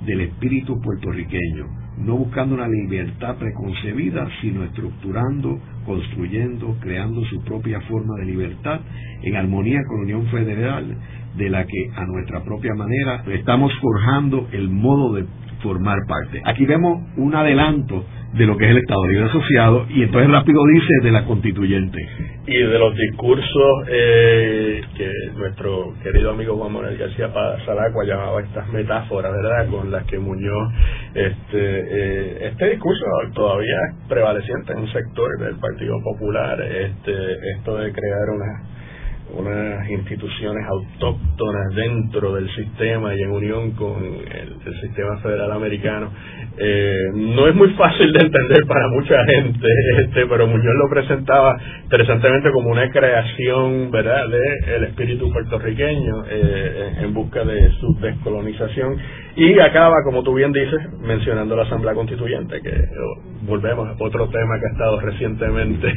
del 0.06 0.22
espíritu 0.22 0.80
puertorriqueño, 0.82 1.66
no 1.98 2.18
buscando 2.18 2.56
una 2.56 2.68
libertad 2.68 3.36
preconcebida, 3.38 4.28
sino 4.42 4.64
estructurando, 4.64 5.60
construyendo, 5.86 6.76
creando 6.82 7.24
su 7.26 7.44
propia 7.44 7.82
forma 7.82 8.16
de 8.20 8.26
libertad 8.26 8.80
en 9.24 9.36
armonía 9.36 9.82
con 9.88 9.98
la 9.98 10.04
Unión 10.04 10.28
Federal, 10.28 10.98
de 11.36 11.50
la 11.50 11.66
que 11.66 11.90
a 11.96 12.06
nuestra 12.06 12.44
propia 12.44 12.74
manera 12.76 13.24
estamos 13.28 13.72
forjando 13.80 14.48
el 14.52 14.70
modo 14.70 15.14
de 15.14 15.26
formar 15.62 16.00
parte. 16.08 16.42
Aquí 16.46 16.66
vemos 16.66 17.02
un 17.18 17.36
adelanto 17.36 18.06
de 18.34 18.46
lo 18.46 18.58
que 18.58 18.66
es 18.66 18.72
el 18.72 18.78
Estado 18.78 19.06
Libre 19.08 19.26
Asociado 19.26 19.86
y 19.90 20.04
entonces 20.04 20.32
rápido 20.32 20.62
dice 20.74 20.94
de 21.04 21.12
la 21.12 21.26
constituyente. 21.26 22.00
Y 22.48 22.58
de 22.58 22.80
los 22.80 22.96
discursos 22.96 23.88
eh, 23.88 24.82
que 24.98 25.12
nuestro 25.36 25.94
querido 26.02 26.32
amigo 26.32 26.58
Juan 26.58 26.74
Manuel 26.74 26.98
García 26.98 27.32
Salacua 27.66 28.04
llamaba 28.04 28.42
estas 28.42 28.68
metáforas, 28.70 29.32
¿verdad?, 29.32 29.70
con 29.70 29.92
las 29.92 30.04
que 30.06 30.18
Muñoz, 30.18 30.74
este, 31.14 31.36
eh, 31.60 32.48
este 32.48 32.70
discurso 32.72 33.06
todavía 33.36 33.76
es 33.92 34.08
prevaleciente 34.08 34.74
en 34.74 34.80
un 34.80 34.92
sector 34.92 35.38
del 35.40 35.56
Partido 35.58 36.02
Popular, 36.04 36.60
este, 36.62 37.34
esto 37.58 37.78
de 37.78 37.92
crear 37.92 38.30
una 38.34 38.81
unas 39.34 39.90
instituciones 39.90 40.66
autóctonas 40.68 41.76
dentro 41.76 42.34
del 42.34 42.50
sistema 42.56 43.16
y 43.16 43.22
en 43.22 43.32
unión 43.32 43.72
con 43.72 44.04
el, 44.04 44.52
sistema 44.82 45.18
federal 45.20 45.52
americano. 45.52 46.10
Eh, 46.58 46.96
no 47.14 47.48
es 47.48 47.56
muy 47.56 47.70
fácil 47.74 48.12
de 48.12 48.26
entender 48.26 48.66
para 48.66 48.88
mucha 48.90 49.24
gente, 49.26 49.68
este, 50.00 50.26
pero 50.28 50.48
Muñoz 50.48 50.76
lo 50.76 50.90
presentaba 50.90 51.58
interesantemente 51.84 52.52
como 52.52 52.70
una 52.70 52.90
creación 52.90 53.92
verdad 53.92 54.28
de 54.28 54.76
el 54.76 54.84
espíritu 54.86 55.32
puertorriqueño 55.32 56.24
eh, 56.30 56.94
en 57.02 57.14
busca 57.14 57.44
de 57.44 57.72
su 57.80 57.96
descolonización 58.00 58.98
y 59.36 59.60
acaba, 59.60 60.04
como 60.04 60.24
tú 60.24 60.34
bien 60.34 60.52
dices, 60.52 60.80
mencionando 61.00 61.56
la 61.56 61.64
Asamblea 61.64 61.94
Constituyente, 61.94 62.62
que 62.62 62.70
eh, 62.70 62.88
volvemos 63.44 63.88
a 63.88 64.04
otro 64.04 64.28
tema 64.30 64.60
que 64.60 64.66
ha 64.66 64.72
estado 64.72 65.00
recientemente 65.00 65.88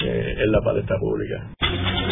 en 0.00 0.52
la 0.52 0.60
palestra 0.60 0.96
pública. 0.98 2.11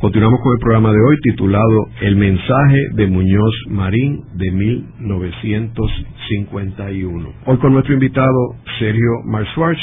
Continuamos 0.00 0.40
con 0.40 0.52
el 0.54 0.58
programa 0.60 0.92
de 0.92 0.98
hoy 0.98 1.16
titulado 1.20 1.88
El 2.00 2.16
mensaje 2.16 2.88
de 2.94 3.06
Muñoz 3.06 3.54
Marín 3.68 4.24
de 4.32 4.50
1951. 4.50 7.32
Hoy 7.44 7.58
con 7.58 7.74
nuestro 7.74 7.92
invitado 7.92 8.56
Sergio 8.78 9.20
Marswarch, 9.26 9.78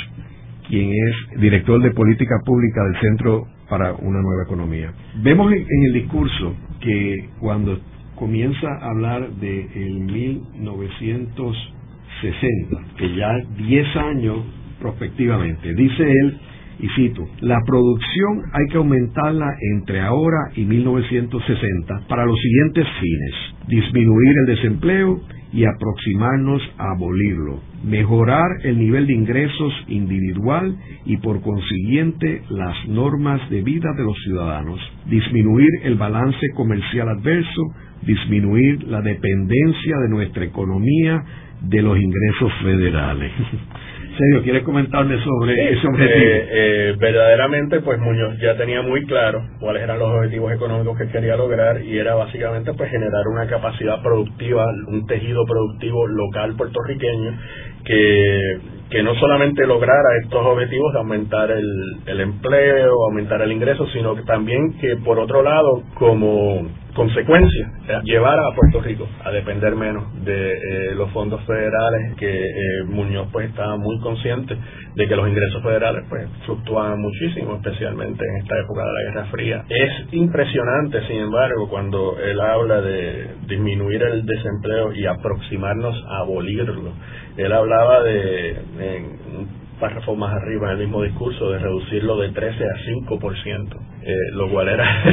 quien 0.69 0.89
es 0.89 1.15
director 1.39 1.79
de 1.83 1.91
política 1.91 2.33
pública 2.43 2.83
del 2.85 2.99
Centro 2.99 3.45
para 3.69 3.93
una 3.93 4.23
Nueva 4.23 4.45
Economía. 4.45 4.91
Vemos 5.21 5.53
en 5.53 5.83
el 5.85 5.93
discurso 5.93 6.55
que 6.81 7.29
cuando 7.39 7.77
comienza 8.15 8.69
a 8.69 8.89
hablar 8.89 9.29
de 9.33 9.67
el 9.75 9.99
1960, 9.99 12.75
que 12.97 13.15
ya 13.15 13.37
10 13.55 13.95
años 13.97 14.39
prospectivamente, 14.81 15.75
dice 15.75 16.11
él 16.11 16.39
y 16.79 16.87
cito, 16.89 17.27
la 17.41 17.59
producción 17.65 18.43
hay 18.53 18.67
que 18.71 18.77
aumentarla 18.77 19.55
entre 19.73 20.01
ahora 20.01 20.51
y 20.55 20.63
1960 20.63 22.01
para 22.07 22.25
los 22.25 22.39
siguientes 22.39 22.85
fines, 22.99 23.33
disminuir 23.67 24.33
el 24.39 24.55
desempleo 24.55 25.21
y 25.53 25.65
aproximarnos 25.65 26.61
a 26.77 26.91
abolirlo, 26.91 27.61
mejorar 27.83 28.47
el 28.63 28.77
nivel 28.77 29.07
de 29.07 29.13
ingresos 29.13 29.73
individual 29.87 30.77
y 31.05 31.17
por 31.17 31.41
consiguiente 31.41 32.43
las 32.49 32.75
normas 32.87 33.49
de 33.49 33.61
vida 33.61 33.89
de 33.97 34.03
los 34.03 34.17
ciudadanos, 34.23 34.79
disminuir 35.05 35.69
el 35.83 35.95
balance 35.95 36.45
comercial 36.55 37.09
adverso, 37.09 37.61
disminuir 38.03 38.83
la 38.83 39.01
dependencia 39.01 39.97
de 39.97 40.09
nuestra 40.09 40.45
economía 40.45 41.23
de 41.61 41.81
los 41.81 41.97
ingresos 41.97 42.51
federales. 42.61 43.31
Sergio, 44.17 44.43
¿quieres 44.43 44.63
comentarme 44.63 45.21
sobre 45.23 45.73
ese 45.73 45.87
objetivo? 45.87 46.09
Eh, 46.09 46.47
eh, 46.49 46.95
verdaderamente, 46.97 47.81
pues 47.81 47.99
Muñoz 47.99 48.37
ya 48.41 48.57
tenía 48.57 48.81
muy 48.81 49.05
claro 49.05 49.43
cuáles 49.59 49.83
eran 49.83 49.99
los 49.99 50.09
objetivos 50.09 50.51
económicos 50.53 50.97
que 50.97 51.07
quería 51.09 51.35
lograr 51.35 51.81
y 51.81 51.97
era 51.97 52.15
básicamente 52.15 52.73
pues 52.73 52.89
generar 52.89 53.27
una 53.31 53.47
capacidad 53.47 54.01
productiva, 54.01 54.65
un 54.87 55.05
tejido 55.05 55.45
productivo 55.45 56.07
local 56.07 56.55
puertorriqueño 56.55 57.37
que, 57.85 58.59
que 58.89 59.03
no 59.03 59.13
solamente 59.15 59.67
lograra 59.67 60.17
estos 60.23 60.45
objetivos 60.45 60.93
de 60.93 60.99
aumentar 60.99 61.51
el, 61.51 61.97
el 62.07 62.21
empleo, 62.21 62.93
aumentar 63.09 63.41
el 63.41 63.51
ingreso, 63.51 63.87
sino 63.93 64.15
que 64.15 64.23
también 64.23 64.79
que 64.79 64.97
por 64.97 65.19
otro 65.19 65.43
lado, 65.43 65.83
como 65.93 66.67
consecuencia 66.97 67.71
llevar 68.03 68.39
a 68.39 68.55
Puerto 68.55 68.81
Rico 68.81 69.07
a 69.23 69.29
depender 69.29 69.75
menos 69.75 70.03
de 70.25 70.53
eh, 70.53 70.95
los 70.95 71.11
fondos 71.11 71.39
federales 71.45 72.15
que 72.17 72.27
eh, 72.27 72.83
Muñoz 72.87 73.27
pues 73.31 73.49
estaba 73.49 73.77
muy 73.77 73.99
consciente 73.99 74.57
de 74.95 75.07
que 75.07 75.15
los 75.15 75.29
ingresos 75.29 75.61
federales 75.61 76.03
pues 76.09 76.27
fluctuaban 76.45 76.99
muchísimo 76.99 77.55
especialmente 77.55 78.25
en 78.25 78.41
esta 78.41 78.57
época 78.59 78.81
de 78.81 78.91
la 78.91 79.11
Guerra 79.11 79.31
Fría. 79.31 79.65
Es 79.69 80.13
impresionante 80.13 81.07
sin 81.07 81.17
embargo 81.17 81.69
cuando 81.69 82.17
él 82.19 82.41
habla 82.41 82.81
de 82.81 83.27
disminuir 83.47 84.01
el 84.01 84.25
desempleo 84.25 84.91
y 84.93 85.05
aproximarnos 85.05 85.95
a 86.09 86.21
abolirlo 86.21 86.93
él 87.37 87.53
hablaba 87.53 88.01
de 88.01 88.49
en 88.79 89.66
párrafo 89.79 90.15
más 90.15 90.33
arriba 90.33 90.67
en 90.67 90.79
el 90.79 90.85
mismo 90.85 91.03
discurso 91.03 91.51
de 91.51 91.59
reducirlo 91.59 92.17
de 92.17 92.29
13 92.29 92.63
a 92.63 92.77
5%, 93.09 93.77
eh, 94.03 94.15
lo 94.33 94.49
cual 94.49 94.69
era 94.69 95.03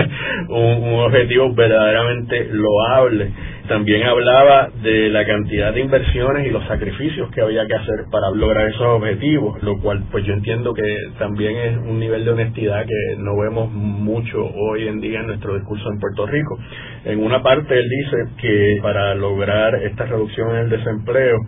un, 0.48 1.00
objetivo 1.00 1.52
verdaderamente 1.54 2.48
loable. 2.52 3.30
También 3.68 4.02
hablaba 4.02 4.70
de 4.82 5.08
la 5.08 5.24
cantidad 5.24 5.72
de 5.72 5.80
inversiones 5.80 6.46
y 6.46 6.50
los 6.50 6.66
sacrificios 6.66 7.30
que 7.30 7.40
había 7.40 7.66
que 7.66 7.74
hacer 7.74 8.04
para 8.10 8.30
lograr 8.30 8.68
esos 8.68 8.82
objetivos, 8.82 9.62
lo 9.62 9.78
cual 9.80 10.04
pues 10.10 10.24
yo 10.24 10.34
entiendo 10.34 10.74
que 10.74 10.96
también 11.18 11.56
es 11.56 11.76
un 11.78 11.98
nivel 11.98 12.24
de 12.24 12.32
honestidad 12.32 12.84
que 12.84 13.16
no 13.18 13.36
vemos 13.38 13.70
mucho 13.70 14.44
hoy 14.44 14.88
en 14.88 15.00
día 15.00 15.20
en 15.20 15.28
nuestro 15.28 15.54
discurso 15.54 15.88
en 15.90 15.98
Puerto 15.98 16.26
Rico. 16.26 16.58
En 17.04 17.20
una 17.20 17.42
parte 17.42 17.74
él 17.74 17.88
dice 17.88 18.16
que 18.40 18.78
para 18.82 19.14
lograr 19.14 19.74
esta 19.76 20.06
reducción 20.06 20.50
en 20.50 20.56
el 20.56 20.70
desempleo, 20.70 21.38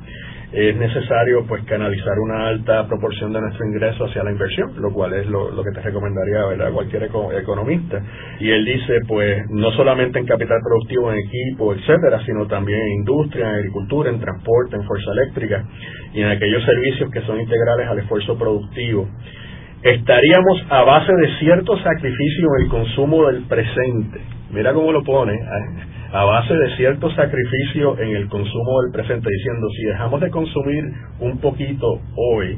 es 0.55 0.77
necesario 0.77 1.45
pues 1.49 1.65
canalizar 1.65 2.17
una 2.21 2.47
alta 2.47 2.87
proporción 2.87 3.33
de 3.33 3.41
nuestro 3.41 3.67
ingreso 3.67 4.05
hacia 4.05 4.23
la 4.23 4.31
inversión, 4.31 4.73
lo 4.81 4.93
cual 4.93 5.13
es 5.15 5.27
lo, 5.27 5.51
que 5.51 5.71
te 5.73 5.81
recomendaría 5.81 6.45
¿verdad? 6.47 6.73
cualquier 6.73 7.03
economista. 7.03 8.01
Y 8.39 8.51
él 8.51 8.65
dice 8.65 9.01
pues 9.09 9.43
no 9.51 9.73
solamente 9.73 10.21
en 10.21 10.27
capital 10.27 10.59
productivo, 10.63 11.13
en 11.13 11.19
equipo, 11.19 11.75
etcétera, 11.75 12.25
sino 12.25 12.47
también 12.47 12.79
en 12.81 12.93
industria, 13.01 13.49
en 13.49 13.55
agricultura, 13.57 14.11
en 14.11 14.21
transporte, 14.21 14.77
en 14.77 14.85
fuerza 14.85 15.11
eléctrica 15.11 15.65
y 16.13 16.23
en 16.23 16.29
aquellos 16.29 16.65
servicios 16.65 17.11
que 17.11 17.23
son 17.23 17.41
integrales 17.41 17.89
al 17.89 17.99
esfuerzo 17.99 18.39
productivo. 18.39 19.09
Estaríamos 19.83 20.65
a 20.71 20.85
base 20.85 21.13
de 21.15 21.37
cierto 21.41 21.77
sacrificio 21.79 22.49
en 22.57 22.65
el 22.65 22.71
consumo 22.71 23.27
del 23.27 23.43
presente. 23.43 24.21
Mira 24.53 24.73
cómo 24.73 24.93
lo 24.93 25.03
pone 25.03 25.35
a 26.15 26.25
base 26.25 26.55
de 26.55 26.77
cierto 26.77 27.11
sacrificio 27.11 27.99
en 27.99 28.15
el 28.15 28.29
consumo 28.29 28.83
del 28.83 28.93
presente, 28.93 29.29
diciendo, 29.29 29.67
si 29.77 29.83
dejamos 29.83 30.21
de 30.21 30.31
consumir 30.31 30.85
un 31.19 31.39
poquito 31.39 32.01
hoy, 32.15 32.57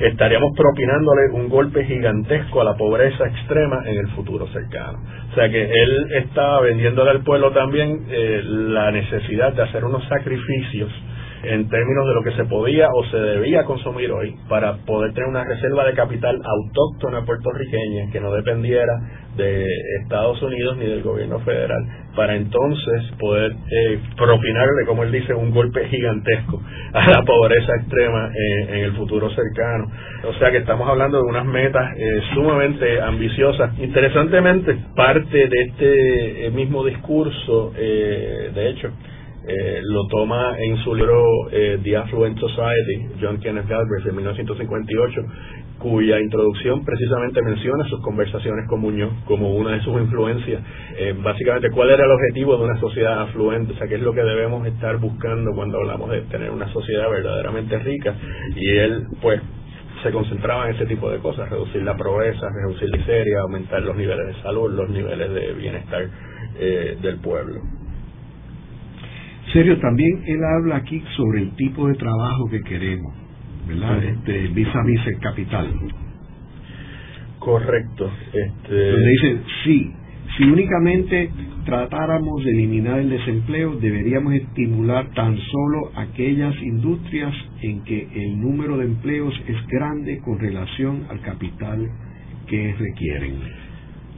estaríamos 0.00 0.50
propinándole 0.56 1.32
un 1.34 1.50
golpe 1.50 1.84
gigantesco 1.84 2.62
a 2.62 2.64
la 2.64 2.74
pobreza 2.78 3.26
extrema 3.26 3.82
en 3.84 3.98
el 3.98 4.08
futuro 4.12 4.46
cercano. 4.48 5.00
O 5.30 5.34
sea 5.34 5.50
que 5.50 5.64
él 5.64 6.06
estaba 6.14 6.62
vendiéndole 6.62 7.10
al 7.10 7.22
pueblo 7.22 7.52
también 7.52 8.06
eh, 8.08 8.40
la 8.42 8.90
necesidad 8.90 9.52
de 9.52 9.64
hacer 9.64 9.84
unos 9.84 10.02
sacrificios 10.08 10.90
en 11.46 11.68
términos 11.68 12.06
de 12.06 12.14
lo 12.14 12.22
que 12.22 12.32
se 12.32 12.44
podía 12.44 12.88
o 12.92 13.04
se 13.06 13.16
debía 13.16 13.64
consumir 13.64 14.10
hoy 14.12 14.34
para 14.48 14.76
poder 14.86 15.12
tener 15.12 15.28
una 15.28 15.44
reserva 15.44 15.84
de 15.84 15.94
capital 15.94 16.40
autóctona 16.44 17.24
puertorriqueña 17.24 18.10
que 18.12 18.20
no 18.20 18.32
dependiera 18.32 18.92
de 19.36 19.66
Estados 20.02 20.40
Unidos 20.42 20.76
ni 20.76 20.86
del 20.86 21.02
gobierno 21.02 21.40
federal 21.40 21.84
para 22.14 22.36
entonces 22.36 23.02
poder 23.18 23.52
eh, 23.52 23.98
propinarle, 24.16 24.86
como 24.86 25.02
él 25.02 25.12
dice, 25.12 25.34
un 25.34 25.50
golpe 25.50 25.86
gigantesco 25.88 26.60
a 26.92 27.10
la 27.10 27.22
pobreza 27.24 27.74
extrema 27.76 28.30
en, 28.34 28.74
el 28.74 28.92
futuro 28.92 29.30
cercano. 29.30 29.86
O 30.28 30.32
sea 30.34 30.50
que 30.50 30.58
estamos 30.58 30.88
hablando 30.88 31.18
de 31.18 31.24
unas 31.24 31.44
metas 31.44 31.92
eh, 31.96 32.20
sumamente 32.34 33.00
ambiciosas. 33.00 33.78
Interesantemente, 33.78 34.76
parte 34.94 35.48
de 35.48 35.62
este 35.62 36.46
eh, 36.46 36.50
mismo 36.50 36.84
discurso, 36.84 37.72
eh, 37.76 38.50
de 38.54 38.70
hecho, 38.70 38.90
eh, 39.46 39.80
lo 39.82 40.06
toma 40.06 40.56
en 40.58 40.78
su 40.78 40.94
libro 40.94 41.50
eh, 41.52 41.78
The 41.82 41.96
Affluent 41.98 42.38
Society, 42.38 43.08
John 43.20 43.38
Kenneth 43.40 43.68
Galbraith, 43.68 44.04
de 44.04 44.12
1958, 44.12 45.22
cuya 45.78 46.18
introducción 46.18 46.82
precisamente 46.82 47.42
menciona 47.42 47.86
sus 47.88 48.00
conversaciones 48.00 48.66
con 48.68 48.80
Muñoz 48.80 49.12
como 49.26 49.54
una 49.54 49.72
de 49.72 49.80
sus 49.82 50.00
influencias. 50.00 50.62
Eh, 50.96 51.14
básicamente, 51.22 51.70
¿cuál 51.72 51.90
era 51.90 52.04
el 52.04 52.10
objetivo 52.10 52.56
de 52.56 52.64
una 52.64 52.80
sociedad 52.80 53.20
afluente? 53.20 53.74
O 53.74 53.76
sea, 53.76 53.86
¿qué 53.86 53.96
es 53.96 54.00
lo 54.00 54.14
que 54.14 54.22
debemos 54.22 54.66
estar 54.66 54.96
buscando 54.96 55.52
cuando 55.54 55.76
hablamos 55.78 56.10
de 56.10 56.22
tener 56.22 56.50
una 56.50 56.72
sociedad 56.72 57.10
verdaderamente 57.10 57.78
rica? 57.80 58.14
Y 58.56 58.76
él, 58.78 59.02
pues, 59.20 59.42
se 60.02 60.10
concentraba 60.10 60.70
en 60.70 60.76
ese 60.76 60.86
tipo 60.86 61.10
de 61.10 61.18
cosas, 61.18 61.50
reducir 61.50 61.82
la 61.82 61.94
pobreza, 61.94 62.46
reducir 62.62 62.88
la 62.88 62.96
miseria, 62.96 63.40
aumentar 63.40 63.82
los 63.82 63.96
niveles 63.96 64.26
de 64.26 64.42
salud, 64.42 64.72
los 64.72 64.88
niveles 64.88 65.30
de 65.34 65.52
bienestar 65.52 66.08
del 66.56 67.16
pueblo 67.18 67.60
serio, 69.54 69.78
también 69.78 70.22
él 70.26 70.40
habla 70.44 70.76
aquí 70.76 71.02
sobre 71.16 71.40
el 71.40 71.56
tipo 71.56 71.88
de 71.88 71.94
trabajo 71.94 72.50
que 72.50 72.60
queremos, 72.60 73.14
¿verdad? 73.66 74.04
Este, 74.04 74.48
vis 74.48 74.68
a 74.68 74.82
vis 74.84 75.06
el 75.06 75.18
capital. 75.20 75.68
Correcto. 77.38 78.10
Este... 78.32 78.90
Donde 78.90 79.10
dice, 79.10 79.38
sí, 79.64 79.92
si 80.36 80.44
únicamente 80.44 81.30
tratáramos 81.64 82.44
de 82.44 82.50
eliminar 82.50 82.98
el 82.98 83.10
desempleo, 83.10 83.76
deberíamos 83.76 84.34
estimular 84.34 85.08
tan 85.14 85.38
solo 85.38 85.92
aquellas 85.94 86.54
industrias 86.60 87.32
en 87.62 87.84
que 87.84 88.08
el 88.12 88.40
número 88.40 88.76
de 88.76 88.86
empleos 88.86 89.34
es 89.46 89.66
grande 89.68 90.18
con 90.24 90.38
relación 90.38 91.06
al 91.08 91.20
capital 91.20 91.88
que 92.48 92.74
requieren. 92.76 93.63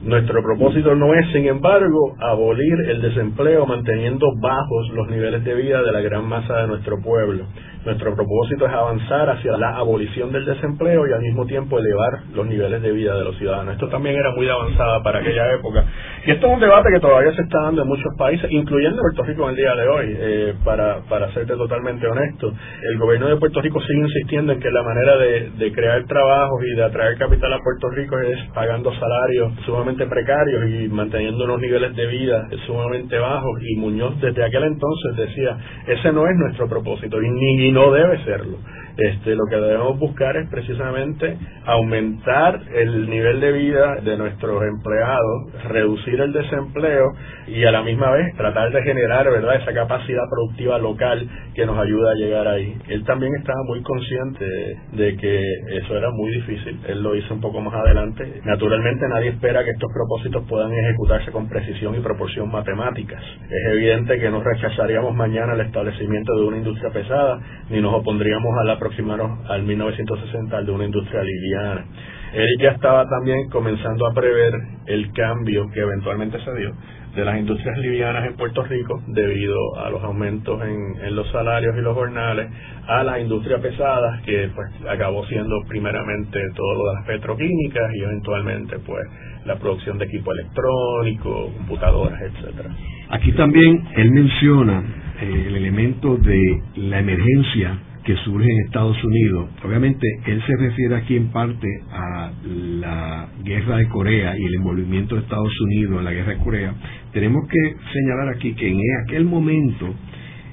Nuestro 0.03 0.43
propósito 0.43 0.93
no 0.93 1.13
es, 1.15 1.31
sin 1.31 1.47
embargo, 1.47 2.15
abolir 2.19 2.79
el 2.87 3.01
desempleo 3.01 3.65
manteniendo 3.65 4.27
bajos 4.39 4.89
los 4.93 5.09
niveles 5.09 5.43
de 5.43 5.55
vida 5.55 5.81
de 5.81 5.91
la 5.91 6.01
gran 6.01 6.25
masa 6.25 6.55
de 6.57 6.67
nuestro 6.67 7.01
pueblo. 7.01 7.45
Nuestro 7.87 8.13
propósito 8.13 8.67
es 8.67 8.73
avanzar 8.73 9.29
hacia 9.29 9.55
la 9.55 9.77
abolición 9.77 10.29
del 10.33 10.43
desempleo 10.43 11.07
y 11.07 11.13
al 11.13 11.21
mismo 11.21 11.45
tiempo 11.45 11.79
elevar 11.79 12.19
los 12.33 12.45
niveles 12.45 12.81
de 12.81 12.91
vida 12.91 13.15
de 13.15 13.23
los 13.23 13.37
ciudadanos. 13.37 13.75
Esto 13.75 13.87
también 13.87 14.17
era 14.17 14.31
muy 14.31 14.49
avanzada 14.49 15.01
para 15.01 15.19
aquella 15.19 15.53
época. 15.53 15.85
Y 16.25 16.31
esto 16.31 16.47
es 16.47 16.53
un 16.53 16.59
debate 16.59 16.89
que 16.93 16.99
todavía 16.99 17.31
se 17.31 17.43
está 17.43 17.61
dando 17.61 17.83
en 17.83 17.87
muchos 17.87 18.13
países, 18.17 18.51
incluyendo 18.51 19.01
Puerto 19.01 19.23
Rico 19.23 19.43
en 19.43 19.49
el 19.51 19.55
día 19.55 19.73
de 19.73 19.87
hoy. 19.87 20.17
Eh, 20.19 20.53
para, 20.65 20.99
para 21.07 21.31
serte 21.33 21.55
totalmente 21.55 22.05
honesto, 22.05 22.51
el 22.91 22.97
gobierno 22.97 23.27
de 23.29 23.37
Puerto 23.37 23.61
Rico 23.61 23.79
sigue 23.79 24.01
insistiendo 24.01 24.51
en 24.51 24.59
que 24.59 24.69
la 24.69 24.83
manera 24.83 25.15
de, 25.15 25.51
de 25.51 25.71
crear 25.71 26.03
trabajos 26.07 26.61
y 26.65 26.75
de 26.75 26.83
atraer 26.83 27.17
capital 27.17 27.53
a 27.53 27.59
Puerto 27.59 27.89
Rico 27.91 28.19
es 28.19 28.37
pagando 28.53 28.93
salarios 28.99 29.53
sumamente 29.65 30.05
precarios 30.07 30.69
y 30.69 30.89
manteniendo 30.89 31.45
unos 31.45 31.61
niveles 31.61 31.95
de 31.95 32.05
vida 32.07 32.49
sumamente 32.65 33.17
bajos. 33.17 33.61
Y 33.61 33.77
Muñoz 33.77 34.19
desde 34.19 34.43
aquel 34.43 34.63
entonces 34.63 35.15
decía, 35.15 35.57
ese 35.87 36.11
no 36.11 36.27
es 36.27 36.35
nuestro 36.35 36.67
propósito 36.67 37.21
y 37.21 37.29
ni 37.29 37.76
no 37.77 37.91
debe 37.91 38.23
serlo. 38.25 38.57
Este, 38.97 39.35
lo 39.35 39.45
que 39.45 39.55
debemos 39.55 39.99
buscar 39.99 40.35
es 40.37 40.49
precisamente 40.49 41.37
aumentar 41.65 42.59
el 42.73 43.07
nivel 43.09 43.39
de 43.39 43.51
vida 43.51 43.95
de 44.03 44.17
nuestros 44.17 44.63
empleados, 44.63 45.63
reducir 45.69 46.19
el 46.19 46.33
desempleo 46.33 47.11
y 47.47 47.63
a 47.63 47.71
la 47.71 47.83
misma 47.83 48.11
vez 48.11 48.35
tratar 48.35 48.71
de 48.71 48.81
generar 48.81 49.29
verdad 49.29 49.61
esa 49.61 49.73
capacidad 49.73 50.23
productiva 50.29 50.79
local 50.79 51.27
que 51.53 51.65
nos 51.65 51.77
ayuda 51.77 52.11
a 52.11 52.15
llegar 52.15 52.47
ahí. 52.47 52.75
Él 52.87 53.03
también 53.05 53.33
estaba 53.35 53.61
muy 53.65 53.81
consciente 53.83 54.45
de 54.93 55.15
que 55.17 55.41
eso 55.77 55.95
era 55.95 56.09
muy 56.11 56.31
difícil. 56.31 56.79
Él 56.87 57.03
lo 57.03 57.15
hizo 57.15 57.33
un 57.33 57.41
poco 57.41 57.61
más 57.61 57.73
adelante. 57.75 58.41
Naturalmente 58.45 59.07
nadie 59.09 59.29
espera 59.29 59.63
que 59.63 59.71
estos 59.71 59.91
propósitos 59.93 60.43
puedan 60.49 60.71
ejecutarse 60.73 61.31
con 61.31 61.47
precisión 61.47 61.95
y 61.95 61.99
proporción 61.99 62.49
matemáticas. 62.51 63.21
Es 63.49 63.73
evidente 63.73 64.19
que 64.19 64.29
no 64.29 64.41
rechazaríamos 64.41 65.15
mañana 65.15 65.53
el 65.53 65.61
establecimiento 65.61 66.35
de 66.35 66.45
una 66.45 66.57
industria 66.57 66.89
pesada, 66.91 67.39
ni 67.69 67.79
nos 67.79 67.93
opondríamos 67.93 68.57
al 68.59 68.69
aproximarnos 68.87 69.49
al 69.49 69.63
1960 69.63 70.57
al 70.57 70.65
de 70.65 70.71
una 70.71 70.85
industria 70.85 71.21
liviana. 71.23 71.85
Él 72.33 72.47
ya 72.59 72.71
estaba 72.71 73.05
también 73.07 73.49
comenzando 73.49 74.07
a 74.07 74.13
prever 74.13 74.53
el 74.85 75.11
cambio 75.13 75.69
que 75.73 75.81
eventualmente 75.81 76.39
se 76.43 76.53
dio 76.55 76.73
de 77.15 77.25
las 77.25 77.39
industrias 77.39 77.77
livianas 77.79 78.27
en 78.27 78.35
Puerto 78.35 78.63
Rico 78.63 79.01
debido 79.07 79.57
a 79.79 79.89
los 79.89 80.03
aumentos 80.03 80.61
en, 80.61 81.15
los 81.15 81.27
salarios 81.31 81.75
y 81.75 81.81
los 81.81 81.95
jornales 81.95 82.47
a 82.87 83.03
las 83.03 83.19
industrias 83.19 83.59
pesadas 83.59 84.21
que 84.21 84.49
pues 84.53 84.67
acabó 84.87 85.25
siendo 85.25 85.55
primeramente 85.67 86.39
todo 86.55 86.75
lo 86.75 86.89
de 86.89 86.95
las 86.95 87.05
petroquímicas 87.07 87.91
y 87.95 88.03
eventualmente 88.03 88.77
pues 88.85 89.03
la 89.45 89.55
producción 89.55 89.97
de 89.97 90.05
equipo 90.05 90.31
electrónico, 90.31 91.51
computadoras, 91.57 92.21
etcétera. 92.21 92.69
Aquí 93.09 93.31
también 93.31 93.87
él 93.95 94.11
menciona 94.11 94.83
eh, 95.21 95.45
el 95.47 95.55
elemento 95.55 96.17
de 96.17 96.61
la 96.75 96.99
emergencia 96.99 97.79
que 98.07 98.15
surge 98.23 98.49
en 98.49 98.65
Estados 98.67 99.03
Unidos. 99.03 99.49
Obviamente, 99.65 100.07
él 100.27 100.41
se 100.47 100.55
refiere 100.55 100.95
aquí 100.95 101.17
en 101.17 101.27
parte 101.27 101.67
a 101.91 102.31
la 102.45 103.27
guerra 103.43 103.75
de 103.79 103.89
Corea 103.89 104.33
y 104.39 104.45
el 104.45 104.55
envolvimiento 104.55 105.15
de 105.15 105.21
Estados 105.23 105.51
Unidos 105.59 105.99
en 105.99 106.05
la 106.05 106.13
guerra 106.13 106.31
de 106.31 106.37
Corea. 106.37 106.73
Tenemos 107.11 107.45
que 107.49 107.75
señalar 107.91 108.29
aquí 108.29 108.53
que 108.53 108.69
en 108.69 108.79
aquel 109.03 109.25
momento 109.25 109.93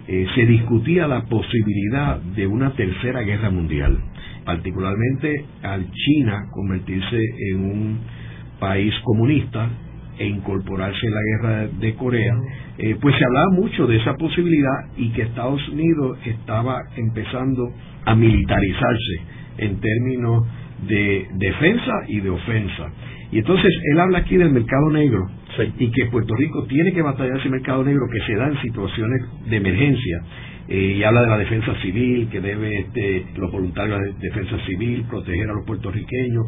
eh, 0.08 0.26
se 0.34 0.46
discutía 0.46 1.06
la 1.06 1.26
posibilidad 1.26 2.18
de 2.20 2.44
una 2.48 2.72
tercera 2.72 3.20
guerra 3.20 3.50
mundial, 3.50 4.00
particularmente 4.44 5.44
al 5.62 5.88
China 5.92 6.46
convertirse 6.50 7.20
en 7.52 7.64
un 7.64 7.98
país 8.58 8.92
comunista 9.04 9.68
e 10.18 10.26
incorporarse 10.26 11.06
en 11.06 11.14
la 11.14 11.20
guerra 11.22 11.68
de 11.68 11.94
Corea, 11.94 12.34
eh, 12.78 12.96
pues 13.00 13.14
se 13.16 13.24
hablaba 13.24 13.50
mucho 13.52 13.86
de 13.86 13.96
esa 13.96 14.14
posibilidad 14.14 14.88
y 14.96 15.10
que 15.10 15.22
Estados 15.22 15.66
Unidos 15.68 16.18
estaba 16.24 16.80
empezando 16.96 17.72
a 18.04 18.14
militarizarse 18.14 19.20
en 19.58 19.80
términos 19.80 20.46
de 20.88 21.26
defensa 21.34 21.92
y 22.08 22.20
de 22.20 22.30
ofensa. 22.30 22.90
Y 23.30 23.38
entonces 23.38 23.72
él 23.92 24.00
habla 24.00 24.18
aquí 24.18 24.36
del 24.36 24.50
mercado 24.50 24.90
negro 24.90 25.26
y 25.78 25.90
que 25.90 26.06
Puerto 26.06 26.34
Rico 26.34 26.64
tiene 26.64 26.92
que 26.92 27.02
batallar 27.02 27.38
ese 27.38 27.48
mercado 27.48 27.84
negro 27.84 28.06
que 28.12 28.20
se 28.26 28.34
da 28.34 28.48
en 28.48 28.60
situaciones 28.60 29.22
de 29.48 29.56
emergencia. 29.56 30.22
Eh, 30.68 30.96
y 30.96 31.04
habla 31.04 31.22
de 31.22 31.26
la 31.28 31.38
defensa 31.38 31.74
civil, 31.82 32.28
que 32.30 32.40
debe 32.40 32.78
este, 32.78 33.26
los 33.36 33.52
voluntarios 33.52 34.00
de 34.00 34.28
defensa 34.28 34.56
civil 34.66 35.04
proteger 35.10 35.50
a 35.50 35.54
los 35.54 35.66
puertorriqueños 35.66 36.46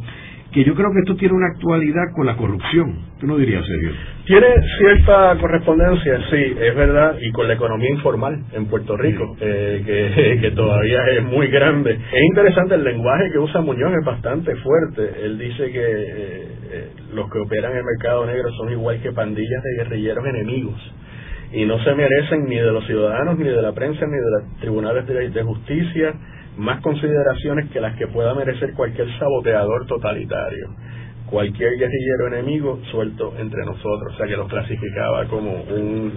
que 0.52 0.64
yo 0.64 0.74
creo 0.74 0.90
que 0.90 1.00
esto 1.00 1.16
tiene 1.16 1.34
una 1.34 1.48
actualidad 1.48 2.12
con 2.14 2.24
la 2.24 2.34
corrupción. 2.36 2.96
¿Tú 3.20 3.26
no 3.26 3.36
dirías, 3.36 3.62
Sergio? 3.66 3.90
Tiene 4.24 4.46
cierta 4.78 5.36
correspondencia, 5.38 6.18
sí, 6.30 6.56
es 6.58 6.74
verdad, 6.74 7.16
y 7.20 7.30
con 7.32 7.46
la 7.46 7.54
economía 7.54 7.90
informal 7.90 8.42
en 8.52 8.66
Puerto 8.66 8.96
Rico, 8.96 9.36
eh, 9.40 10.38
que, 10.40 10.50
todavía 10.52 10.98
es 11.12 11.24
muy 11.24 11.48
grande. 11.48 11.92
Es 11.92 12.24
interesante 12.30 12.74
el 12.74 12.84
lenguaje 12.84 13.24
que 13.32 13.38
usa 13.38 13.60
Muñoz, 13.60 13.92
es 13.98 14.04
bastante 14.06 14.54
fuerte. 14.56 15.24
Él 15.24 15.38
dice 15.38 15.70
que 15.70 15.84
eh, 15.84 16.48
eh, 16.70 16.90
los 17.12 17.30
que 17.30 17.38
operan 17.38 17.72
en 17.72 17.78
el 17.78 17.84
mercado 17.84 18.24
negro 18.26 18.50
son 18.52 18.72
igual 18.72 19.00
que 19.02 19.12
pandillas 19.12 19.62
de 19.62 19.84
guerrilleros 19.84 20.26
enemigos 20.26 20.80
y 21.56 21.64
no 21.64 21.82
se 21.82 21.94
merecen 21.94 22.44
ni 22.44 22.56
de 22.56 22.70
los 22.70 22.84
ciudadanos, 22.84 23.38
ni 23.38 23.44
de 23.44 23.62
la 23.62 23.72
prensa, 23.72 24.04
ni 24.04 24.12
de 24.12 24.30
los 24.30 24.60
tribunales 24.60 25.06
de 25.06 25.42
justicia 25.42 26.12
más 26.58 26.82
consideraciones 26.82 27.70
que 27.70 27.80
las 27.80 27.96
que 27.96 28.08
pueda 28.08 28.34
merecer 28.34 28.74
cualquier 28.74 29.08
saboteador 29.18 29.86
totalitario, 29.86 30.68
cualquier 31.24 31.78
guerrillero 31.78 32.26
enemigo 32.28 32.78
suelto 32.90 33.32
entre 33.38 33.64
nosotros, 33.64 34.12
o 34.12 34.16
sea 34.18 34.26
que 34.26 34.36
los 34.36 34.48
clasificaba 34.48 35.24
como 35.28 35.62
un, 35.62 36.12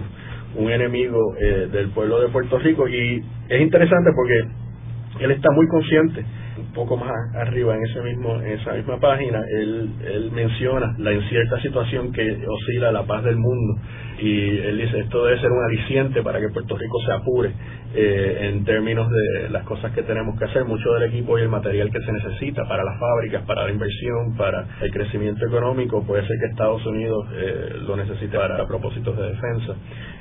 un 0.56 0.70
enemigo 0.70 1.34
eh, 1.40 1.68
del 1.72 1.88
pueblo 1.88 2.20
de 2.20 2.28
Puerto 2.28 2.58
Rico. 2.58 2.86
Y 2.86 3.24
es 3.48 3.60
interesante 3.62 4.10
porque 4.14 5.24
él 5.24 5.30
está 5.30 5.50
muy 5.52 5.66
consciente 5.68 6.22
un 6.70 6.74
poco 6.74 6.96
más 6.96 7.12
arriba 7.34 7.74
en 7.74 7.82
ese 7.82 8.00
mismo 8.00 8.36
en 8.36 8.52
esa 8.60 8.74
misma 8.74 9.00
página 9.00 9.42
él, 9.50 9.90
él 10.04 10.30
menciona 10.30 10.94
la 10.98 11.12
incierta 11.12 11.60
situación 11.60 12.12
que 12.12 12.46
oscila 12.46 12.92
la 12.92 13.02
paz 13.02 13.24
del 13.24 13.36
mundo 13.36 13.80
y 14.20 14.58
él 14.58 14.78
dice 14.78 15.00
esto 15.00 15.24
debe 15.24 15.40
ser 15.40 15.50
un 15.50 15.64
aliciente 15.64 16.22
para 16.22 16.38
que 16.40 16.48
Puerto 16.50 16.76
Rico 16.76 16.98
se 17.04 17.12
apure 17.12 17.52
eh, 17.92 18.50
en 18.52 18.64
términos 18.64 19.10
de 19.10 19.48
las 19.50 19.64
cosas 19.64 19.92
que 19.92 20.04
tenemos 20.04 20.38
que 20.38 20.44
hacer, 20.44 20.64
mucho 20.64 20.92
del 20.92 21.10
equipo 21.10 21.36
y 21.36 21.42
el 21.42 21.48
material 21.48 21.90
que 21.90 22.00
se 22.00 22.12
necesita 22.12 22.62
para 22.68 22.84
las 22.84 23.00
fábricas, 23.00 23.42
para 23.46 23.64
la 23.64 23.72
inversión, 23.72 24.36
para 24.36 24.64
el 24.80 24.92
crecimiento 24.92 25.44
económico, 25.44 26.04
puede 26.06 26.24
ser 26.24 26.38
que 26.38 26.46
Estados 26.46 26.86
Unidos 26.86 27.26
eh, 27.32 27.78
lo 27.84 27.96
necesite 27.96 28.38
para 28.38 28.64
propósitos 28.64 29.16
de 29.16 29.22
defensa 29.24 29.74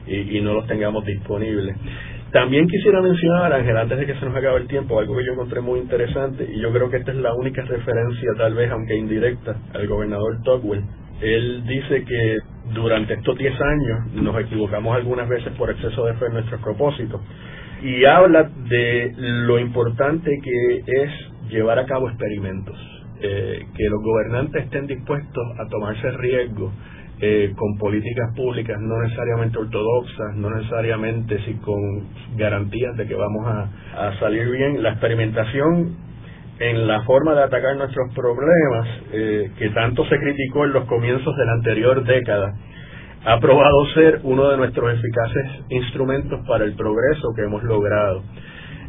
y, 0.08 0.38
y 0.38 0.42
no 0.42 0.56
los 0.56 0.66
tengamos 0.66 1.06
disponibles. 1.06 1.76
También 2.32 2.68
quisiera 2.68 3.02
mencionar, 3.02 3.52
Ángel, 3.52 3.76
antes 3.76 3.98
de 3.98 4.06
que 4.06 4.14
se 4.14 4.26
nos 4.26 4.36
acabe 4.36 4.60
el 4.60 4.68
tiempo, 4.68 5.00
algo 5.00 5.18
que 5.18 5.26
yo 5.26 5.34
encontré 5.34 5.62
muy 5.62 5.80
interesante, 5.80 6.48
y 6.48 6.62
yo 6.62 6.72
creo 6.72 6.90
que 6.90 6.98
esta 6.98 7.12
es 7.12 7.18
la 7.18 7.34
única 7.34 7.64
referencia, 7.64 8.30
tal 8.38 8.54
vez, 8.54 8.70
aunque 8.70 8.96
indirecta, 8.96 9.56
al 9.74 9.88
gobernador 9.88 10.38
Tocqueville. 10.44 10.86
Él 11.22 11.64
dice 11.66 12.06
que 12.06 12.38
durante 12.74 13.16
estos 13.16 13.36
10 13.36 13.54
años 13.60 14.14
nos 14.14 14.40
equivocamos 14.42 14.96
algunas 14.96 15.28
veces 15.28 15.52
por 15.58 15.72
exceso 15.72 16.06
de 16.06 16.14
fe 16.14 16.28
en 16.28 16.34
nuestros 16.34 16.62
propósitos. 16.62 17.20
Y 17.82 18.06
habla 18.06 18.44
de 18.70 19.12
lo 19.18 19.58
importante 19.58 20.30
que 20.44 20.84
es 20.86 21.12
llevar 21.50 21.80
a 21.80 21.86
cabo 21.86 22.10
experimentos, 22.10 22.78
eh, 23.22 23.60
que 23.76 23.84
los 23.90 24.04
gobernantes 24.04 24.66
estén 24.66 24.86
dispuestos 24.86 25.44
a 25.58 25.68
tomarse 25.68 26.12
riesgos 26.12 26.74
eh, 27.22 27.54
con 27.56 27.78
políticas 27.78 28.34
públicas 28.34 28.80
no 28.80 29.02
necesariamente 29.02 29.58
ortodoxas, 29.58 30.36
no 30.38 30.50
necesariamente 30.52 31.40
si 31.44 31.56
con 31.56 32.08
garantías 32.38 32.96
de 32.96 33.08
que 33.08 33.16
vamos 33.16 33.46
a, 33.46 34.20
salir 34.20 34.50
bien. 34.50 34.82
La 34.82 34.92
experimentación 34.92 35.98
en 36.60 36.88
la 36.88 37.04
forma 37.04 37.36
de 37.36 37.44
atacar 37.44 37.76
nuestros 37.76 38.14
problemas, 38.14 38.88
eh, 39.12 39.52
que 39.58 39.70
tanto 39.72 40.06
se 40.06 40.18
criticó 40.18 40.66
en 40.66 40.74
los 40.74 40.86
comienzos 40.86 41.36
de 41.36 41.46
la 41.46 41.54
anterior 41.54 42.04
década, 42.06 42.54
ha 43.26 43.40
probado 43.40 43.86
ser 43.94 44.22
uno 44.24 44.50
de 44.50 44.58
nuestros 44.58 44.94
eficaces 44.94 45.46
instrumentos 45.70 46.40
para 46.48 46.64
el 46.64 46.74
progreso 46.74 47.34
que 47.36 47.44
hemos 47.44 47.64
logrado. 47.64 48.24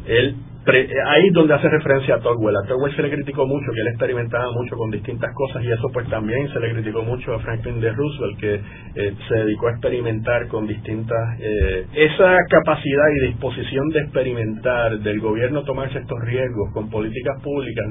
Él 0.07 0.37
ahí 0.67 1.27
es 1.27 1.33
donde 1.33 1.55
hace 1.55 1.69
referencia 1.69 2.17
a 2.17 2.21
Tocqueville. 2.21 2.57
A 2.63 2.69
Tocqueville 2.69 2.95
se 2.95 3.03
le 3.03 3.11
criticó 3.11 3.47
mucho 3.47 3.73
que 3.73 3.81
él 3.81 3.89
experimentaba 3.89 4.51
mucho 4.53 4.77
con 4.77 4.91
distintas 4.91 5.33
cosas 5.35 5.63
y 5.65 5.73
eso 5.73 5.89
pues 5.93 6.09
también 6.09 6.49
se 6.53 6.61
le 6.61 6.73
criticó 6.73 7.03
mucho 7.03 7.35
a 7.35 7.39
Franklin 7.41 7.81
D. 7.81 7.91
Roosevelt 7.93 8.39
que 8.39 8.55
eh, 8.55 9.15
se 9.29 9.35
dedicó 9.35 9.69
a 9.69 9.73
experimentar 9.73 10.49
con 10.49 10.67
distintas... 10.67 11.39
Eh, 11.41 11.87
esa 11.95 12.37
capacidad 12.49 13.09
y 13.17 13.27
disposición 13.29 13.89
de 13.89 14.01
experimentar 14.01 14.99
del 14.99 15.21
gobierno 15.21 15.63
tomarse 15.65 15.99
estos 15.99 16.19
riesgos 16.25 16.73
con 16.75 16.91
políticas 16.91 17.41
públicas 17.43 17.87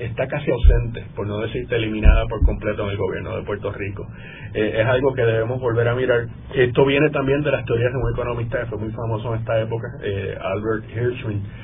está 0.00 0.26
casi 0.26 0.50
ausente, 0.50 1.04
por 1.16 1.26
no 1.26 1.40
decirte 1.40 1.76
eliminada 1.76 2.24
por 2.28 2.44
completo 2.44 2.84
en 2.84 2.90
el 2.90 2.96
gobierno 2.96 3.36
de 3.36 3.42
Puerto 3.44 3.72
Rico. 3.72 4.06
Eh, 4.52 4.80
es 4.80 4.86
algo 4.86 5.14
que 5.14 5.22
debemos 5.22 5.60
volver 5.60 5.88
a 5.88 5.94
mirar. 5.94 6.26
Esto 6.54 6.84
viene 6.84 7.08
también 7.10 7.42
de 7.42 7.50
las 7.50 7.64
teorías 7.64 7.92
de 7.92 7.98
un 7.98 8.12
economista 8.12 8.60
que 8.60 8.66
fue 8.66 8.78
muy 8.78 8.90
famoso 8.92 9.34
en 9.34 9.40
esta 9.40 9.60
época, 9.60 9.86
Albert 10.40 10.84
Hirschman 10.94 11.63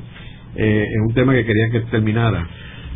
eh, 0.55 0.87
en 0.93 1.01
un 1.01 1.13
tema 1.13 1.33
que 1.33 1.45
quería 1.45 1.69
que 1.71 1.79
terminara. 1.91 2.47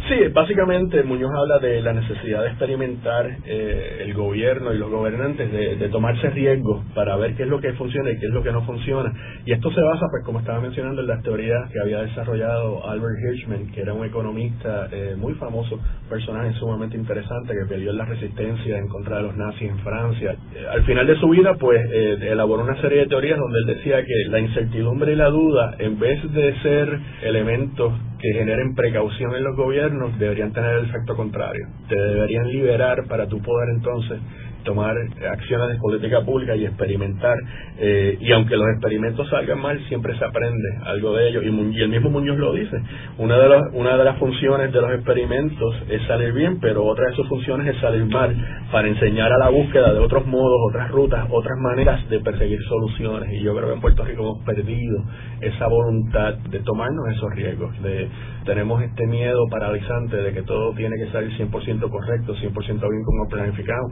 Sí, 0.07 0.15
básicamente 0.31 1.03
Muñoz 1.03 1.31
habla 1.35 1.59
de 1.59 1.81
la 1.81 1.91
necesidad 1.91 2.41
de 2.41 2.47
experimentar 2.47 3.29
eh, 3.45 4.03
el 4.05 4.13
gobierno 4.13 4.73
y 4.73 4.77
los 4.77 4.89
gobernantes 4.89 5.51
de, 5.51 5.89
tomarse 5.89 6.29
riesgos 6.29 6.85
para 6.95 7.17
ver 7.17 7.35
qué 7.35 7.43
es 7.43 7.49
lo 7.49 7.59
que 7.59 7.73
funciona 7.73 8.11
y 8.11 8.17
qué 8.17 8.27
es 8.27 8.31
lo 8.31 8.41
que 8.41 8.53
no 8.53 8.61
funciona. 8.65 9.11
Y 9.45 9.51
esto 9.51 9.69
se 9.71 9.81
basa, 9.81 10.05
pues 10.09 10.23
como 10.23 10.39
estaba 10.39 10.61
mencionando, 10.61 11.01
en 11.01 11.07
las 11.07 11.21
teorías 11.23 11.69
que 11.71 11.79
había 11.81 12.01
desarrollado 12.03 12.87
Albert 12.87 13.17
Hirschman, 13.19 13.71
que 13.71 13.81
era 13.81 13.93
un 13.93 14.05
economista 14.05 14.87
eh, 14.93 15.15
muy 15.17 15.33
famoso, 15.33 15.77
personaje 16.09 16.53
sumamente 16.53 16.95
interesante 16.95 17.53
que 17.53 17.65
peleó 17.67 17.91
en 17.91 17.97
la 17.97 18.05
resistencia 18.05 18.77
en 18.77 18.87
contra 18.87 19.17
de 19.17 19.23
los 19.23 19.35
nazis 19.35 19.69
en 19.69 19.79
Francia. 19.79 20.37
Eh, 20.55 20.65
al 20.71 20.83
final 20.83 21.05
de 21.05 21.19
su 21.19 21.27
vida, 21.27 21.55
pues 21.55 21.81
elaboró 21.91 22.63
una 22.63 22.79
serie 22.79 22.99
de 22.99 23.07
teorías 23.07 23.37
donde 23.37 23.59
él 23.59 23.77
decía 23.77 24.05
que 24.05 24.29
la 24.29 24.39
incertidumbre 24.39 25.11
y 25.11 25.15
la 25.17 25.29
duda, 25.29 25.75
en 25.79 25.99
vez 25.99 26.31
de 26.31 26.55
ser 26.61 26.99
elementos 27.23 27.93
que 28.19 28.33
generen 28.33 28.75
precaución 28.75 29.35
en 29.35 29.43
los 29.43 29.55
gobiernos 29.55 30.17
deberían 30.17 30.51
tener 30.53 30.77
el 30.77 30.85
efecto 30.85 31.15
contrario. 31.15 31.67
Te 31.87 31.95
deberían 31.95 32.47
liberar 32.47 33.05
para 33.07 33.27
tu 33.27 33.41
poder 33.41 33.69
entonces 33.75 34.19
tomar 34.67 34.95
acciones 35.31 35.69
de 35.69 35.77
política 35.77 36.21
pública 36.21 36.55
y 36.55 36.65
experimentar. 36.65 37.37
Eh, 37.79 38.17
y 38.19 38.31
aunque 38.33 38.57
los 38.57 38.67
experimentos 38.73 39.27
salgan 39.29 39.59
mal, 39.59 39.79
siempre 39.87 40.15
se 40.17 40.25
aprende 40.25 40.67
algo 40.83 41.15
de 41.15 41.29
ellos. 41.29 41.43
Y, 41.43 41.81
el 41.81 41.89
mismo 41.89 42.09
Muñoz 42.09 42.37
lo 42.37 42.53
dice. 42.53 42.77
Una 43.17 43.39
de, 43.39 43.47
una 43.73 43.97
de 43.97 44.03
las 44.03 44.17
funciones 44.19 44.73
de 44.73 44.81
los 44.81 44.91
experimentos 44.91 45.75
es 45.89 46.01
salir 46.05 46.33
bien, 46.33 46.59
pero 46.59 46.85
otra 46.85 47.07
de 47.09 47.15
sus 47.15 47.27
funciones 47.29 47.73
es 47.73 47.81
salir 47.81 48.05
mal, 48.05 48.35
para 48.71 48.87
enseñar 48.87 49.31
a 49.31 49.37
la 49.37 49.49
búsqueda 49.49 49.93
de 49.93 49.99
otros 49.99 50.25
modos, 50.27 50.59
otras 50.69 50.91
rutas, 50.91 51.25
otras 51.31 51.57
maneras 51.59 52.07
de 52.09 52.19
perseguir 52.19 52.59
soluciones. 52.67 53.31
Y 53.31 53.41
yo 53.41 53.55
creo 53.55 53.69
que 53.69 53.75
en 53.75 53.81
Puerto 53.81 54.03
Rico 54.03 54.21
hemos 54.21 54.45
perdido 54.45 55.03
esa 55.39 55.67
voluntad 55.67 56.33
de 56.49 56.59
tomarnos 56.59 57.07
esos 57.15 57.33
riesgos. 57.33 57.81
De, 57.81 58.09
tenemos 58.47 58.81
este 58.81 59.05
miedo 59.05 59.45
paralizante 59.51 60.15
de 60.15 60.33
que 60.33 60.41
todo 60.41 60.73
tiene 60.73 60.95
que 60.95 61.11
salir 61.11 61.29
100% 61.37 61.89
correcto, 61.91 62.33
100% 62.33 62.55
bien 62.89 63.03
como 63.03 63.27
planificado. 63.29 63.85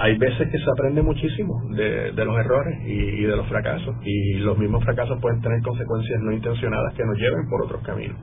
Hay 0.00 0.18
veces 0.18 0.50
que 0.50 0.58
se 0.58 0.70
aprende 0.70 1.00
muchísimo 1.00 1.54
de, 1.70 2.12
los 2.12 2.36
errores 2.38 2.76
y, 2.84 3.22
de 3.22 3.36
los 3.36 3.46
fracasos 3.46 3.94
y 4.02 4.38
los 4.40 4.58
mismos 4.58 4.84
fracasos 4.84 5.18
pueden 5.22 5.40
tener 5.40 5.62
consecuencias 5.62 6.20
no 6.20 6.32
intencionadas 6.32 6.92
que 6.94 7.04
nos 7.04 7.16
lleven 7.16 7.48
por 7.48 7.64
otros 7.64 7.82
caminos. 7.82 8.16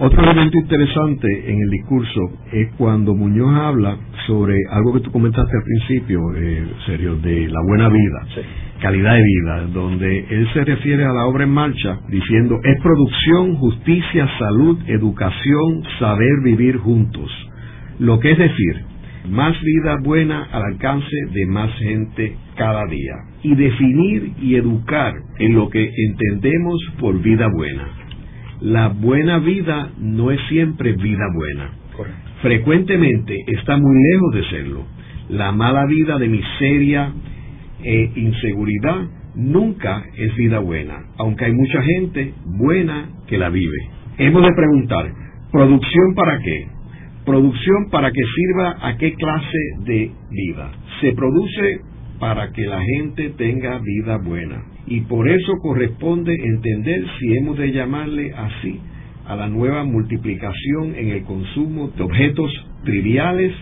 Otro 0.00 0.22
elemento 0.22 0.56
interesante 0.58 1.50
en 1.50 1.60
el 1.60 1.70
discurso 1.70 2.20
es 2.52 2.72
cuando 2.78 3.14
Muñoz 3.14 3.52
habla 3.54 3.98
sobre 4.26 4.54
algo 4.70 4.94
que 4.94 5.00
tú 5.00 5.10
comentaste 5.10 5.52
al 5.56 5.64
principio, 5.64 6.20
eh, 6.36 6.72
Sergio, 6.86 7.16
de 7.16 7.48
la 7.48 7.60
buena 7.66 7.88
vida, 7.88 8.26
calidad 8.80 9.14
de 9.14 9.22
vida, 9.22 9.66
donde 9.72 10.26
él 10.30 10.48
se 10.52 10.64
refiere 10.64 11.04
a 11.04 11.12
la 11.12 11.26
obra 11.26 11.44
en 11.44 11.50
marcha 11.50 12.00
diciendo 12.08 12.58
es 12.62 12.80
producción, 12.82 13.56
justicia, 13.56 14.28
salud, 14.38 14.78
educación, 14.86 15.82
saber 15.98 16.42
vivir 16.44 16.76
juntos. 16.78 17.30
Lo 17.98 18.20
que 18.20 18.32
es 18.32 18.38
decir, 18.38 18.84
más 19.28 19.60
vida 19.62 19.96
buena 20.02 20.44
al 20.52 20.62
alcance 20.62 21.16
de 21.32 21.46
más 21.46 21.70
gente 21.78 22.36
cada 22.56 22.86
día. 22.86 23.14
Y 23.42 23.54
definir 23.54 24.32
y 24.40 24.54
educar 24.54 25.14
en 25.38 25.54
lo 25.54 25.68
que 25.68 25.92
entendemos 26.08 26.80
por 26.98 27.20
vida 27.20 27.48
buena. 27.48 27.88
La 28.60 28.88
buena 28.88 29.38
vida 29.38 29.90
no 29.98 30.30
es 30.30 30.40
siempre 30.48 30.92
vida 30.92 31.24
buena. 31.34 31.70
Frecuentemente 32.42 33.36
está 33.48 33.76
muy 33.76 33.96
lejos 34.12 34.34
de 34.34 34.44
serlo. 34.50 34.84
La 35.28 35.52
mala 35.52 35.84
vida 35.86 36.18
de 36.18 36.28
miseria 36.28 37.12
e 37.82 38.12
inseguridad 38.16 39.06
nunca 39.34 40.04
es 40.16 40.34
vida 40.36 40.58
buena, 40.58 41.06
aunque 41.18 41.44
hay 41.44 41.52
mucha 41.52 41.82
gente 41.82 42.34
buena 42.44 43.08
que 43.26 43.38
la 43.38 43.50
vive. 43.50 43.78
Hemos 44.18 44.42
de 44.42 44.52
preguntar, 44.54 45.12
¿producción 45.52 46.14
para 46.14 46.38
qué? 46.40 46.66
Producción 47.24 47.90
para 47.90 48.10
que 48.10 48.22
sirva 48.34 48.76
a 48.80 48.96
qué 48.96 49.14
clase 49.14 49.58
de 49.84 50.10
vida. 50.30 50.72
Se 51.00 51.12
produce 51.12 51.80
para 52.18 52.50
que 52.52 52.66
la 52.66 52.80
gente 52.80 53.30
tenga 53.30 53.78
vida 53.78 54.18
buena. 54.18 54.64
Y 54.86 55.02
por 55.02 55.28
eso 55.28 55.52
corresponde 55.62 56.34
entender 56.34 57.04
si 57.18 57.36
hemos 57.36 57.58
de 57.58 57.70
llamarle 57.70 58.32
así 58.32 58.80
a 59.26 59.36
la 59.36 59.48
nueva 59.48 59.84
multiplicación 59.84 60.94
en 60.96 61.10
el 61.10 61.22
consumo 61.24 61.88
de 61.88 62.02
objetos 62.02 62.50
triviales 62.84 63.52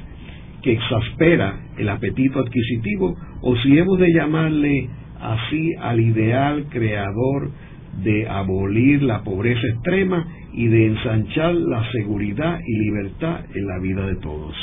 que 0.63 0.73
exaspera 0.73 1.66
el 1.79 1.89
apetito 1.89 2.41
adquisitivo 2.41 3.17
o 3.41 3.57
si 3.57 3.79
hemos 3.79 3.99
de 3.99 4.13
llamarle 4.13 4.89
así 5.21 5.75
al 5.81 6.01
ideal 6.01 6.67
creador 6.71 7.51
de 8.03 8.29
abolir 8.29 9.03
la 9.03 9.23
pobreza 9.23 9.67
extrema 9.75 10.27
y 10.53 10.69
de 10.69 10.87
ensanchar 10.87 11.55
la 11.55 11.91
seguridad 11.93 12.61
y 12.67 12.79
libertad 12.85 13.41
en 13.55 13.67
la 13.67 13.79
vida 13.79 14.07
de 14.07 14.17
todos. 14.17 14.55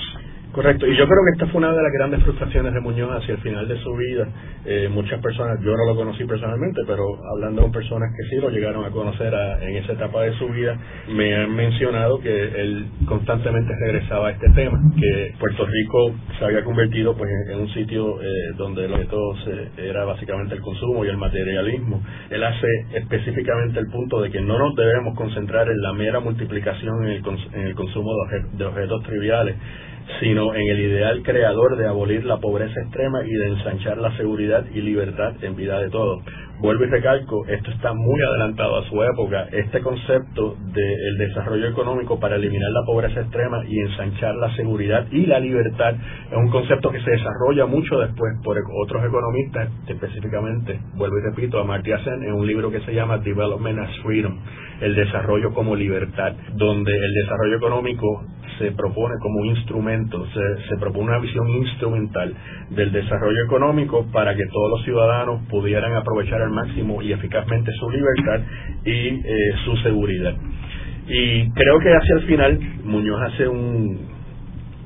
Correcto, 0.54 0.86
y 0.86 0.96
yo 0.96 1.08
creo 1.08 1.18
que 1.26 1.32
esta 1.32 1.48
fue 1.48 1.58
una 1.58 1.74
de 1.74 1.82
las 1.82 1.92
grandes 1.92 2.22
frustraciones 2.22 2.76
de 2.76 2.80
Muñoz 2.80 3.10
hacia 3.18 3.34
el 3.34 3.42
final 3.42 3.68
de 3.68 3.76
su 3.80 3.92
vida. 3.96 4.28
Eh, 4.66 4.88
muchas 4.88 5.20
personas, 5.20 5.60
yo 5.62 5.72
no 5.76 5.84
lo 5.88 5.96
conocí 5.96 6.26
personalmente, 6.26 6.80
pero 6.86 7.04
hablando 7.34 7.64
con 7.64 7.72
personas 7.72 8.12
que 8.16 8.30
sí 8.30 8.40
lo 8.40 8.52
llegaron 8.52 8.86
a 8.86 8.92
conocer 8.92 9.34
en 9.34 9.78
esa 9.78 9.94
etapa 9.94 10.22
de 10.22 10.34
su 10.38 10.48
vida, 10.50 10.78
me 11.10 11.36
han 11.36 11.56
mencionado 11.56 12.20
que 12.20 12.30
él 12.30 12.86
constantemente 13.08 13.74
regresaba 13.84 14.28
a 14.28 14.32
este 14.32 14.48
tema, 14.52 14.80
que 14.96 15.34
Puerto 15.40 15.66
Rico 15.66 16.14
se 16.38 16.46
había 16.46 16.64
convertido 16.64 17.18
pues 17.18 17.32
en, 17.50 17.60
un 17.60 17.70
sitio 17.70 18.22
eh, 18.22 18.26
donde 18.56 18.88
lo 18.88 19.00
que 19.00 19.06
todo 19.06 19.36
era 19.78 20.06
básicamente 20.06 20.54
el 20.54 20.62
consumo 20.62 21.04
y 21.04 21.08
el 21.08 21.18
materialismo. 21.18 22.00
Él 22.30 22.44
hace 22.44 22.68
específicamente 22.94 23.80
el 23.80 23.88
punto 23.88 24.22
de 24.22 24.30
que 24.30 24.40
no 24.40 24.60
nos 24.60 24.76
debemos 24.76 25.18
concentrar 25.18 25.68
en 25.68 25.82
la 25.82 25.94
mera 25.94 26.20
multiplicación 26.20 27.06
en 27.06 27.10
el, 27.10 27.24
en 27.54 27.62
el 27.70 27.74
consumo 27.74 28.12
de 28.54 28.66
objetos 28.66 29.02
triviales, 29.02 29.56
sino 30.20 30.54
en 30.54 30.70
el 30.70 30.80
ideal 30.80 31.24
creador 31.24 31.78
de 31.78 31.88
abolir 31.88 32.26
la 32.26 32.38
pobreza 32.38 32.80
extrema 32.82 33.24
y 33.26 33.32
de 33.32 33.48
ensanchar 33.48 33.98
la 33.98 34.16
seguridad 34.18 34.66
y 34.74 34.82
libertad 34.82 35.34
en 35.42 35.56
vida 35.56 35.80
de 35.80 35.90
todos. 35.90 36.24
Vuelvo 36.60 36.86
y 36.86 36.88
recalco, 36.88 37.46
esto 37.48 37.72
está 37.72 37.94
muy 37.94 38.22
adelantado 38.22 38.78
a 38.78 38.88
su 38.88 39.04
época. 39.04 39.48
Este 39.52 39.82
concepto 39.82 40.56
del 40.74 41.18
desarrollo 41.18 41.68
económico 41.68 42.20
para 42.20 42.38
eliminar 42.38 42.72
la 42.72 42.86
pobreza 42.86 43.22
extrema 43.22 43.64
y 43.68 43.80
ensanchar 43.80 44.36
la 44.36 44.56
seguridad 44.56 45.06
y 45.12 45.26
la 45.26 45.40
libertad 45.40 45.96
es 46.32 46.38
un 46.38 46.50
concepto 46.50 46.90
que 46.90 47.02
se 47.02 47.12
desarrolla 47.12 47.66
mucho 47.66 48.00
después 48.00 48.34
por 48.44 48.58
otros 48.82 49.04
economistas, 49.04 49.70
específicamente, 49.88 50.80
vuelvo 50.96 51.18
y 51.18 51.22
repito, 51.30 51.60
a 51.60 51.66
Marty 51.66 51.92
Sen 52.04 52.24
en 52.24 52.34
un 52.34 52.48
libro 52.48 52.72
que 52.72 52.80
se 52.82 52.94
llama 52.94 53.18
Development 53.18 53.80
as 53.80 53.98
Freedom, 54.04 54.40
el 54.80 54.96
desarrollo 54.96 55.54
como 55.54 55.76
libertad, 55.76 56.34
donde 56.54 56.92
el 56.96 57.14
desarrollo 57.14 57.58
económico 57.58 58.26
se 58.58 58.72
propone 58.72 59.16
como 59.22 59.46
instrumento, 59.46 60.26
se, 60.28 60.70
se 60.70 60.78
propone 60.78 61.10
una 61.10 61.20
visión 61.20 61.50
instrumental 61.50 62.34
del 62.70 62.92
desarrollo 62.92 63.46
económico 63.46 64.06
para 64.12 64.36
que 64.36 64.46
todos 64.52 64.70
los 64.72 64.84
ciudadanos 64.84 65.42
pudieran 65.50 65.94
aprovechar 65.96 66.42
al 66.42 66.52
máximo 66.52 67.02
y 67.02 67.12
eficazmente 67.12 67.72
su 67.80 67.90
libertad 67.90 68.42
y 68.86 68.92
eh, 68.92 69.22
su 69.66 69.76
seguridad. 69.78 70.36
Y 71.08 71.50
creo 71.52 71.80
que 71.80 71.94
hacia 71.96 72.16
el 72.16 72.22
final 72.24 72.60
Muñoz 72.84 73.22
hace 73.22 73.48
un, 73.48 74.00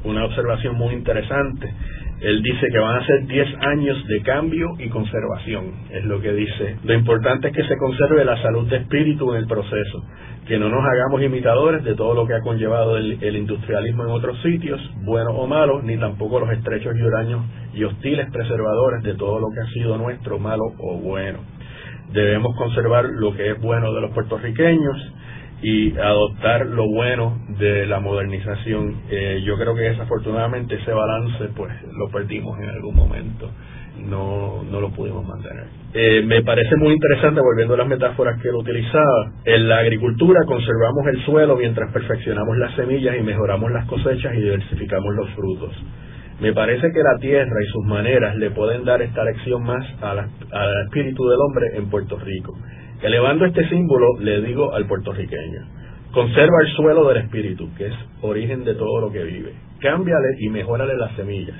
una 0.03 0.25
observación 0.25 0.75
muy 0.75 0.93
interesante. 0.95 1.71
Él 2.19 2.41
dice 2.41 2.67
que 2.71 2.79
van 2.79 2.99
a 2.99 3.05
ser 3.05 3.27
10 3.27 3.47
años 3.61 4.07
de 4.07 4.21
cambio 4.23 4.69
y 4.79 4.89
conservación, 4.89 5.71
es 5.91 6.03
lo 6.05 6.19
que 6.19 6.33
dice. 6.33 6.77
Lo 6.83 6.95
importante 6.95 7.49
es 7.49 7.55
que 7.55 7.63
se 7.63 7.77
conserve 7.77 8.25
la 8.25 8.41
salud 8.41 8.67
de 8.67 8.77
espíritu 8.77 9.33
en 9.33 9.41
el 9.41 9.47
proceso, 9.47 10.03
que 10.47 10.57
no 10.57 10.67
nos 10.67 10.83
hagamos 10.83 11.21
imitadores 11.21 11.83
de 11.83 11.93
todo 11.93 12.15
lo 12.15 12.25
que 12.25 12.33
ha 12.33 12.41
conllevado 12.41 12.97
el, 12.97 13.35
industrialismo 13.35 14.03
en 14.03 14.09
otros 14.09 14.41
sitios, 14.41 14.81
buenos 15.03 15.33
o 15.37 15.45
malos, 15.45 15.83
ni 15.83 15.95
tampoco 15.97 16.39
los 16.39 16.49
estrechos 16.51 16.95
y 16.97 17.01
huraños 17.03 17.45
y 17.75 17.83
hostiles 17.83 18.31
preservadores 18.31 19.03
de 19.03 19.13
todo 19.13 19.39
lo 19.39 19.49
que 19.53 19.59
ha 19.59 19.73
sido 19.73 19.97
nuestro, 19.99 20.39
malo 20.39 20.63
o 20.79 20.97
bueno. 20.97 21.39
Debemos 22.13 22.55
conservar 22.55 23.05
lo 23.05 23.35
que 23.35 23.51
es 23.51 23.61
bueno 23.61 23.93
de 23.93 24.01
los 24.01 24.11
puertorriqueños 24.11 25.13
y 25.61 25.97
adoptar 25.97 26.65
lo 26.67 26.85
bueno 26.87 27.39
de 27.59 27.85
la 27.85 27.99
modernización. 27.99 29.01
Eh, 29.09 29.41
yo 29.45 29.57
creo 29.57 29.75
que 29.75 29.81
desafortunadamente 29.81 30.75
ese 30.75 30.91
balance 30.91 31.49
pues 31.55 31.73
lo 31.93 32.09
perdimos 32.09 32.59
en 32.59 32.69
algún 32.69 32.95
momento 32.95 33.49
no, 33.99 34.63
no 34.63 34.81
lo 34.81 34.89
pudimos 34.91 35.25
mantener. 35.25 35.65
Eh, 35.93 36.21
me 36.25 36.43
parece 36.43 36.75
muy 36.77 36.93
interesante, 36.93 37.41
volviendo 37.41 37.73
a 37.73 37.77
las 37.77 37.87
metáforas 37.87 38.41
que 38.41 38.49
él 38.49 38.55
utilizaba, 38.55 39.31
en 39.45 39.67
la 39.67 39.79
agricultura 39.79 40.41
conservamos 40.45 41.07
el 41.07 41.25
suelo 41.25 41.55
mientras 41.55 41.91
perfeccionamos 41.91 42.57
las 42.57 42.75
semillas 42.75 43.15
y 43.17 43.23
mejoramos 43.23 43.71
las 43.71 43.85
cosechas 43.87 44.33
y 44.35 44.41
diversificamos 44.41 45.15
los 45.15 45.29
frutos. 45.31 45.71
Me 46.39 46.53
parece 46.53 46.91
que 46.91 47.01
la 47.01 47.17
tierra 47.19 47.63
y 47.63 47.71
sus 47.71 47.83
maneras 47.85 48.35
le 48.35 48.51
pueden 48.51 48.85
dar 48.85 49.01
esta 49.01 49.23
lección 49.23 49.63
más 49.63 49.83
al 50.01 50.29
espíritu 50.85 51.27
del 51.27 51.39
hombre 51.39 51.77
en 51.77 51.89
Puerto 51.89 52.19
Rico. 52.19 52.53
Elevando 53.01 53.45
este 53.45 53.67
símbolo, 53.69 54.17
le 54.19 54.41
digo 54.41 54.73
al 54.73 54.87
puertorriqueño, 54.87 55.61
conserva 56.11 56.61
el 56.61 56.71
suelo 56.75 57.07
del 57.09 57.17
espíritu, 57.17 57.69
que 57.77 57.87
es 57.87 57.93
origen 58.21 58.63
de 58.65 58.73
todo 58.73 59.01
lo 59.01 59.11
que 59.11 59.23
vive. 59.23 59.53
Cámbiale 59.79 60.35
y 60.39 60.49
mejórale 60.49 60.97
las 60.97 61.15
semillas 61.15 61.59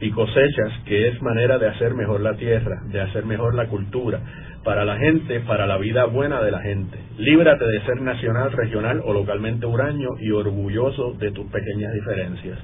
y 0.00 0.10
cosechas, 0.10 0.72
que 0.86 1.08
es 1.08 1.22
manera 1.22 1.58
de 1.58 1.68
hacer 1.68 1.94
mejor 1.94 2.20
la 2.20 2.34
tierra, 2.34 2.82
de 2.86 3.00
hacer 3.00 3.24
mejor 3.24 3.54
la 3.54 3.68
cultura, 3.68 4.20
para 4.64 4.84
la 4.84 4.96
gente, 4.96 5.40
para 5.40 5.66
la 5.66 5.76
vida 5.76 6.06
buena 6.06 6.42
de 6.42 6.50
la 6.50 6.60
gente. 6.60 6.98
Líbrate 7.18 7.64
de 7.66 7.80
ser 7.82 8.00
nacional, 8.00 8.50
regional 8.52 9.02
o 9.04 9.12
localmente 9.12 9.66
huraño 9.66 10.08
y 10.20 10.30
orgulloso 10.30 11.12
de 11.18 11.30
tus 11.32 11.46
pequeñas 11.50 11.92
diferencias. 11.92 12.58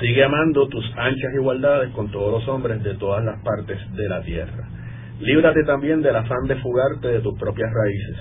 Sigue 0.00 0.24
amando 0.24 0.68
tus 0.68 0.84
anchas 0.96 1.34
igualdades 1.34 1.90
con 1.90 2.10
todos 2.10 2.32
los 2.32 2.48
hombres 2.48 2.82
de 2.82 2.94
todas 2.94 3.24
las 3.24 3.42
partes 3.42 3.78
de 3.94 4.08
la 4.08 4.22
tierra. 4.22 4.68
Líbrate 5.22 5.64
también 5.64 6.02
del 6.02 6.16
afán 6.16 6.46
de 6.46 6.56
fugarte 6.56 7.08
de 7.08 7.20
tus 7.20 7.38
propias 7.38 7.70
raíces. 7.72 8.16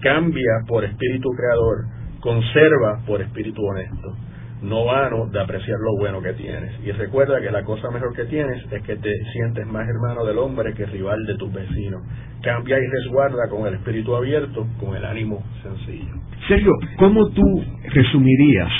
Cambia 0.00 0.64
por 0.66 0.84
espíritu 0.84 1.30
creador, 1.30 1.84
conserva 2.20 3.00
por 3.06 3.22
espíritu 3.22 3.64
honesto 3.64 4.16
no 4.62 4.84
vano 4.84 5.26
de 5.26 5.40
apreciar 5.40 5.78
lo 5.80 5.96
bueno 5.98 6.20
que 6.20 6.32
tienes. 6.34 6.72
Y 6.84 6.90
recuerda 6.92 7.40
que 7.40 7.50
la 7.50 7.64
cosa 7.64 7.90
mejor 7.90 8.14
que 8.14 8.24
tienes 8.24 8.62
es 8.70 8.82
que 8.82 8.96
te 8.96 9.12
sientes 9.32 9.66
más 9.66 9.88
hermano 9.88 10.22
del 10.24 10.36
hombre 10.38 10.74
que 10.74 10.84
rival 10.86 11.24
de 11.26 11.36
tus 11.36 11.52
vecinos. 11.52 12.02
Cambia 12.42 12.78
y 12.78 12.86
resguarda 12.86 13.48
con 13.48 13.66
el 13.66 13.74
espíritu 13.74 14.16
abierto, 14.16 14.66
con 14.80 14.96
el 14.96 15.04
ánimo 15.04 15.44
sencillo. 15.62 16.14
Sergio, 16.48 16.72
¿cómo 16.98 17.28
tú 17.30 17.64
resumirías 17.92 18.70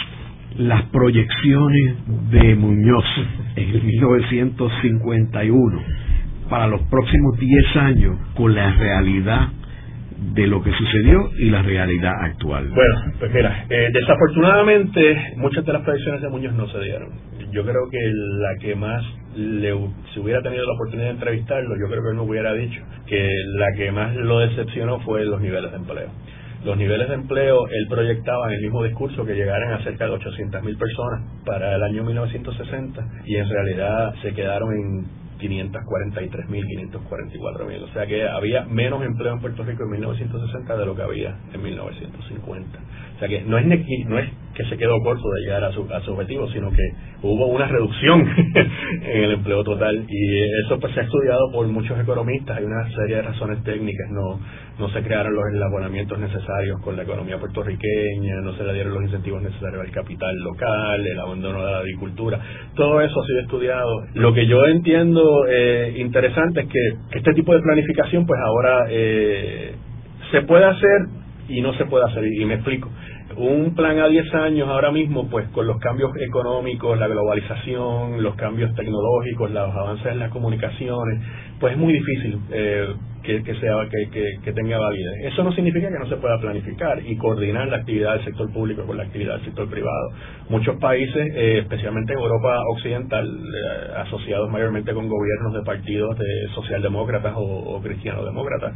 las 0.56 0.82
proyecciones 0.86 1.96
de 2.30 2.56
Muñoz 2.56 3.04
en 3.56 3.86
1951 3.86 6.07
para 6.48 6.66
los 6.66 6.82
próximos 6.82 7.38
10 7.38 7.76
años 7.76 8.16
con 8.34 8.54
la 8.54 8.72
realidad 8.74 9.48
de 10.34 10.46
lo 10.46 10.62
que 10.62 10.72
sucedió 10.72 11.30
y 11.38 11.50
la 11.50 11.62
realidad 11.62 12.12
actual. 12.20 12.68
Bueno, 12.68 13.12
pues 13.20 13.32
mira, 13.32 13.66
eh, 13.70 13.88
desafortunadamente 13.92 15.34
muchas 15.36 15.64
de 15.64 15.72
las 15.72 15.82
predicciones 15.82 16.22
de 16.22 16.28
Muñoz 16.28 16.54
no 16.54 16.68
se 16.68 16.80
dieron. 16.80 17.10
Yo 17.52 17.62
creo 17.64 17.88
que 17.90 17.98
la 18.02 18.58
que 18.60 18.74
más 18.74 19.04
le, 19.36 19.72
si 20.12 20.20
hubiera 20.20 20.42
tenido 20.42 20.64
la 20.64 20.72
oportunidad 20.72 21.08
de 21.08 21.14
entrevistarlo, 21.14 21.76
yo 21.78 21.88
creo 21.88 22.02
que 22.02 22.08
él 22.10 22.16
me 22.16 22.22
hubiera 22.22 22.52
dicho 22.52 22.82
que 23.06 23.30
la 23.56 23.66
que 23.76 23.92
más 23.92 24.14
lo 24.16 24.40
decepcionó 24.40 25.00
fue 25.00 25.24
los 25.24 25.40
niveles 25.40 25.70
de 25.70 25.76
empleo. 25.76 26.08
Los 26.64 26.76
niveles 26.76 27.08
de 27.08 27.14
empleo, 27.14 27.68
él 27.68 27.86
proyectaba 27.88 28.48
en 28.48 28.54
el 28.54 28.62
mismo 28.62 28.82
discurso 28.82 29.24
que 29.24 29.34
llegaran 29.34 29.72
a 29.74 29.84
cerca 29.84 30.06
de 30.06 30.12
800.000 30.12 30.76
personas 30.76 31.22
para 31.46 31.76
el 31.76 31.82
año 31.84 32.02
1960 32.02 33.00
y 33.24 33.36
en 33.36 33.48
realidad 33.48 34.14
se 34.22 34.34
quedaron 34.34 34.72
en 34.72 35.27
543.000, 35.38 36.48
544.000. 36.48 37.82
O 37.82 37.92
sea 37.92 38.06
que 38.06 38.26
había 38.28 38.64
menos 38.64 39.02
empleo 39.04 39.34
en 39.34 39.40
Puerto 39.40 39.62
Rico 39.62 39.84
en 39.84 39.90
1960 39.90 40.76
de 40.76 40.86
lo 40.86 40.94
que 40.94 41.02
había 41.02 41.36
en 41.52 41.62
1950. 41.62 42.78
O 43.16 43.18
sea 43.18 43.28
que 43.28 43.42
no 43.42 43.58
es, 43.58 43.66
no 44.06 44.18
es 44.18 44.30
que 44.54 44.64
se 44.64 44.76
quedó 44.76 45.00
corto 45.02 45.28
de 45.36 45.40
llegar 45.42 45.64
a 45.64 45.72
su, 45.72 45.86
a 45.92 46.00
su 46.00 46.12
objetivo, 46.12 46.48
sino 46.50 46.70
que 46.70 46.82
hubo 47.22 47.46
una 47.46 47.66
reducción 47.66 48.20
en 49.02 49.24
el 49.24 49.32
empleo 49.32 49.64
total 49.64 50.04
y 50.08 50.42
eso 50.64 50.78
pues 50.78 50.94
se 50.94 51.00
ha 51.00 51.02
estudiado 51.02 51.50
por 51.52 51.66
muchos 51.66 51.98
economistas, 51.98 52.58
hay 52.58 52.64
una 52.64 52.88
serie 52.90 53.16
de 53.16 53.22
razones 53.22 53.62
técnicas, 53.64 54.08
no, 54.10 54.40
no 54.78 54.88
se 54.90 55.02
crearon 55.02 55.34
los 55.34 55.44
enlabonamientos 55.52 56.18
necesarios 56.18 56.80
con 56.82 56.96
la 56.96 57.02
economía 57.02 57.38
puertorriqueña, 57.38 58.40
no 58.42 58.54
se 58.54 58.64
le 58.64 58.74
dieron 58.74 58.94
los 58.94 59.02
incentivos 59.02 59.42
necesarios 59.42 59.82
al 59.82 59.90
capital 59.90 60.36
local, 60.38 61.06
el 61.06 61.18
abandono 61.18 61.64
de 61.64 61.72
la 61.72 61.78
agricultura, 61.78 62.40
todo 62.74 63.00
eso 63.00 63.20
ha 63.20 63.26
sido 63.26 63.40
estudiado. 63.40 63.90
Lo 64.14 64.32
que 64.32 64.46
yo 64.46 64.64
entiendo 64.66 65.46
eh, 65.48 65.94
interesante 65.98 66.60
es 66.60 66.68
que 66.68 67.18
este 67.18 67.32
tipo 67.32 67.52
de 67.52 67.60
planificación 67.62 68.26
pues 68.26 68.40
ahora 68.40 68.86
eh, 68.90 69.74
se 70.30 70.42
puede 70.42 70.64
hacer 70.64 71.06
y 71.48 71.62
no 71.62 71.72
se 71.74 71.86
puede 71.86 72.04
hacer, 72.04 72.24
y 72.26 72.44
me 72.44 72.54
explico 72.54 72.90
un 73.38 73.74
plan 73.74 73.98
a 74.00 74.08
10 74.08 74.34
años 74.34 74.68
ahora 74.68 74.90
mismo, 74.90 75.28
pues 75.30 75.48
con 75.50 75.66
los 75.66 75.78
cambios 75.78 76.10
económicos, 76.16 76.98
la 76.98 77.06
globalización, 77.06 78.22
los 78.22 78.34
cambios 78.34 78.74
tecnológicos, 78.74 79.50
los 79.50 79.74
avances 79.74 80.06
en 80.06 80.18
las 80.18 80.30
comunicaciones, 80.30 81.22
pues 81.60 81.72
es 81.72 81.78
muy 81.78 81.92
difícil 81.92 82.38
eh, 82.50 82.94
que, 83.22 83.54
sea 83.60 83.74
que, 83.90 84.38
que, 84.42 84.52
tenga 84.52 84.78
validez. 84.78 85.32
Eso 85.32 85.44
no 85.44 85.52
significa 85.52 85.90
que 85.90 85.98
no 85.98 86.08
se 86.08 86.16
pueda 86.16 86.40
planificar 86.40 86.98
y 87.04 87.14
coordinar 87.16 87.68
la 87.68 87.78
actividad 87.78 88.14
del 88.14 88.24
sector 88.24 88.50
público 88.52 88.86
con 88.86 88.96
la 88.96 89.02
actividad 89.02 89.34
del 89.34 89.44
sector 89.44 89.68
privado. 89.68 90.10
Muchos 90.48 90.76
países, 90.76 91.28
eh, 91.34 91.58
especialmente 91.58 92.14
en 92.14 92.20
Europa 92.20 92.58
occidental, 92.70 93.26
eh, 93.28 93.92
asociados 93.98 94.50
mayormente 94.50 94.94
con 94.94 95.08
gobiernos 95.08 95.52
de 95.52 95.62
partidos 95.62 96.18
de 96.18 96.48
socialdemócratas 96.54 97.34
o, 97.36 97.40
o 97.40 97.82
cristianodemócratas, 97.82 98.72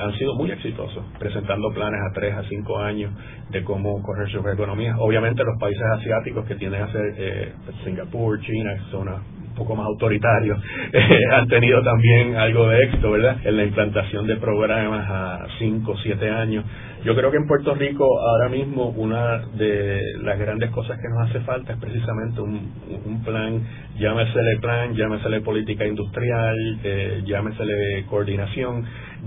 han 0.00 0.12
sido 0.18 0.34
muy 0.34 0.50
exitosos, 0.50 1.02
presentando 1.18 1.72
planes 1.72 1.98
a 1.98 2.12
tres 2.12 2.34
a 2.34 2.42
cinco 2.44 2.78
años 2.78 3.10
de 3.50 3.64
cómo 3.64 4.02
correr 4.02 4.28
sus 4.30 4.44
economías. 4.46 4.94
Obviamente 5.00 5.42
los 5.42 5.58
países 5.58 5.82
asiáticos 5.98 6.44
que 6.44 6.56
tienden 6.56 6.82
a 6.82 6.92
ser 6.92 7.54
Singapur, 7.82 8.38
China, 8.42 8.70
son 8.90 9.08
un 9.52 9.54
poco 9.54 9.76
más 9.76 9.86
autoritarios, 9.86 10.58
han 11.32 11.46
tenido 11.48 11.82
también 11.82 12.36
algo 12.36 12.68
de 12.68 12.84
éxito, 12.84 13.10
¿verdad? 13.10 13.36
En 13.44 13.56
la 13.56 13.64
implantación 13.64 14.26
de 14.26 14.36
programas 14.36 15.06
a 15.08 15.46
5 15.58 15.92
o 15.92 15.96
7 15.98 16.30
años. 16.30 16.64
Yo 17.04 17.16
creo 17.16 17.30
que 17.32 17.36
en 17.36 17.48
Puerto 17.48 17.74
Rico 17.74 18.04
ahora 18.04 18.48
mismo 18.48 18.90
una 18.90 19.38
de 19.54 20.00
las 20.22 20.38
grandes 20.38 20.70
cosas 20.70 20.98
que 20.98 21.08
nos 21.08 21.28
hace 21.28 21.40
falta 21.40 21.72
es 21.72 21.78
precisamente 21.80 22.40
un, 22.40 22.72
un 23.04 23.24
plan, 23.24 23.60
llámesele 23.98 24.58
plan, 24.60 24.94
llámesele 24.94 25.40
política 25.40 25.84
industrial, 25.84 26.56
eh, 26.84 27.22
llámesele 27.26 28.06
coordinación, 28.08 28.84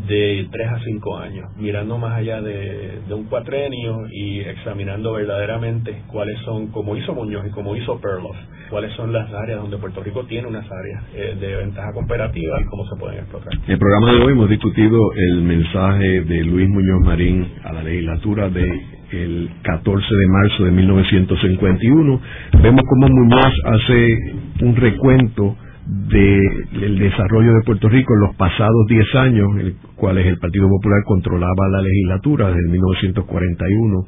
de 0.08 0.48
3 0.52 0.68
a 0.68 0.80
5 0.84 1.18
años, 1.18 1.50
mirando 1.58 1.98
más 1.98 2.14
allá 2.14 2.42
de, 2.42 3.00
un 3.10 3.26
cuatrenio 3.26 4.08
y 4.12 4.40
examinando 4.42 5.14
verdaderamente 5.14 6.04
cuáles 6.08 6.38
son, 6.42 6.68
como 6.68 6.98
hizo 6.98 7.14
Muñoz 7.14 7.46
y 7.48 7.52
como 7.52 7.76
hizo 7.76 8.00
Perloff, 8.02 8.36
cuáles 8.70 8.94
son 8.94 9.14
las 9.14 9.32
áreas 9.34 9.62
donde 9.62 9.78
Puerto 9.78 10.04
Rico 10.04 10.26
tiene 10.26 10.48
unas 10.48 10.66
áreas 10.70 11.04
eh, 11.14 11.38
de 11.40 11.56
ventaja 11.56 11.94
comparativa 11.94 12.60
y 12.62 12.66
cómo 12.66 12.86
se 12.88 12.96
pueden 13.00 13.20
explotar. 13.20 13.54
En 13.66 13.72
el 13.72 13.80
programa 13.80 14.12
de 14.12 14.24
hoy 14.24 14.34
hemos 14.34 14.50
discutido 14.50 15.00
el 15.16 15.42
mensaje 15.42 16.22
de 16.22 16.44
Luis 16.44 16.68
Muñoz 16.70 17.02
Marín 17.02 17.48
a 17.64 17.74
la 17.74 17.84
legislatura 17.84 18.50
de 18.50 18.96
el 19.12 19.50
14 19.62 20.16
de 20.16 20.28
marzo 20.28 20.66
de 20.66 20.72
1951. 20.72 22.22
Vemos 22.62 22.82
cómo 22.90 23.08
Muñoz 23.08 23.54
hace 23.66 24.18
un 24.62 24.76
recuento 24.76 25.56
del 25.86 26.98
desarrollo 26.98 27.54
de 27.54 27.62
Puerto 27.66 27.90
Rico 27.90 28.14
en 28.16 28.22
los 28.22 28.36
pasados 28.36 28.86
10 28.88 29.16
años, 29.16 29.48
en 29.60 29.66
los 29.70 29.94
cuales 29.96 30.26
el 30.26 30.38
Partido 30.40 30.68
Popular 30.68 31.04
controlaba 31.06 31.70
la 31.72 31.82
legislatura 31.82 32.48
desde 32.48 32.70
1941 32.70 34.06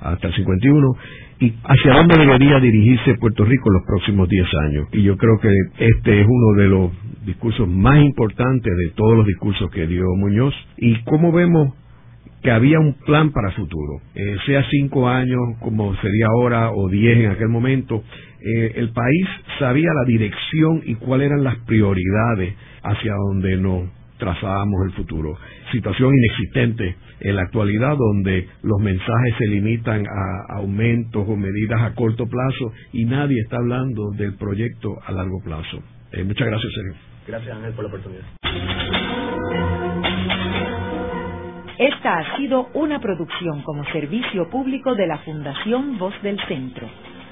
hasta 0.00 0.28
el 0.28 0.34
51, 0.34 0.88
y 1.40 1.54
hacia 1.64 1.94
dónde 1.94 2.18
debería 2.18 2.58
dirigirse 2.58 3.16
Puerto 3.16 3.44
Rico 3.44 3.68
en 3.68 3.74
los 3.74 3.82
próximos 3.86 4.28
10 4.28 4.46
años. 4.68 4.88
Y 4.92 5.02
yo 5.02 5.16
creo 5.16 5.38
que 5.40 5.52
este 5.78 6.20
es 6.20 6.26
uno 6.26 6.62
de 6.62 6.68
los 6.68 6.90
discursos 7.26 7.68
más 7.68 8.02
importantes 8.02 8.76
de 8.76 8.90
todos 8.94 9.16
los 9.16 9.26
discursos 9.26 9.70
que 9.70 9.86
dio 9.86 10.04
Muñoz. 10.16 10.54
Y 10.78 11.02
cómo 11.04 11.32
vemos 11.32 11.74
que 12.42 12.50
había 12.50 12.78
un 12.78 12.94
plan 12.94 13.32
para 13.32 13.50
futuro, 13.52 14.00
eh, 14.14 14.36
sea 14.46 14.64
cinco 14.70 15.08
años 15.08 15.40
como 15.60 15.94
sería 15.96 16.26
ahora 16.28 16.70
o 16.70 16.88
diez 16.88 17.18
en 17.18 17.30
aquel 17.30 17.48
momento, 17.48 18.02
eh, 18.42 18.72
el 18.76 18.90
país 18.90 19.26
sabía 19.58 19.90
la 19.92 20.04
dirección 20.06 20.82
y 20.84 20.94
cuáles 20.96 21.26
eran 21.26 21.44
las 21.44 21.56
prioridades 21.66 22.54
hacia 22.82 23.12
donde 23.14 23.56
nos 23.56 23.90
trazábamos 24.18 24.86
el 24.86 24.92
futuro. 24.92 25.36
Situación 25.72 26.12
inexistente 26.14 26.96
en 27.20 27.36
la 27.36 27.42
actualidad 27.42 27.96
donde 27.96 28.46
los 28.62 28.80
mensajes 28.80 29.34
se 29.38 29.46
limitan 29.46 30.04
a 30.06 30.56
aumentos 30.56 31.24
o 31.26 31.36
medidas 31.36 31.82
a 31.82 31.94
corto 31.94 32.26
plazo 32.26 32.72
y 32.92 33.04
nadie 33.04 33.40
está 33.40 33.56
hablando 33.56 34.10
del 34.16 34.34
proyecto 34.34 34.98
a 35.04 35.12
largo 35.12 35.40
plazo. 35.42 35.82
Eh, 36.12 36.22
muchas 36.24 36.46
gracias, 36.46 36.72
Sergio. 36.72 36.94
Gracias, 37.26 37.56
Ángel, 37.56 37.72
por 37.72 37.84
la 37.84 37.88
oportunidad. 37.88 38.24
Esta 41.78 42.18
ha 42.18 42.36
sido 42.36 42.68
una 42.74 43.00
producción 43.00 43.62
como 43.62 43.84
servicio 43.86 44.50
público 44.50 44.94
de 44.94 45.06
la 45.06 45.18
Fundación 45.18 45.98
Voz 45.98 46.14
del 46.22 46.38
Centro. 46.46 46.86